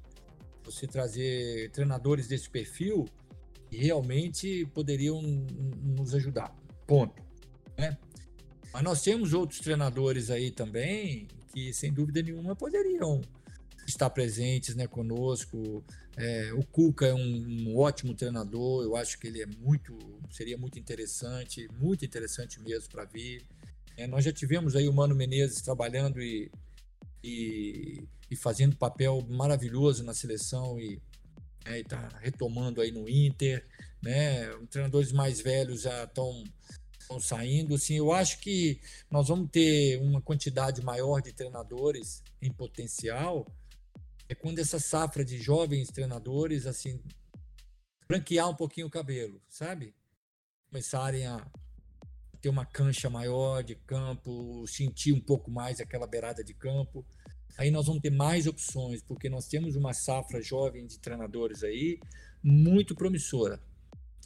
você 0.63 0.87
trazer 0.87 1.69
treinadores 1.71 2.27
desse 2.27 2.49
perfil 2.49 3.05
que 3.69 3.77
realmente 3.77 4.65
poderiam 4.73 5.21
nos 5.21 6.13
ajudar. 6.15 6.55
Ponto. 6.85 7.21
Né? 7.77 7.97
Mas 8.71 8.83
nós 8.83 9.01
temos 9.01 9.33
outros 9.33 9.59
treinadores 9.59 10.29
aí 10.29 10.51
também 10.51 11.27
que, 11.53 11.73
sem 11.73 11.93
dúvida 11.93 12.21
nenhuma, 12.21 12.55
poderiam 12.55 13.21
estar 13.87 14.09
presentes 14.09 14.75
né, 14.75 14.87
conosco. 14.87 15.83
É, 16.15 16.51
o 16.53 16.63
Cuca 16.65 17.07
é 17.07 17.13
um, 17.13 17.69
um, 17.69 17.77
ótimo 17.77 18.13
treinador, 18.13 18.83
eu 18.83 18.95
acho 18.95 19.19
que 19.19 19.27
ele 19.27 19.41
é 19.41 19.45
muito, 19.45 19.97
seria 20.29 20.57
muito 20.57 20.77
interessante, 20.79 21.67
muito 21.79 22.05
interessante 22.05 22.59
mesmo 22.61 22.89
para 22.89 23.05
vir. 23.05 23.43
É, 23.97 24.07
nós 24.07 24.23
já 24.23 24.31
tivemos 24.31 24.75
aí 24.75 24.87
o 24.87 24.93
Mano 24.93 25.15
Menezes 25.15 25.61
trabalhando 25.61 26.21
e, 26.21 26.51
e 27.23 28.07
e 28.33 28.35
fazendo 28.35 28.75
papel 28.75 29.23
maravilhoso 29.29 30.03
na 30.03 30.13
seleção 30.13 30.79
e 30.79 30.99
é, 31.65 31.79
está 31.79 32.09
retomando 32.19 32.81
aí 32.81 32.91
no 32.91 33.07
Inter, 33.07 33.65
né? 34.01 34.47
Treinadores 34.69 35.11
mais 35.11 35.39
velhos 35.39 35.81
já 35.83 36.03
estão 36.03 36.43
estão 36.99 37.19
saindo. 37.19 37.75
Assim, 37.75 37.95
eu 37.95 38.11
acho 38.11 38.39
que 38.39 38.79
nós 39.09 39.27
vamos 39.27 39.49
ter 39.51 39.99
uma 40.01 40.21
quantidade 40.21 40.81
maior 40.81 41.21
de 41.21 41.31
treinadores 41.31 42.23
em 42.41 42.51
potencial 42.51 43.45
é 44.27 44.33
quando 44.33 44.59
essa 44.59 44.79
safra 44.79 45.23
de 45.23 45.37
jovens 45.37 45.89
treinadores 45.89 46.65
assim 46.65 46.99
branquear 48.07 48.49
um 48.49 48.55
pouquinho 48.55 48.87
o 48.87 48.91
cabelo, 48.91 49.41
sabe? 49.47 49.93
Começarem 50.69 51.27
a 51.27 51.45
ter 52.43 52.49
uma 52.49 52.65
cancha 52.65 53.09
maior 53.09 53.63
de 53.63 53.73
campo, 53.73 54.67
sentir 54.67 55.13
um 55.13 55.19
pouco 55.19 55.49
mais 55.49 55.79
aquela 55.79 56.05
beirada 56.05 56.43
de 56.43 56.53
campo 56.53 57.03
aí 57.57 57.71
nós 57.71 57.87
vamos 57.87 58.01
ter 58.01 58.09
mais 58.09 58.47
opções, 58.47 59.01
porque 59.01 59.29
nós 59.29 59.47
temos 59.47 59.75
uma 59.75 59.93
safra 59.93 60.41
jovem 60.41 60.85
de 60.85 60.99
treinadores 60.99 61.63
aí 61.63 61.99
muito 62.41 62.95
promissora, 62.95 63.59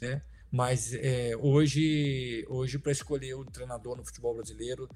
né? 0.02 0.22
Mas 0.50 0.94
é, 0.94 1.36
hoje, 1.38 2.46
hoje 2.48 2.80
para 2.80 2.92
escolher 2.92 3.34
o 3.34 3.44
treinador 3.44 3.98
no 3.98 4.06
futebol 4.06 4.34
brasileiro, 4.34 4.88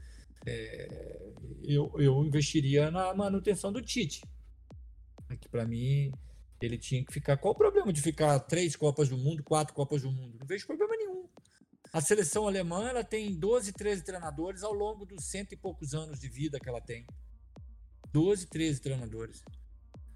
é, 0.45 1.34
eu, 1.63 1.91
eu 1.97 2.24
investiria 2.24 2.89
na 2.89 3.13
manutenção 3.13 3.72
do 3.72 3.82
Tite. 3.82 4.22
É 5.30 5.36
que 5.36 5.49
para 5.49 5.65
mim 5.65 6.11
ele 6.61 6.78
tinha 6.78 7.03
que 7.03 7.11
ficar. 7.11 7.36
Qual 7.36 7.53
o 7.53 7.57
problema 7.57 7.91
de 7.91 8.01
ficar 8.01 8.39
três 8.39 8.76
Copas 8.78 9.09
do 9.09 9.17
Mundo, 9.17 9.43
quatro 9.43 9.74
Copas 9.74 10.03
do 10.03 10.11
Mundo? 10.11 10.38
Não 10.39 10.47
vejo 10.47 10.65
problema. 10.65 10.91
A 11.93 11.99
seleção 11.99 12.47
alemã 12.47 12.87
ela 12.87 13.03
tem 13.03 13.33
12, 13.33 13.73
13 13.73 14.03
treinadores 14.03 14.63
ao 14.63 14.71
longo 14.71 15.05
dos 15.05 15.25
cento 15.25 15.51
e 15.51 15.57
poucos 15.57 15.93
anos 15.93 16.19
de 16.19 16.29
vida 16.29 16.57
que 16.57 16.69
ela 16.69 16.79
tem. 16.79 17.05
12, 18.13 18.47
13 18.47 18.79
treinadores. 18.79 19.43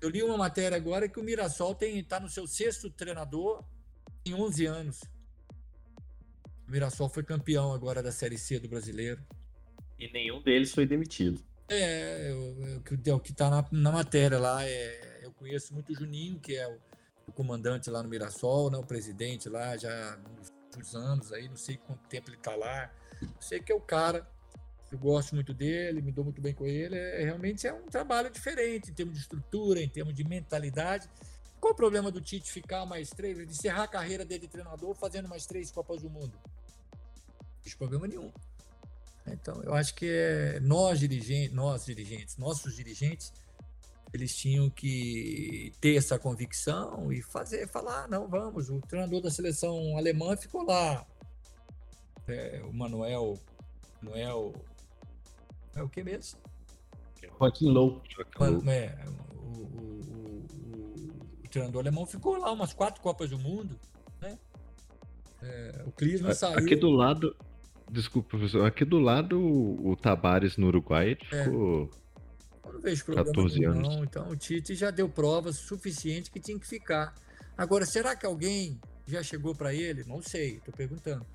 Eu 0.01 0.09
li 0.09 0.23
uma 0.23 0.38
matéria 0.38 0.78
agora 0.78 1.09
que 1.09 1.19
o 1.19 1.23
Mirassol 1.23 1.78
está 1.82 2.19
no 2.19 2.30
seu 2.30 2.47
sexto 2.47 2.89
treinador 2.89 3.63
em 4.26 4.34
11 4.34 4.65
anos. 4.65 5.01
O 6.65 6.71
Mirassol 6.71 7.09
foi 7.09 7.23
campeão 7.23 7.73
agora 7.73 8.01
da 8.01 8.11
Série 8.11 8.38
C 8.38 8.57
do 8.57 8.69
brasileiro. 8.69 9.21
E 9.99 10.09
nenhum 10.11 10.41
deles 10.41 10.73
foi 10.73 10.86
demitido. 10.86 11.43
É, 11.67 12.32
é, 12.32 13.13
o 13.13 13.19
que 13.19 13.32
está 13.32 13.49
na, 13.49 13.65
na, 13.71 13.91
matéria 13.91 14.39
lá. 14.39 14.63
É, 14.63 15.26
eu 15.26 15.32
conheço 15.34 15.73
muito 15.73 15.91
o 15.91 15.95
Juninho, 15.95 16.39
que 16.39 16.55
é 16.55 16.67
o, 16.67 16.78
o, 17.28 17.32
comandante 17.32 17.89
lá 17.89 18.01
no 18.01 18.09
Mirassol, 18.09 18.69
né, 18.69 18.78
o 18.78 18.86
presidente 18.86 19.49
lá 19.49 19.76
já 19.76 19.89
há 20.13 20.17
muitos 20.76 20.95
anos 20.95 21.34
aí, 21.34 21.47
não 21.47 21.57
sei 21.57 21.78
quanto 21.78 22.07
tempo 22.07 22.30
ele 22.30 22.38
está 22.38 22.55
lá. 22.55 22.91
Sei 23.39 23.59
que 23.59 23.71
é 23.71 23.76
o 23.76 23.82
cara, 23.82 24.28
eu 24.91 24.97
gosto 24.97 25.36
muito 25.36 25.53
dele, 25.53 26.01
me 26.01 26.11
dou 26.11 26.23
muito 26.23 26.41
bem 26.41 26.53
com 26.53 26.65
ele. 26.65 26.97
É, 26.97 27.23
realmente 27.23 27.67
é 27.67 27.73
um 27.73 27.86
trabalho 27.86 28.30
diferente 28.30 28.91
em 28.91 28.93
termos 28.93 29.15
de 29.15 29.21
estrutura, 29.21 29.82
em 29.82 29.89
termos 29.89 30.13
de 30.13 30.23
mentalidade. 30.23 31.09
Qual 31.59 31.73
o 31.73 31.76
problema 31.76 32.11
do 32.11 32.21
Tite 32.21 32.51
ficar 32.51 32.86
mais 32.86 33.09
três, 33.09 33.39
encerrar 33.39 33.84
a 33.84 33.88
carreira 33.88 34.23
dele 34.23 34.41
de 34.41 34.47
treinador 34.47 34.93
fazendo 34.95 35.28
mais 35.28 35.45
três 35.45 35.71
Copas 35.71 36.01
do 36.01 36.09
Mundo? 36.09 36.38
Não 36.43 37.63
tem 37.63 37.76
problema 37.76 38.07
nenhum. 38.07 38.32
Então, 39.28 39.61
eu 39.63 39.73
acho 39.73 39.95
que 39.95 40.07
é, 40.07 40.59
nós 40.59 40.99
dirigentes, 40.99 41.51
nós 41.51 41.86
dirigentes, 41.86 42.38
nossos 42.38 42.76
dirigentes, 42.76 43.34
eles 44.16 44.36
tinham 44.36 44.70
que 44.70 45.72
ter 45.80 45.95
essa 45.95 46.18
convicção 46.18 47.11
e 47.11 47.22
fazer, 47.22 47.68
falar, 47.68 48.07
não, 48.07 48.28
vamos, 48.28 48.70
o 48.70 48.80
treinador 48.82 49.22
da 49.22 49.30
seleção 49.30 49.97
alemã 49.97 50.36
ficou 50.36 50.63
lá, 50.63 51.05
é, 52.28 52.61
o 52.63 52.74
Manuel, 52.74 53.38
Manuel, 54.01 54.53
é 55.76 55.84
o 55.84 55.89
que 55.89 56.03
mesmo? 56.03 56.39
Joaquim 57.38 57.70
Low. 57.70 58.01
É, 58.70 59.05
o, 59.36 59.39
o, 59.39 59.66
o, 60.11 60.45
o, 61.43 61.49
treinador 61.49 61.82
alemão 61.82 62.05
ficou 62.05 62.38
lá 62.38 62.51
umas 62.51 62.74
quatro 62.74 63.01
Copas 63.01 63.30
do 63.30 63.38
Mundo, 63.38 63.78
né? 64.22 64.38
É, 65.41 65.84
o 65.86 65.91
Klinsmann 65.91 66.34
saiu. 66.34 66.57
Aqui 66.57 66.76
do 66.76 66.89
lado, 66.89 67.36
Desculpa, 67.91 68.30
professor. 68.30 68.66
Aqui 68.66 68.84
do 68.84 68.99
lado, 68.99 69.39
o 69.39 69.95
Tabares 69.95 70.57
no 70.57 70.68
Uruguai 70.68 71.18
é. 71.32 71.45
Eu 72.66 72.74
não 72.74 72.82
vejo 72.82 73.05
problema 73.05 73.28
14 73.28 73.59
nenhum, 73.59 73.72
anos. 73.72 73.88
Não. 73.88 74.03
Então 74.03 74.30
o 74.30 74.36
Tite 74.36 74.76
já 74.76 74.91
deu 74.91 75.07
provas 75.07 75.55
suficientes 75.57 76.30
que 76.30 76.39
tinha 76.39 76.59
que 76.59 76.68
ficar. 76.68 77.13
Agora, 77.57 77.86
será 77.86 78.16
que 78.16 78.26
alguém 78.26 78.80
já 79.07 79.24
chegou 79.24 79.55
para 79.55 79.74
ele? 79.74 80.03
Não 80.05 80.22
sei, 80.22 80.57
estou 80.57 80.74
perguntando. 80.74 81.26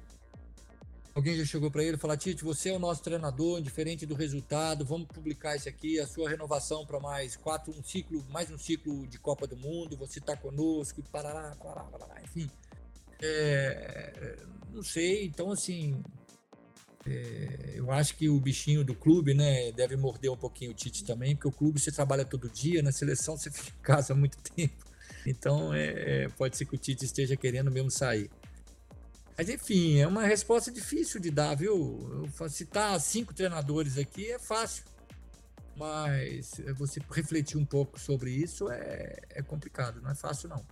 Alguém 1.14 1.36
já 1.36 1.44
chegou 1.44 1.70
para 1.70 1.82
ele 1.82 1.96
e 1.96 1.98
falou: 1.98 2.16
Tite, 2.16 2.44
você 2.44 2.70
é 2.70 2.72
o 2.72 2.78
nosso 2.78 3.02
treinador, 3.02 3.58
indiferente 3.58 4.06
do 4.06 4.14
resultado, 4.14 4.84
vamos 4.84 5.08
publicar 5.08 5.56
isso 5.56 5.68
aqui, 5.68 5.98
a 5.98 6.06
sua 6.06 6.28
renovação 6.28 6.86
para 6.86 7.00
mais 7.00 7.36
quatro, 7.36 7.72
um 7.76 7.82
ciclo, 7.82 8.24
mais 8.30 8.50
um 8.50 8.58
ciclo 8.58 9.06
de 9.06 9.18
Copa 9.18 9.46
do 9.46 9.56
Mundo, 9.56 9.96
você 9.96 10.18
está 10.18 10.36
conosco, 10.36 11.02
parará, 11.10 11.56
parará, 11.56 11.82
parará, 11.84 12.22
enfim. 12.22 12.48
É, 13.22 14.36
não 14.72 14.82
sei, 14.82 15.26
então 15.26 15.50
assim, 15.50 16.00
é, 17.06 17.72
eu 17.74 17.90
acho 17.90 18.14
que 18.16 18.28
o 18.28 18.38
bichinho 18.38 18.84
do 18.84 18.94
clube, 18.94 19.32
né, 19.32 19.72
deve 19.72 19.96
morder 19.96 20.30
um 20.30 20.36
pouquinho 20.36 20.72
o 20.72 20.74
Tite 20.74 21.04
também, 21.04 21.34
porque 21.34 21.48
o 21.48 21.52
clube 21.52 21.80
você 21.80 21.90
trabalha 21.90 22.24
todo 22.24 22.48
dia, 22.48 22.82
na 22.82 22.92
seleção 22.92 23.36
você 23.36 23.50
fica 23.52 23.70
em 23.70 23.82
casa 23.82 24.14
muito 24.14 24.36
tempo. 24.38 24.84
Então, 25.26 25.72
é, 25.72 26.24
é, 26.24 26.28
pode 26.30 26.56
ser 26.56 26.64
que 26.64 26.74
o 26.74 26.78
Tite 26.78 27.04
esteja 27.04 27.36
querendo 27.36 27.70
mesmo 27.70 27.90
sair. 27.90 28.30
Mas, 29.36 29.48
enfim, 29.48 29.98
é 29.98 30.06
uma 30.06 30.24
resposta 30.24 30.70
difícil 30.70 31.20
de 31.20 31.30
dar, 31.30 31.54
viu? 31.54 32.28
Citar 32.50 33.00
cinco 33.00 33.32
treinadores 33.32 33.96
aqui 33.96 34.30
é 34.30 34.38
fácil, 34.38 34.84
mas 35.76 36.60
você 36.76 37.00
refletir 37.10 37.56
um 37.56 37.64
pouco 37.64 37.98
sobre 37.98 38.30
isso 38.30 38.70
é, 38.70 39.16
é 39.30 39.42
complicado, 39.42 40.02
não 40.02 40.10
é 40.10 40.14
fácil, 40.14 40.50
não. 40.50 40.62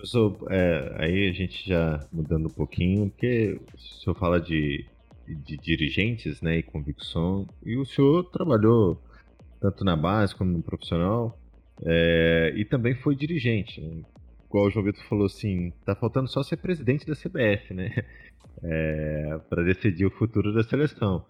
Professor, 0.00 0.34
é, 0.50 0.96
aí 0.98 1.28
a 1.28 1.32
gente 1.32 1.68
já 1.68 2.00
mudando 2.10 2.46
um 2.46 2.54
pouquinho, 2.54 3.10
porque 3.10 3.60
o 3.74 3.78
senhor 3.78 4.14
fala 4.16 4.40
de, 4.40 4.86
de 5.28 5.58
dirigentes 5.58 6.40
né, 6.40 6.56
e 6.56 6.62
convicção, 6.62 7.46
e 7.62 7.76
o 7.76 7.84
senhor 7.84 8.24
trabalhou 8.30 8.98
tanto 9.60 9.84
na 9.84 9.94
base 9.94 10.34
como 10.34 10.52
no 10.52 10.62
profissional, 10.62 11.38
é, 11.84 12.54
e 12.56 12.64
também 12.64 12.94
foi 12.94 13.14
dirigente. 13.14 13.78
Né? 13.78 14.02
Igual 14.46 14.66
o 14.66 14.70
João 14.70 14.86
Vitor 14.86 15.04
falou 15.04 15.26
assim, 15.26 15.70
tá 15.84 15.94
faltando 15.94 16.30
só 16.30 16.42
ser 16.42 16.56
presidente 16.56 17.06
da 17.06 17.14
CBF, 17.14 17.74
né? 17.74 17.94
É, 18.62 19.38
para 19.48 19.62
decidir 19.62 20.04
o 20.04 20.10
futuro 20.10 20.52
da 20.52 20.62
seleção. 20.62 21.24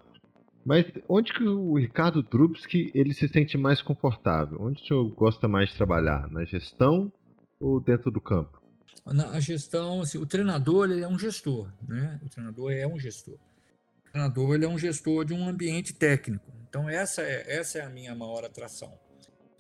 Mas 0.64 0.84
onde 1.08 1.32
que 1.32 1.44
o 1.44 1.76
Ricardo 1.76 2.22
Drubski 2.22 2.90
ele 2.94 3.14
se 3.14 3.28
sente 3.28 3.56
mais 3.58 3.82
confortável? 3.82 4.58
Onde 4.60 4.82
o 4.82 4.86
senhor 4.86 5.08
gosta 5.14 5.46
mais 5.46 5.70
de 5.70 5.76
trabalhar? 5.76 6.28
Na 6.30 6.44
gestão 6.44 7.12
ou 7.60 7.78
dentro 7.80 8.10
do 8.10 8.20
campo? 8.20 8.59
A 9.06 9.40
gestão, 9.40 10.02
assim, 10.02 10.18
o 10.18 10.26
treinador 10.26 10.90
ele 10.90 11.02
é 11.02 11.08
um 11.08 11.18
gestor, 11.18 11.68
né? 11.88 12.20
O 12.24 12.28
treinador 12.28 12.72
é 12.72 12.86
um 12.86 12.98
gestor. 12.98 13.34
O 13.34 14.10
treinador 14.12 14.54
ele 14.54 14.64
é 14.64 14.68
um 14.68 14.78
gestor 14.78 15.24
de 15.24 15.32
um 15.32 15.48
ambiente 15.48 15.92
técnico. 15.92 16.52
Então 16.68 16.88
essa 16.88 17.22
é 17.22 17.56
essa 17.56 17.78
é 17.78 17.82
a 17.82 17.88
minha 17.88 18.14
maior 18.14 18.44
atração. 18.44 18.92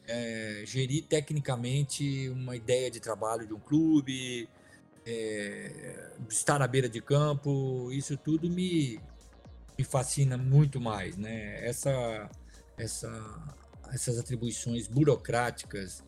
É, 0.06 0.62
gerir 0.66 1.04
tecnicamente 1.06 2.28
uma 2.30 2.56
ideia 2.56 2.90
de 2.90 3.00
trabalho 3.00 3.46
de 3.46 3.54
um 3.54 3.60
clube, 3.60 4.48
é, 5.06 6.12
estar 6.28 6.60
à 6.62 6.68
beira 6.68 6.88
de 6.88 7.00
campo, 7.00 7.90
isso 7.92 8.16
tudo 8.16 8.48
me, 8.48 9.00
me 9.78 9.84
fascina 9.84 10.36
muito 10.36 10.80
mais, 10.80 11.16
né? 11.16 11.64
Essa, 11.66 12.30
essa, 12.76 13.54
essas 13.92 14.18
atribuições 14.18 14.86
burocráticas 14.86 16.04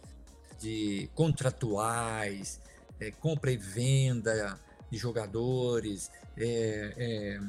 de 0.60 1.08
contratuais, 1.14 2.60
é, 3.02 3.10
compra 3.10 3.50
e 3.50 3.56
venda 3.56 4.58
de 4.90 4.96
jogadores, 4.98 6.10
é, 6.36 6.94
é, 6.96 7.40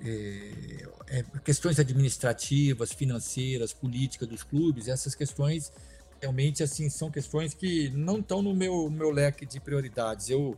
é, 0.00 1.18
é, 1.18 1.24
questões 1.44 1.78
administrativas, 1.80 2.92
financeiras, 2.92 3.72
políticas 3.72 4.28
dos 4.28 4.42
clubes, 4.42 4.88
essas 4.88 5.14
questões 5.14 5.72
realmente 6.20 6.62
assim 6.62 6.88
são 6.88 7.10
questões 7.10 7.52
que 7.54 7.90
não 7.90 8.18
estão 8.18 8.40
no 8.40 8.54
meu, 8.54 8.88
meu 8.88 9.10
leque 9.10 9.44
de 9.44 9.60
prioridades. 9.60 10.30
Eu, 10.30 10.56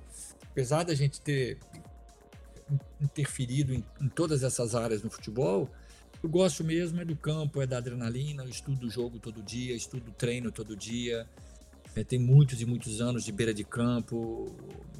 apesar 0.50 0.84
da 0.84 0.94
gente 0.94 1.20
ter 1.20 1.58
interferido 3.00 3.72
em, 3.72 3.84
em 4.00 4.08
todas 4.08 4.42
essas 4.42 4.74
áreas 4.74 5.02
no 5.02 5.10
futebol, 5.10 5.70
eu 6.22 6.28
gosto 6.28 6.64
mesmo 6.64 7.00
é 7.00 7.04
do 7.04 7.16
campo, 7.16 7.62
é 7.62 7.66
da 7.66 7.78
adrenalina, 7.78 8.42
eu 8.42 8.48
estudo 8.48 8.86
o 8.86 8.90
jogo 8.90 9.18
todo 9.18 9.42
dia, 9.42 9.74
estudo 9.74 10.10
o 10.10 10.12
treino 10.12 10.50
todo 10.50 10.76
dia, 10.76 11.28
é, 11.96 12.04
tem 12.04 12.18
muitos 12.18 12.60
e 12.60 12.66
muitos 12.66 13.00
anos 13.00 13.24
de 13.24 13.32
beira 13.32 13.54
de 13.54 13.64
campo. 13.64 14.54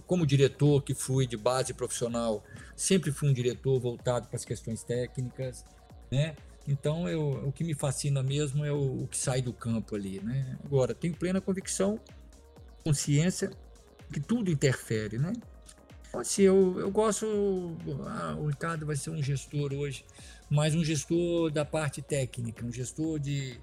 Como 0.07 0.27
diretor 0.27 0.83
que 0.83 0.95
fui 0.95 1.27
de 1.27 1.37
base 1.37 1.75
profissional, 1.75 2.43
sempre 2.75 3.13
fui 3.13 3.29
um 3.29 3.33
diretor 3.33 3.79
voltado 3.79 4.27
para 4.29 4.37
as 4.37 4.45
questões 4.45 4.83
técnicas, 4.83 5.65
né? 6.11 6.35
Então, 6.67 7.09
eu, 7.09 7.47
o 7.47 7.53
que 7.53 7.63
me 7.63 7.75
fascina 7.75 8.23
mesmo 8.23 8.65
é 8.65 8.73
o, 8.73 9.03
o, 9.03 9.09
que 9.09 9.17
sai 9.17 9.41
do 9.43 9.53
campo 9.53 9.95
ali, 9.95 10.21
né? 10.21 10.59
Agora, 10.65 10.95
tenho 10.95 11.15
plena 11.15 11.41
convicção, 11.41 12.01
consciência 12.83 13.51
que 14.13 14.19
tudo 14.19 14.51
interfere, 14.51 15.19
né? 15.19 15.33
Então, 16.09 16.21
assim, 16.21 16.43
eu, 16.43 16.81
eu 16.81 16.91
gosto... 16.91 17.77
Ah, 18.07 18.37
o 18.39 18.47
Ricardo 18.47 18.87
vai 18.87 18.97
ser 18.97 19.11
um 19.11 19.23
gestor 19.23 19.73
hoje, 19.73 20.05
mas 20.49 20.75
um 20.75 20.85
gestor 20.85 21.51
da 21.51 21.65
parte 21.65 22.01
técnica, 22.01 22.65
um 22.65 22.73
gestor 22.73 23.21
de 23.21 23.61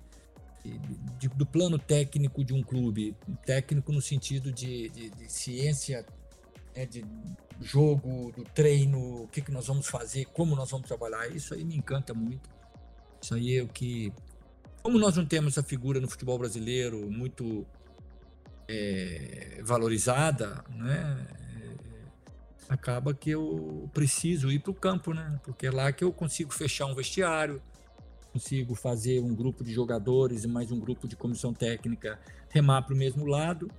de, 0.63 1.27
do 1.29 1.45
plano 1.45 1.77
técnico 1.77 2.43
de 2.43 2.53
um 2.53 2.63
clube, 2.63 3.15
técnico 3.45 3.91
no 3.91 4.01
sentido 4.01 4.51
de, 4.51 4.89
de, 4.89 5.09
de 5.09 5.31
ciência, 5.31 6.05
né, 6.75 6.85
de 6.85 7.03
jogo, 7.61 8.31
do 8.31 8.43
treino, 8.43 9.23
o 9.23 9.27
que, 9.27 9.41
que 9.41 9.51
nós 9.51 9.67
vamos 9.67 9.87
fazer, 9.87 10.25
como 10.25 10.55
nós 10.55 10.71
vamos 10.71 10.87
trabalhar, 10.87 11.27
isso 11.27 11.53
aí 11.53 11.63
me 11.63 11.75
encanta 11.75 12.13
muito. 12.13 12.49
Isso 13.21 13.35
aí 13.35 13.57
é 13.57 13.63
o 13.63 13.67
que. 13.67 14.11
Como 14.81 14.99
nós 14.99 15.15
não 15.15 15.25
temos 15.25 15.53
essa 15.53 15.63
figura 15.63 15.99
no 16.01 16.09
futebol 16.09 16.37
brasileiro 16.37 17.09
muito 17.09 17.65
é, 18.67 19.61
valorizada, 19.63 20.63
né? 20.69 21.25
É, 21.61 22.73
acaba 22.73 23.13
que 23.13 23.29
eu 23.29 23.89
preciso 23.93 24.51
ir 24.51 24.59
para 24.59 24.71
o 24.71 24.73
campo, 24.73 25.13
né? 25.13 25.39
Porque 25.43 25.67
é 25.67 25.71
lá 25.71 25.91
que 25.93 26.03
eu 26.03 26.11
consigo 26.11 26.53
fechar 26.53 26.85
um 26.85 26.95
vestiário, 26.95 27.61
consigo 28.33 28.73
fazer 28.73 29.19
um 29.21 29.33
grupo 29.35 29.63
de 29.63 29.71
jogadores 29.71 30.43
e 30.43 30.47
mais 30.47 30.71
um 30.71 30.79
grupo 30.79 31.07
de 31.07 31.15
comissão 31.15 31.53
técnica 31.53 32.19
remar 32.49 32.81
para 32.81 32.95
o 32.95 32.97
mesmo 32.97 33.25
lado. 33.25 33.69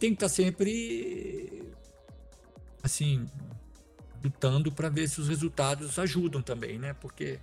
Tem 0.00 0.10
que 0.10 0.16
estar 0.16 0.26
tá 0.26 0.34
sempre 0.34 1.72
assim 2.82 3.24
lutando 4.22 4.72
para 4.72 4.88
ver 4.88 5.08
se 5.08 5.20
os 5.20 5.28
resultados 5.28 5.96
ajudam 6.00 6.42
também, 6.42 6.78
né? 6.80 6.94
Porque 6.94 7.38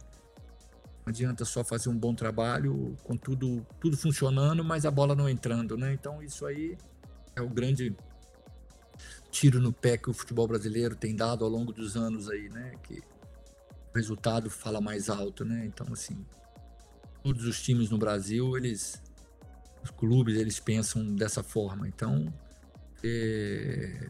Não 1.05 1.11
adianta 1.11 1.45
só 1.45 1.63
fazer 1.63 1.87
um 1.87 1.97
bom 1.97 2.13
trabalho 2.13 2.95
com 3.03 3.15
tudo, 3.15 3.65
tudo 3.79 3.95
funcionando, 3.95 4.63
mas 4.65 4.85
a 4.85 4.91
bola 4.91 5.15
não 5.15 5.29
entrando, 5.29 5.77
né? 5.77 5.93
Então 5.93 6.21
isso 6.21 6.45
aí 6.45 6.77
é 7.37 7.41
o 7.41 7.49
grande 7.49 7.95
tiro 9.31 9.61
no 9.61 9.71
pé 9.71 9.97
que 9.97 10.09
o 10.09 10.13
futebol 10.13 10.47
brasileiro 10.47 10.95
tem 10.95 11.15
dado 11.15 11.45
ao 11.45 11.49
longo 11.49 11.71
dos 11.71 11.95
anos 11.95 12.29
aí, 12.29 12.49
né? 12.49 12.73
Que 12.83 13.01
o 13.93 13.97
resultado 13.97 14.49
fala 14.49 14.81
mais 14.81 15.09
alto, 15.09 15.45
né? 15.45 15.65
Então 15.65 15.87
assim, 15.91 16.25
todos 17.23 17.45
os 17.45 17.61
times 17.61 17.89
no 17.89 17.97
Brasil, 17.97 18.57
eles 18.57 19.01
os 19.83 19.91
clubes, 19.91 20.37
eles 20.37 20.59
pensam 20.59 21.13
dessa 21.15 21.43
forma. 21.43 21.87
Então, 21.87 22.33
é, 23.03 24.09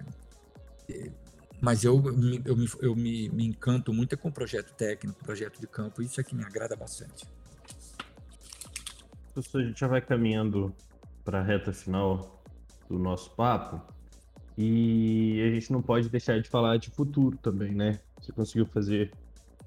é, 0.89 1.11
mas 1.59 1.84
eu, 1.84 2.01
eu, 2.45 2.55
me, 2.55 2.69
eu 2.81 2.95
me, 2.95 3.29
me 3.29 3.45
encanto 3.45 3.91
muito 3.91 4.17
com 4.17 4.29
o 4.29 4.31
projeto 4.31 4.73
técnico, 4.75 5.23
projeto 5.23 5.59
de 5.59 5.67
campo, 5.67 6.01
isso 6.01 6.21
é 6.21 6.23
que 6.23 6.36
me 6.36 6.43
agrada 6.43 6.75
bastante. 6.75 7.25
Professor, 9.34 9.61
a 9.61 9.65
gente 9.65 9.79
já 9.79 9.88
vai 9.88 10.01
caminhando 10.01 10.75
para 11.23 11.39
a 11.39 11.43
reta 11.43 11.73
final 11.73 12.43
do 12.88 12.99
nosso 12.99 13.31
papo 13.31 13.81
e 14.55 15.41
a 15.41 15.51
gente 15.51 15.71
não 15.71 15.81
pode 15.81 16.09
deixar 16.09 16.39
de 16.39 16.47
falar 16.47 16.77
de 16.77 16.91
futuro 16.91 17.36
também, 17.38 17.73
né? 17.73 17.99
Você 18.21 18.31
conseguiu 18.31 18.67
fazer 18.67 19.11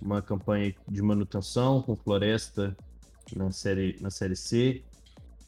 uma 0.01 0.23
campanha 0.23 0.75
de 0.89 1.03
manutenção 1.03 1.83
com 1.83 1.97
Floresta 1.97 2.77
na 3.35 3.51
série, 3.51 3.97
na 4.01 4.11
série 4.11 4.37
C 4.37 4.83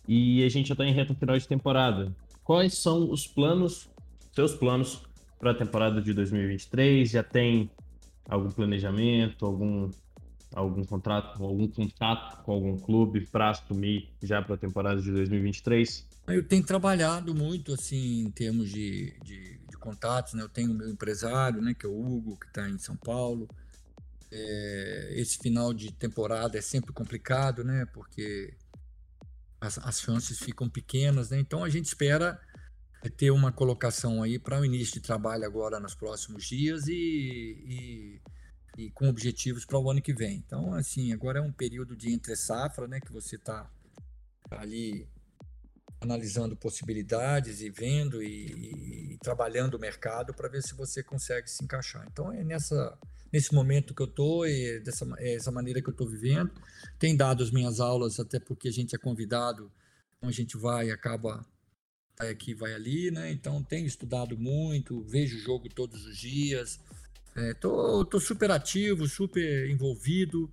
e 0.06 0.42
a 0.42 0.48
gente 0.48 0.68
já 0.68 0.74
está 0.74 0.84
em 0.84 0.92
reta 0.92 1.14
final 1.14 1.38
de 1.38 1.46
temporada. 1.46 2.14
Quais 2.42 2.78
são 2.78 3.10
os 3.10 3.26
planos, 3.26 3.90
seus 4.34 4.54
planos 4.54 5.02
para 5.38 5.50
a 5.50 5.54
temporada 5.54 6.00
de 6.00 6.14
2023? 6.14 7.10
Já 7.10 7.22
tem 7.22 7.70
algum 8.26 8.50
planejamento, 8.50 9.44
algum 9.44 9.90
algum 10.54 10.82
contrato, 10.82 11.42
algum 11.44 11.68
contato 11.68 12.42
com 12.42 12.52
algum 12.52 12.78
clube 12.78 13.26
para 13.26 13.50
assumir 13.50 14.08
já 14.22 14.40
para 14.40 14.54
a 14.54 14.58
temporada 14.58 15.00
de 15.00 15.10
2023? 15.10 16.06
Eu 16.28 16.42
tenho 16.42 16.64
trabalhado 16.64 17.34
muito 17.34 17.72
assim 17.74 18.20
em 18.22 18.30
termos 18.30 18.70
de, 18.70 19.14
de, 19.24 19.58
de 19.68 19.76
contatos, 19.78 20.34
né? 20.34 20.42
Eu 20.42 20.48
tenho 20.48 20.72
o 20.72 20.74
meu 20.74 20.88
empresário, 20.88 21.60
né, 21.60 21.74
que 21.74 21.86
é 21.86 21.88
o 21.88 21.98
Hugo, 21.98 22.38
que 22.38 22.46
está 22.46 22.68
em 22.68 22.78
São 22.78 22.96
Paulo. 22.96 23.48
É, 24.30 25.12
esse 25.12 25.38
final 25.38 25.72
de 25.72 25.92
temporada 25.92 26.58
é 26.58 26.60
sempre 26.60 26.92
complicado, 26.92 27.64
né? 27.64 27.86
Porque 27.92 28.54
as, 29.60 29.78
as 29.78 30.00
chances 30.00 30.38
ficam 30.38 30.68
pequenas, 30.68 31.30
né? 31.30 31.38
Então 31.38 31.64
a 31.64 31.68
gente 31.68 31.86
espera 31.86 32.40
ter 33.16 33.30
uma 33.30 33.52
colocação 33.52 34.22
aí 34.22 34.38
para 34.38 34.60
o 34.60 34.64
início 34.64 34.94
de 34.94 35.00
trabalho 35.00 35.44
agora 35.44 35.78
nos 35.78 35.94
próximos 35.94 36.44
dias 36.44 36.88
e, 36.88 36.92
e, 38.76 38.82
e 38.82 38.90
com 38.90 39.08
objetivos 39.08 39.64
para 39.64 39.78
o 39.78 39.90
ano 39.90 40.02
que 40.02 40.12
vem. 40.12 40.36
Então, 40.36 40.74
assim, 40.74 41.12
agora 41.12 41.38
é 41.38 41.42
um 41.42 41.52
período 41.52 41.96
de 41.96 42.12
entre 42.12 42.34
safra, 42.36 42.88
né? 42.88 43.00
Que 43.00 43.12
você 43.12 43.36
está 43.36 43.70
tá 44.48 44.60
ali 44.60 45.08
analisando 46.00 46.56
possibilidades 46.56 47.60
e 47.60 47.70
vendo 47.70 48.22
e, 48.22 49.12
e 49.12 49.18
trabalhando 49.18 49.74
o 49.74 49.80
mercado 49.80 50.32
para 50.32 50.48
ver 50.48 50.62
se 50.62 50.74
você 50.74 51.02
consegue 51.02 51.50
se 51.50 51.64
encaixar. 51.64 52.06
Então 52.10 52.32
é 52.32 52.44
nessa 52.44 52.98
nesse 53.32 53.54
momento 53.54 53.94
que 53.94 54.00
eu 54.00 54.06
estou 54.06 54.46
e 54.46 54.80
dessa 54.80 55.06
essa 55.18 55.50
maneira 55.50 55.82
que 55.82 55.88
eu 55.88 55.92
estou 55.92 56.08
vivendo. 56.08 56.50
Tem 56.98 57.16
dado 57.16 57.42
as 57.42 57.50
minhas 57.50 57.80
aulas, 57.80 58.18
até 58.18 58.38
porque 58.38 58.68
a 58.68 58.72
gente 58.72 58.94
é 58.94 58.98
convidado, 58.98 59.70
então 60.16 60.28
a 60.28 60.32
gente 60.32 60.56
vai 60.56 60.88
e 60.88 60.90
acaba 60.90 61.44
vai 62.18 62.30
aqui, 62.30 62.54
vai 62.54 62.74
ali, 62.74 63.10
né? 63.10 63.30
Então 63.30 63.62
tenho 63.62 63.86
estudado 63.86 64.36
muito, 64.36 65.02
vejo 65.02 65.36
o 65.36 65.40
jogo 65.40 65.68
todos 65.68 66.04
os 66.06 66.16
dias. 66.16 66.80
É, 67.36 67.54
tô, 67.54 68.04
tô 68.04 68.18
super 68.18 68.50
ativo, 68.50 69.06
super 69.06 69.70
envolvido 69.70 70.50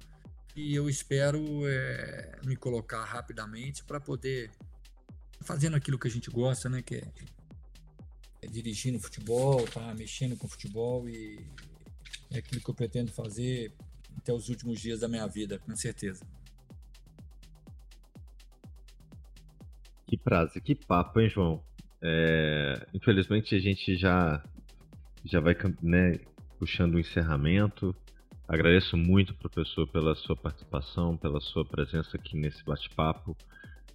e 0.56 0.76
eu 0.76 0.88
espero 0.88 1.68
é, 1.68 2.40
me 2.46 2.56
colocar 2.56 3.04
rapidamente 3.04 3.84
para 3.84 4.00
poder 4.00 4.52
fazendo 5.46 5.76
aquilo 5.76 5.98
que 5.98 6.08
a 6.08 6.12
gente 6.12 6.30
gosta, 6.30 6.68
né? 6.68 6.82
Que 6.82 6.96
é, 6.96 7.08
é 8.42 8.48
dirigindo 8.48 9.00
futebol, 9.00 9.66
tá 9.68 9.94
mexendo 9.94 10.36
com 10.36 10.48
futebol 10.48 11.08
e 11.08 11.40
é 12.32 12.40
aquilo 12.40 12.62
que 12.62 12.70
eu 12.70 12.76
pretendo 12.76 13.12
fazer 13.12 13.72
até 14.18 14.34
os 14.34 14.50
últimos 14.50 14.80
dias 14.82 15.02
da 15.02 15.08
minha 15.08 15.28
vida, 15.28 15.60
com 15.60 15.76
certeza. 15.76 16.26
Que 20.08 20.18
prazo, 20.18 20.60
que 20.62 20.76
papo, 20.76 21.20
hein, 21.20 21.30
João? 21.30 21.64
É, 22.02 22.88
infelizmente 22.94 23.56
a 23.56 23.60
gente 23.60 23.96
já 23.96 24.44
já 25.24 25.40
vai 25.40 25.56
né, 25.82 26.20
puxando 26.60 26.96
o 26.96 27.00
encerramento. 27.00 27.96
Agradeço 28.48 28.96
muito, 28.96 29.34
professor, 29.34 29.88
pela 29.88 30.14
sua 30.14 30.36
participação, 30.36 31.18
pela 31.18 31.42
sua 31.42 31.66
presença 31.66 32.16
aqui 32.16 32.38
nesse 32.38 32.64
bate-papo. 32.64 33.36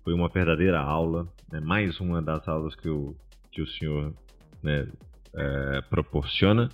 Foi 0.03 0.15
uma 0.15 0.29
verdadeira 0.29 0.81
aula, 0.81 1.29
né, 1.51 1.61
mais 1.61 2.01
uma 2.01 2.23
das 2.23 2.47
aulas 2.49 2.75
que 2.75 2.89
o, 2.89 3.15
que 3.51 3.61
o 3.61 3.67
senhor 3.67 4.15
né, 4.63 4.89
é, 5.35 5.81
proporciona. 5.83 6.69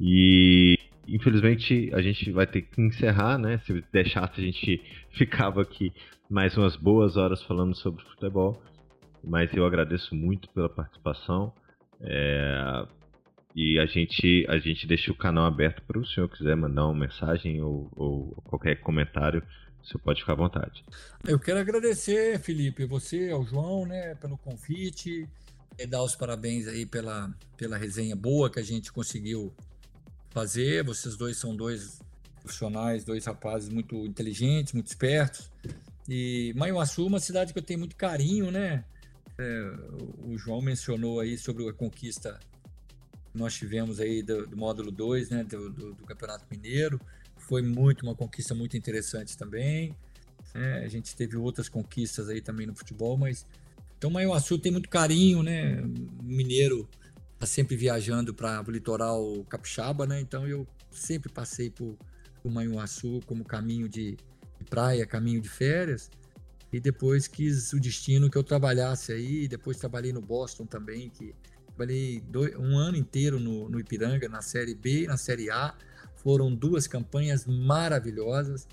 E 0.00 0.78
infelizmente 1.06 1.90
a 1.92 2.00
gente 2.00 2.30
vai 2.32 2.46
ter 2.46 2.62
que 2.62 2.80
encerrar, 2.80 3.38
né? 3.38 3.58
Se 3.58 3.84
deixasse, 3.92 4.40
a 4.40 4.44
gente 4.44 4.82
ficava 5.10 5.62
aqui 5.62 5.92
mais 6.28 6.56
umas 6.56 6.76
boas 6.76 7.16
horas 7.16 7.42
falando 7.42 7.74
sobre 7.74 8.02
futebol. 8.04 8.62
Mas 9.22 9.52
eu 9.54 9.64
agradeço 9.64 10.14
muito 10.14 10.48
pela 10.50 10.68
participação. 10.68 11.52
É... 12.00 12.86
E 13.56 13.78
a 13.78 13.86
gente, 13.86 14.44
a 14.48 14.58
gente 14.58 14.84
deixa 14.84 15.12
o 15.12 15.14
canal 15.14 15.46
aberto 15.46 15.80
para 15.82 15.98
o 15.98 16.04
senhor 16.04 16.28
quiser 16.28 16.56
mandar 16.56 16.86
uma 16.86 17.06
mensagem 17.06 17.62
ou, 17.62 17.88
ou 17.94 18.42
qualquer 18.44 18.80
comentário. 18.80 19.42
Você 19.84 19.98
pode 19.98 20.20
ficar 20.20 20.32
à 20.32 20.36
vontade. 20.36 20.84
Eu 21.24 21.38
quero 21.38 21.58
agradecer, 21.58 22.38
Felipe, 22.40 22.86
você, 22.86 23.30
ao 23.30 23.44
João, 23.44 23.84
né, 23.84 24.14
pelo 24.14 24.38
convite, 24.38 25.28
e 25.78 25.86
dar 25.86 26.02
os 26.02 26.16
parabéns 26.16 26.66
aí 26.66 26.86
pela, 26.86 27.32
pela 27.56 27.76
resenha 27.76 28.16
boa 28.16 28.50
que 28.50 28.58
a 28.58 28.62
gente 28.62 28.92
conseguiu 28.92 29.52
fazer. 30.30 30.84
Vocês 30.84 31.16
dois 31.16 31.36
são 31.36 31.54
dois 31.54 32.00
profissionais, 32.40 33.04
dois 33.04 33.24
rapazes 33.24 33.68
muito 33.68 34.06
inteligentes, 34.06 34.72
muito 34.72 34.86
espertos. 34.86 35.50
E 36.08 36.52
Manhuaçu, 36.56 37.06
uma 37.06 37.20
cidade 37.20 37.52
que 37.52 37.58
eu 37.58 37.62
tenho 37.62 37.80
muito 37.80 37.96
carinho, 37.96 38.50
né? 38.50 38.84
É, 39.38 39.74
o 40.18 40.36
João 40.36 40.60
mencionou 40.60 41.20
aí 41.20 41.36
sobre 41.36 41.68
a 41.68 41.72
conquista 41.72 42.38
que 43.32 43.38
nós 43.38 43.54
tivemos 43.54 43.98
aí 43.98 44.22
do, 44.22 44.46
do 44.46 44.56
módulo 44.56 44.90
2, 44.90 45.30
né? 45.30 45.44
Do, 45.44 45.70
do, 45.70 45.94
do, 45.94 46.04
Campeonato 46.04 46.44
Mineiro. 46.50 47.00
Foi 47.46 47.62
muito 47.62 48.02
uma 48.02 48.14
conquista 48.14 48.54
muito 48.54 48.76
interessante 48.76 49.36
também. 49.36 49.94
É, 50.54 50.84
a 50.84 50.88
gente 50.88 51.14
teve 51.16 51.36
outras 51.36 51.68
conquistas 51.68 52.28
aí 52.28 52.40
também 52.40 52.66
no 52.66 52.74
futebol, 52.74 53.16
mas 53.16 53.44
então 53.98 54.10
Manhuaçu 54.10 54.58
tem 54.58 54.70
muito 54.70 54.88
carinho, 54.88 55.42
né? 55.42 55.82
Mineiro 56.22 56.88
tá 57.38 57.46
sempre 57.46 57.76
viajando 57.76 58.32
para 58.34 58.62
o 58.66 58.70
litoral 58.70 59.44
capixaba, 59.48 60.06
né? 60.06 60.20
Então 60.20 60.46
eu 60.46 60.66
sempre 60.90 61.32
passei 61.32 61.70
por, 61.70 61.96
por 62.42 62.50
Manhuaçu 62.50 63.20
como 63.26 63.44
caminho 63.44 63.88
de, 63.88 64.16
praia, 64.64 65.06
caminho 65.06 65.40
de 65.40 65.48
férias. 65.48 66.10
E 66.72 66.80
depois 66.80 67.28
quis 67.28 67.72
o 67.72 67.80
destino 67.80 68.30
que 68.30 68.36
eu 68.36 68.42
trabalhasse 68.42 69.12
aí. 69.12 69.46
Depois 69.46 69.76
trabalhei 69.76 70.12
no 70.12 70.20
Boston 70.20 70.66
também, 70.66 71.08
que 71.10 71.34
trabalhei 71.66 72.20
dois, 72.20 72.56
um 72.56 72.76
ano 72.76 72.96
inteiro 72.96 73.38
no, 73.38 73.68
no 73.68 73.78
Ipiranga, 73.78 74.28
na 74.28 74.42
Série 74.42 74.74
B 74.74 75.06
na 75.06 75.16
Série 75.16 75.50
A. 75.50 75.74
Foram 76.24 76.52
duas 76.52 76.88
campanhas 76.88 77.46
maravilhosas. 77.46 78.66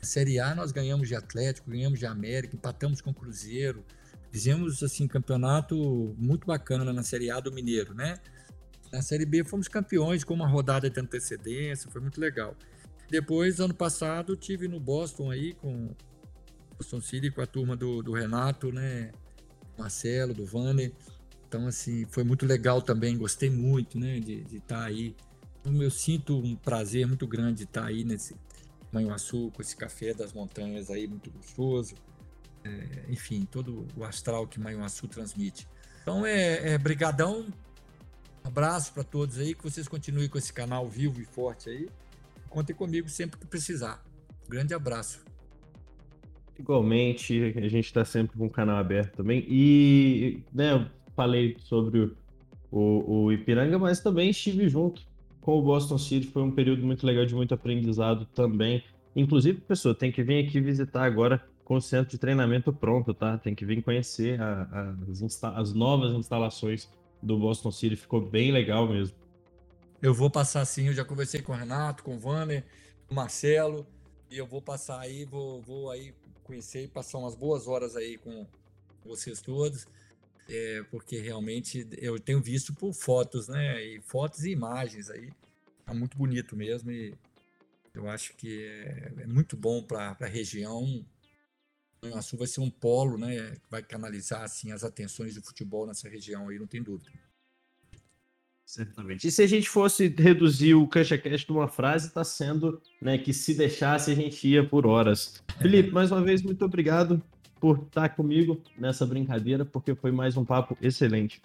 Série 0.00 0.38
A 0.38 0.54
nós 0.54 0.70
ganhamos 0.70 1.08
de 1.08 1.16
Atlético, 1.16 1.70
ganhamos 1.70 1.98
de 1.98 2.06
América, 2.06 2.54
empatamos 2.54 3.00
com 3.00 3.10
o 3.10 3.14
Cruzeiro, 3.14 3.84
Fizemos 4.30 4.82
assim 4.82 5.08
campeonato 5.08 6.14
muito 6.18 6.46
bacana 6.46 6.92
na 6.92 7.02
Série 7.02 7.30
A 7.30 7.40
do 7.40 7.50
Mineiro, 7.50 7.94
né? 7.94 8.18
Na 8.92 9.00
Série 9.00 9.24
B 9.24 9.42
fomos 9.42 9.68
campeões 9.68 10.22
com 10.22 10.34
uma 10.34 10.46
rodada 10.46 10.88
de 10.90 11.00
antecedência, 11.00 11.90
foi 11.90 12.00
muito 12.00 12.20
legal. 12.20 12.54
Depois, 13.10 13.58
ano 13.58 13.72
passado, 13.72 14.36
tive 14.36 14.68
no 14.68 14.78
Boston 14.78 15.30
aí 15.30 15.54
com 15.54 15.94
Boston 16.76 17.00
City 17.00 17.30
com 17.30 17.40
a 17.40 17.46
turma 17.46 17.74
do, 17.74 18.02
do 18.02 18.12
Renato, 18.12 18.70
né? 18.70 19.12
Marcelo, 19.78 20.34
do 20.34 20.44
Vanner. 20.44 20.92
Então, 21.46 21.66
assim, 21.66 22.04
foi 22.10 22.22
muito 22.22 22.44
legal 22.44 22.82
também, 22.82 23.16
gostei 23.16 23.48
muito, 23.48 23.98
né, 23.98 24.20
de 24.20 24.42
estar 24.42 24.80
tá 24.80 24.84
aí. 24.84 25.16
Eu 25.80 25.90
sinto 25.90 26.38
um 26.38 26.56
prazer 26.56 27.06
muito 27.06 27.26
grande 27.26 27.58
de 27.58 27.64
estar 27.64 27.86
aí 27.86 28.04
nesse 28.04 28.36
Manhuaçu, 28.92 29.50
com 29.54 29.60
esse 29.60 29.76
café 29.76 30.14
das 30.14 30.32
montanhas 30.32 30.90
aí, 30.90 31.06
muito 31.06 31.30
gostoso 31.30 31.94
é, 32.64 33.04
enfim, 33.08 33.46
todo 33.50 33.86
o 33.96 34.04
astral 34.04 34.46
que 34.46 34.60
Manhuaçu 34.60 35.06
transmite. 35.08 35.66
Então 36.02 36.24
é, 36.24 36.74
é 36.74 36.78
brigadão, 36.78 37.46
abraço 38.42 38.92
para 38.92 39.04
todos 39.04 39.38
aí, 39.38 39.54
que 39.54 39.62
vocês 39.62 39.86
continuem 39.88 40.28
com 40.28 40.38
esse 40.38 40.52
canal 40.52 40.86
vivo 40.86 41.20
e 41.20 41.24
forte 41.24 41.68
aí. 41.68 41.88
Contem 42.48 42.74
comigo 42.74 43.08
sempre 43.08 43.38
que 43.38 43.46
precisar. 43.46 44.02
Grande 44.48 44.74
abraço. 44.74 45.22
Igualmente, 46.58 47.54
a 47.56 47.68
gente 47.68 47.84
está 47.84 48.04
sempre 48.04 48.36
com 48.36 48.46
o 48.46 48.50
canal 48.50 48.78
aberto 48.78 49.16
também. 49.16 49.44
E 49.48 50.42
né, 50.52 50.90
falei 51.14 51.56
sobre 51.60 52.12
o, 52.70 53.26
o 53.26 53.32
Ipiranga, 53.32 53.78
mas 53.78 54.00
também 54.00 54.30
estive 54.30 54.68
junto 54.68 55.06
com 55.48 55.58
o 55.58 55.62
Boston 55.62 55.96
City. 55.96 56.26
Foi 56.26 56.42
um 56.42 56.50
período 56.50 56.84
muito 56.84 57.06
legal 57.06 57.24
de 57.24 57.34
muito 57.34 57.54
aprendizado 57.54 58.26
também. 58.34 58.84
Inclusive, 59.16 59.58
pessoa, 59.62 59.94
tem 59.94 60.12
que 60.12 60.22
vir 60.22 60.46
aqui 60.46 60.60
visitar 60.60 61.04
agora 61.04 61.42
com 61.64 61.76
o 61.76 61.80
centro 61.80 62.10
de 62.10 62.18
treinamento 62.18 62.70
pronto, 62.70 63.14
tá? 63.14 63.38
Tem 63.38 63.54
que 63.54 63.64
vir 63.64 63.82
conhecer 63.82 64.38
a, 64.42 64.68
a, 64.70 64.94
as, 65.10 65.42
as 65.42 65.72
novas 65.72 66.12
instalações 66.12 66.90
do 67.22 67.38
Boston 67.38 67.72
City, 67.72 67.96
ficou 67.96 68.20
bem 68.20 68.52
legal 68.52 68.86
mesmo. 68.86 69.16
Eu 70.02 70.12
vou 70.12 70.28
passar 70.28 70.66
sim, 70.66 70.88
eu 70.88 70.92
já 70.92 71.02
conversei 71.02 71.40
com 71.40 71.52
o 71.52 71.56
Renato, 71.56 72.04
com 72.04 72.16
o 72.16 72.18
Vanner, 72.18 72.62
com 73.06 73.14
o 73.14 73.16
Marcelo, 73.16 73.86
e 74.30 74.36
eu 74.36 74.46
vou 74.46 74.60
passar 74.60 75.00
aí, 75.00 75.24
vou, 75.24 75.62
vou 75.62 75.90
aí 75.90 76.12
conhecer 76.44 76.84
e 76.84 76.88
passar 76.88 77.16
umas 77.16 77.34
boas 77.34 77.66
horas 77.66 77.96
aí 77.96 78.18
com 78.18 78.46
vocês 79.02 79.40
todos, 79.40 79.86
é, 80.48 80.82
porque 80.90 81.18
realmente 81.18 81.86
eu 81.98 82.18
tenho 82.18 82.40
visto 82.40 82.72
por 82.72 82.92
fotos, 82.94 83.48
né? 83.48 83.84
E 83.84 84.00
fotos 84.00 84.44
e 84.44 84.50
imagens 84.50 85.10
aí, 85.10 85.30
tá 85.84 85.92
muito 85.92 86.16
bonito 86.16 86.56
mesmo 86.56 86.90
e 86.90 87.14
eu 87.94 88.08
acho 88.08 88.34
que 88.34 88.64
é, 88.64 89.12
é 89.18 89.26
muito 89.26 89.56
bom 89.56 89.82
para 89.82 90.16
a 90.18 90.26
região, 90.26 91.04
a 92.14 92.22
Sul 92.22 92.38
vai 92.38 92.48
ser 92.48 92.60
um 92.60 92.70
polo, 92.70 93.18
né? 93.18 93.56
Que 93.56 93.70
vai 93.70 93.82
canalizar 93.82 94.42
assim 94.42 94.72
as 94.72 94.82
atenções 94.84 95.34
do 95.34 95.42
futebol 95.42 95.86
nessa 95.86 96.08
região 96.08 96.48
aí, 96.48 96.58
não 96.58 96.66
tem 96.66 96.82
dúvida. 96.82 97.10
Certamente. 98.64 99.26
E 99.26 99.32
se 99.32 99.42
a 99.42 99.46
gente 99.46 99.68
fosse 99.68 100.08
reduzir 100.08 100.74
o 100.74 100.86
CanchaCast 100.86 101.48
numa 101.48 101.68
frase, 101.68 102.08
está 102.08 102.22
sendo 102.22 102.82
né, 103.00 103.16
que 103.16 103.32
se 103.32 103.54
deixasse 103.54 104.10
a 104.10 104.14
gente 104.14 104.46
ia 104.46 104.66
por 104.66 104.86
horas. 104.86 105.42
Felipe, 105.58 105.90
mais 105.90 106.10
uma 106.12 106.22
vez, 106.22 106.42
muito 106.42 106.62
obrigado 106.62 107.22
por 107.60 107.78
estar 107.78 108.08
comigo 108.10 108.60
nessa 108.76 109.06
brincadeira, 109.06 109.64
porque 109.64 109.94
foi 109.94 110.12
mais 110.12 110.36
um 110.36 110.44
papo 110.44 110.76
excelente. 110.80 111.40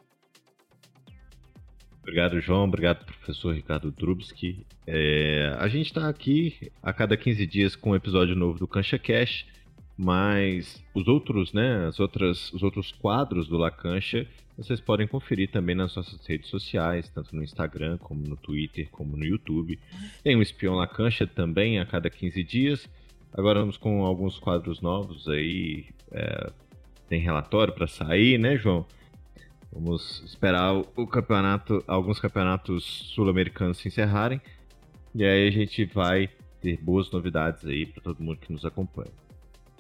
Obrigado, 2.02 2.40
João. 2.42 2.66
Obrigado, 2.66 3.06
professor 3.06 3.54
Ricardo 3.56 3.90
Drubski. 3.90 4.66
É, 4.86 5.56
a 5.58 5.68
gente 5.68 5.88
está 5.88 6.10
aqui 6.10 6.72
a 6.82 6.92
cada 6.92 7.16
15 7.16 7.46
dias 7.48 7.76
com 7.76 7.92
um 7.92 7.96
episódio 7.96 8.36
novo 8.36 8.60
do 8.60 8.68
CanchaCast 8.68 9.48
mas 9.98 10.84
os 10.94 11.08
outros, 11.08 11.54
né, 11.54 11.86
as 11.88 12.00
outras, 12.00 12.52
os 12.52 12.64
outros 12.64 12.92
quadros 12.92 13.48
do 13.48 13.58
Lacancha, 13.58 14.28
vocês 14.58 14.80
podem 14.80 15.08
conferir 15.08 15.50
também 15.50 15.76
nas 15.76 15.96
nossas 15.96 16.26
redes 16.26 16.50
sociais, 16.50 17.10
tanto 17.10 17.36
no 17.36 17.44
Instagram, 17.44 17.98
como 17.98 18.28
no 18.28 18.36
Twitter, 18.36 18.88
como 18.92 19.18
no 19.18 19.26
YouTube. 19.26 19.80
Tem 20.24 20.36
o 20.36 20.42
Espião 20.42 20.76
Lacancha 20.76 21.26
também 21.26 21.80
a 21.80 21.86
cada 21.86 22.10
15 22.10 22.44
dias. 22.44 22.90
Agora 23.34 23.60
vamos 23.60 23.78
com 23.78 24.06
alguns 24.06 24.38
quadros 24.38 24.80
novos 24.82 25.28
aí. 25.28 25.86
É, 26.12 26.52
tem 27.10 27.20
relatório 27.20 27.74
para 27.74 27.88
sair, 27.88 28.38
né, 28.38 28.58
João? 28.58 28.86
Vamos 29.72 30.22
esperar 30.24 30.74
o 30.74 31.08
campeonato, 31.08 31.84
alguns 31.88 32.20
campeonatos 32.20 32.84
sul-americanos 33.14 33.78
se 33.78 33.88
encerrarem. 33.88 34.40
E 35.16 35.24
aí 35.24 35.48
a 35.48 35.52
gente 35.52 35.86
vai 35.86 36.30
ter 36.62 36.78
boas 36.78 37.10
novidades 37.10 37.66
aí 37.66 37.86
para 37.86 38.02
todo 38.02 38.24
mundo 38.24 38.38
que 38.38 38.54
nos 38.54 38.64
acompanha. 38.66 39.12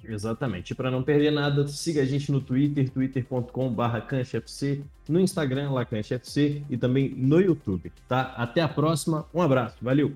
Exatamente. 0.03 0.71
E 0.71 0.75
para 0.75 0.91
não 0.91 1.01
perder 1.01 1.31
nada, 1.31 1.65
siga 1.67 2.01
a 2.01 2.05
gente 2.05 2.31
no 2.31 2.41
Twitter, 2.41 2.89
twitter.com.br 2.89 3.99
canchafc, 4.07 4.83
no 5.07 5.19
Instagram, 5.19 5.71
lá 5.71 5.85
canchafc 5.85 6.63
e 6.69 6.77
também 6.77 7.09
no 7.09 7.39
YouTube, 7.39 7.91
tá? 8.07 8.33
Até 8.35 8.61
a 8.61 8.67
próxima, 8.67 9.25
um 9.33 9.41
abraço, 9.41 9.77
valeu! 9.81 10.13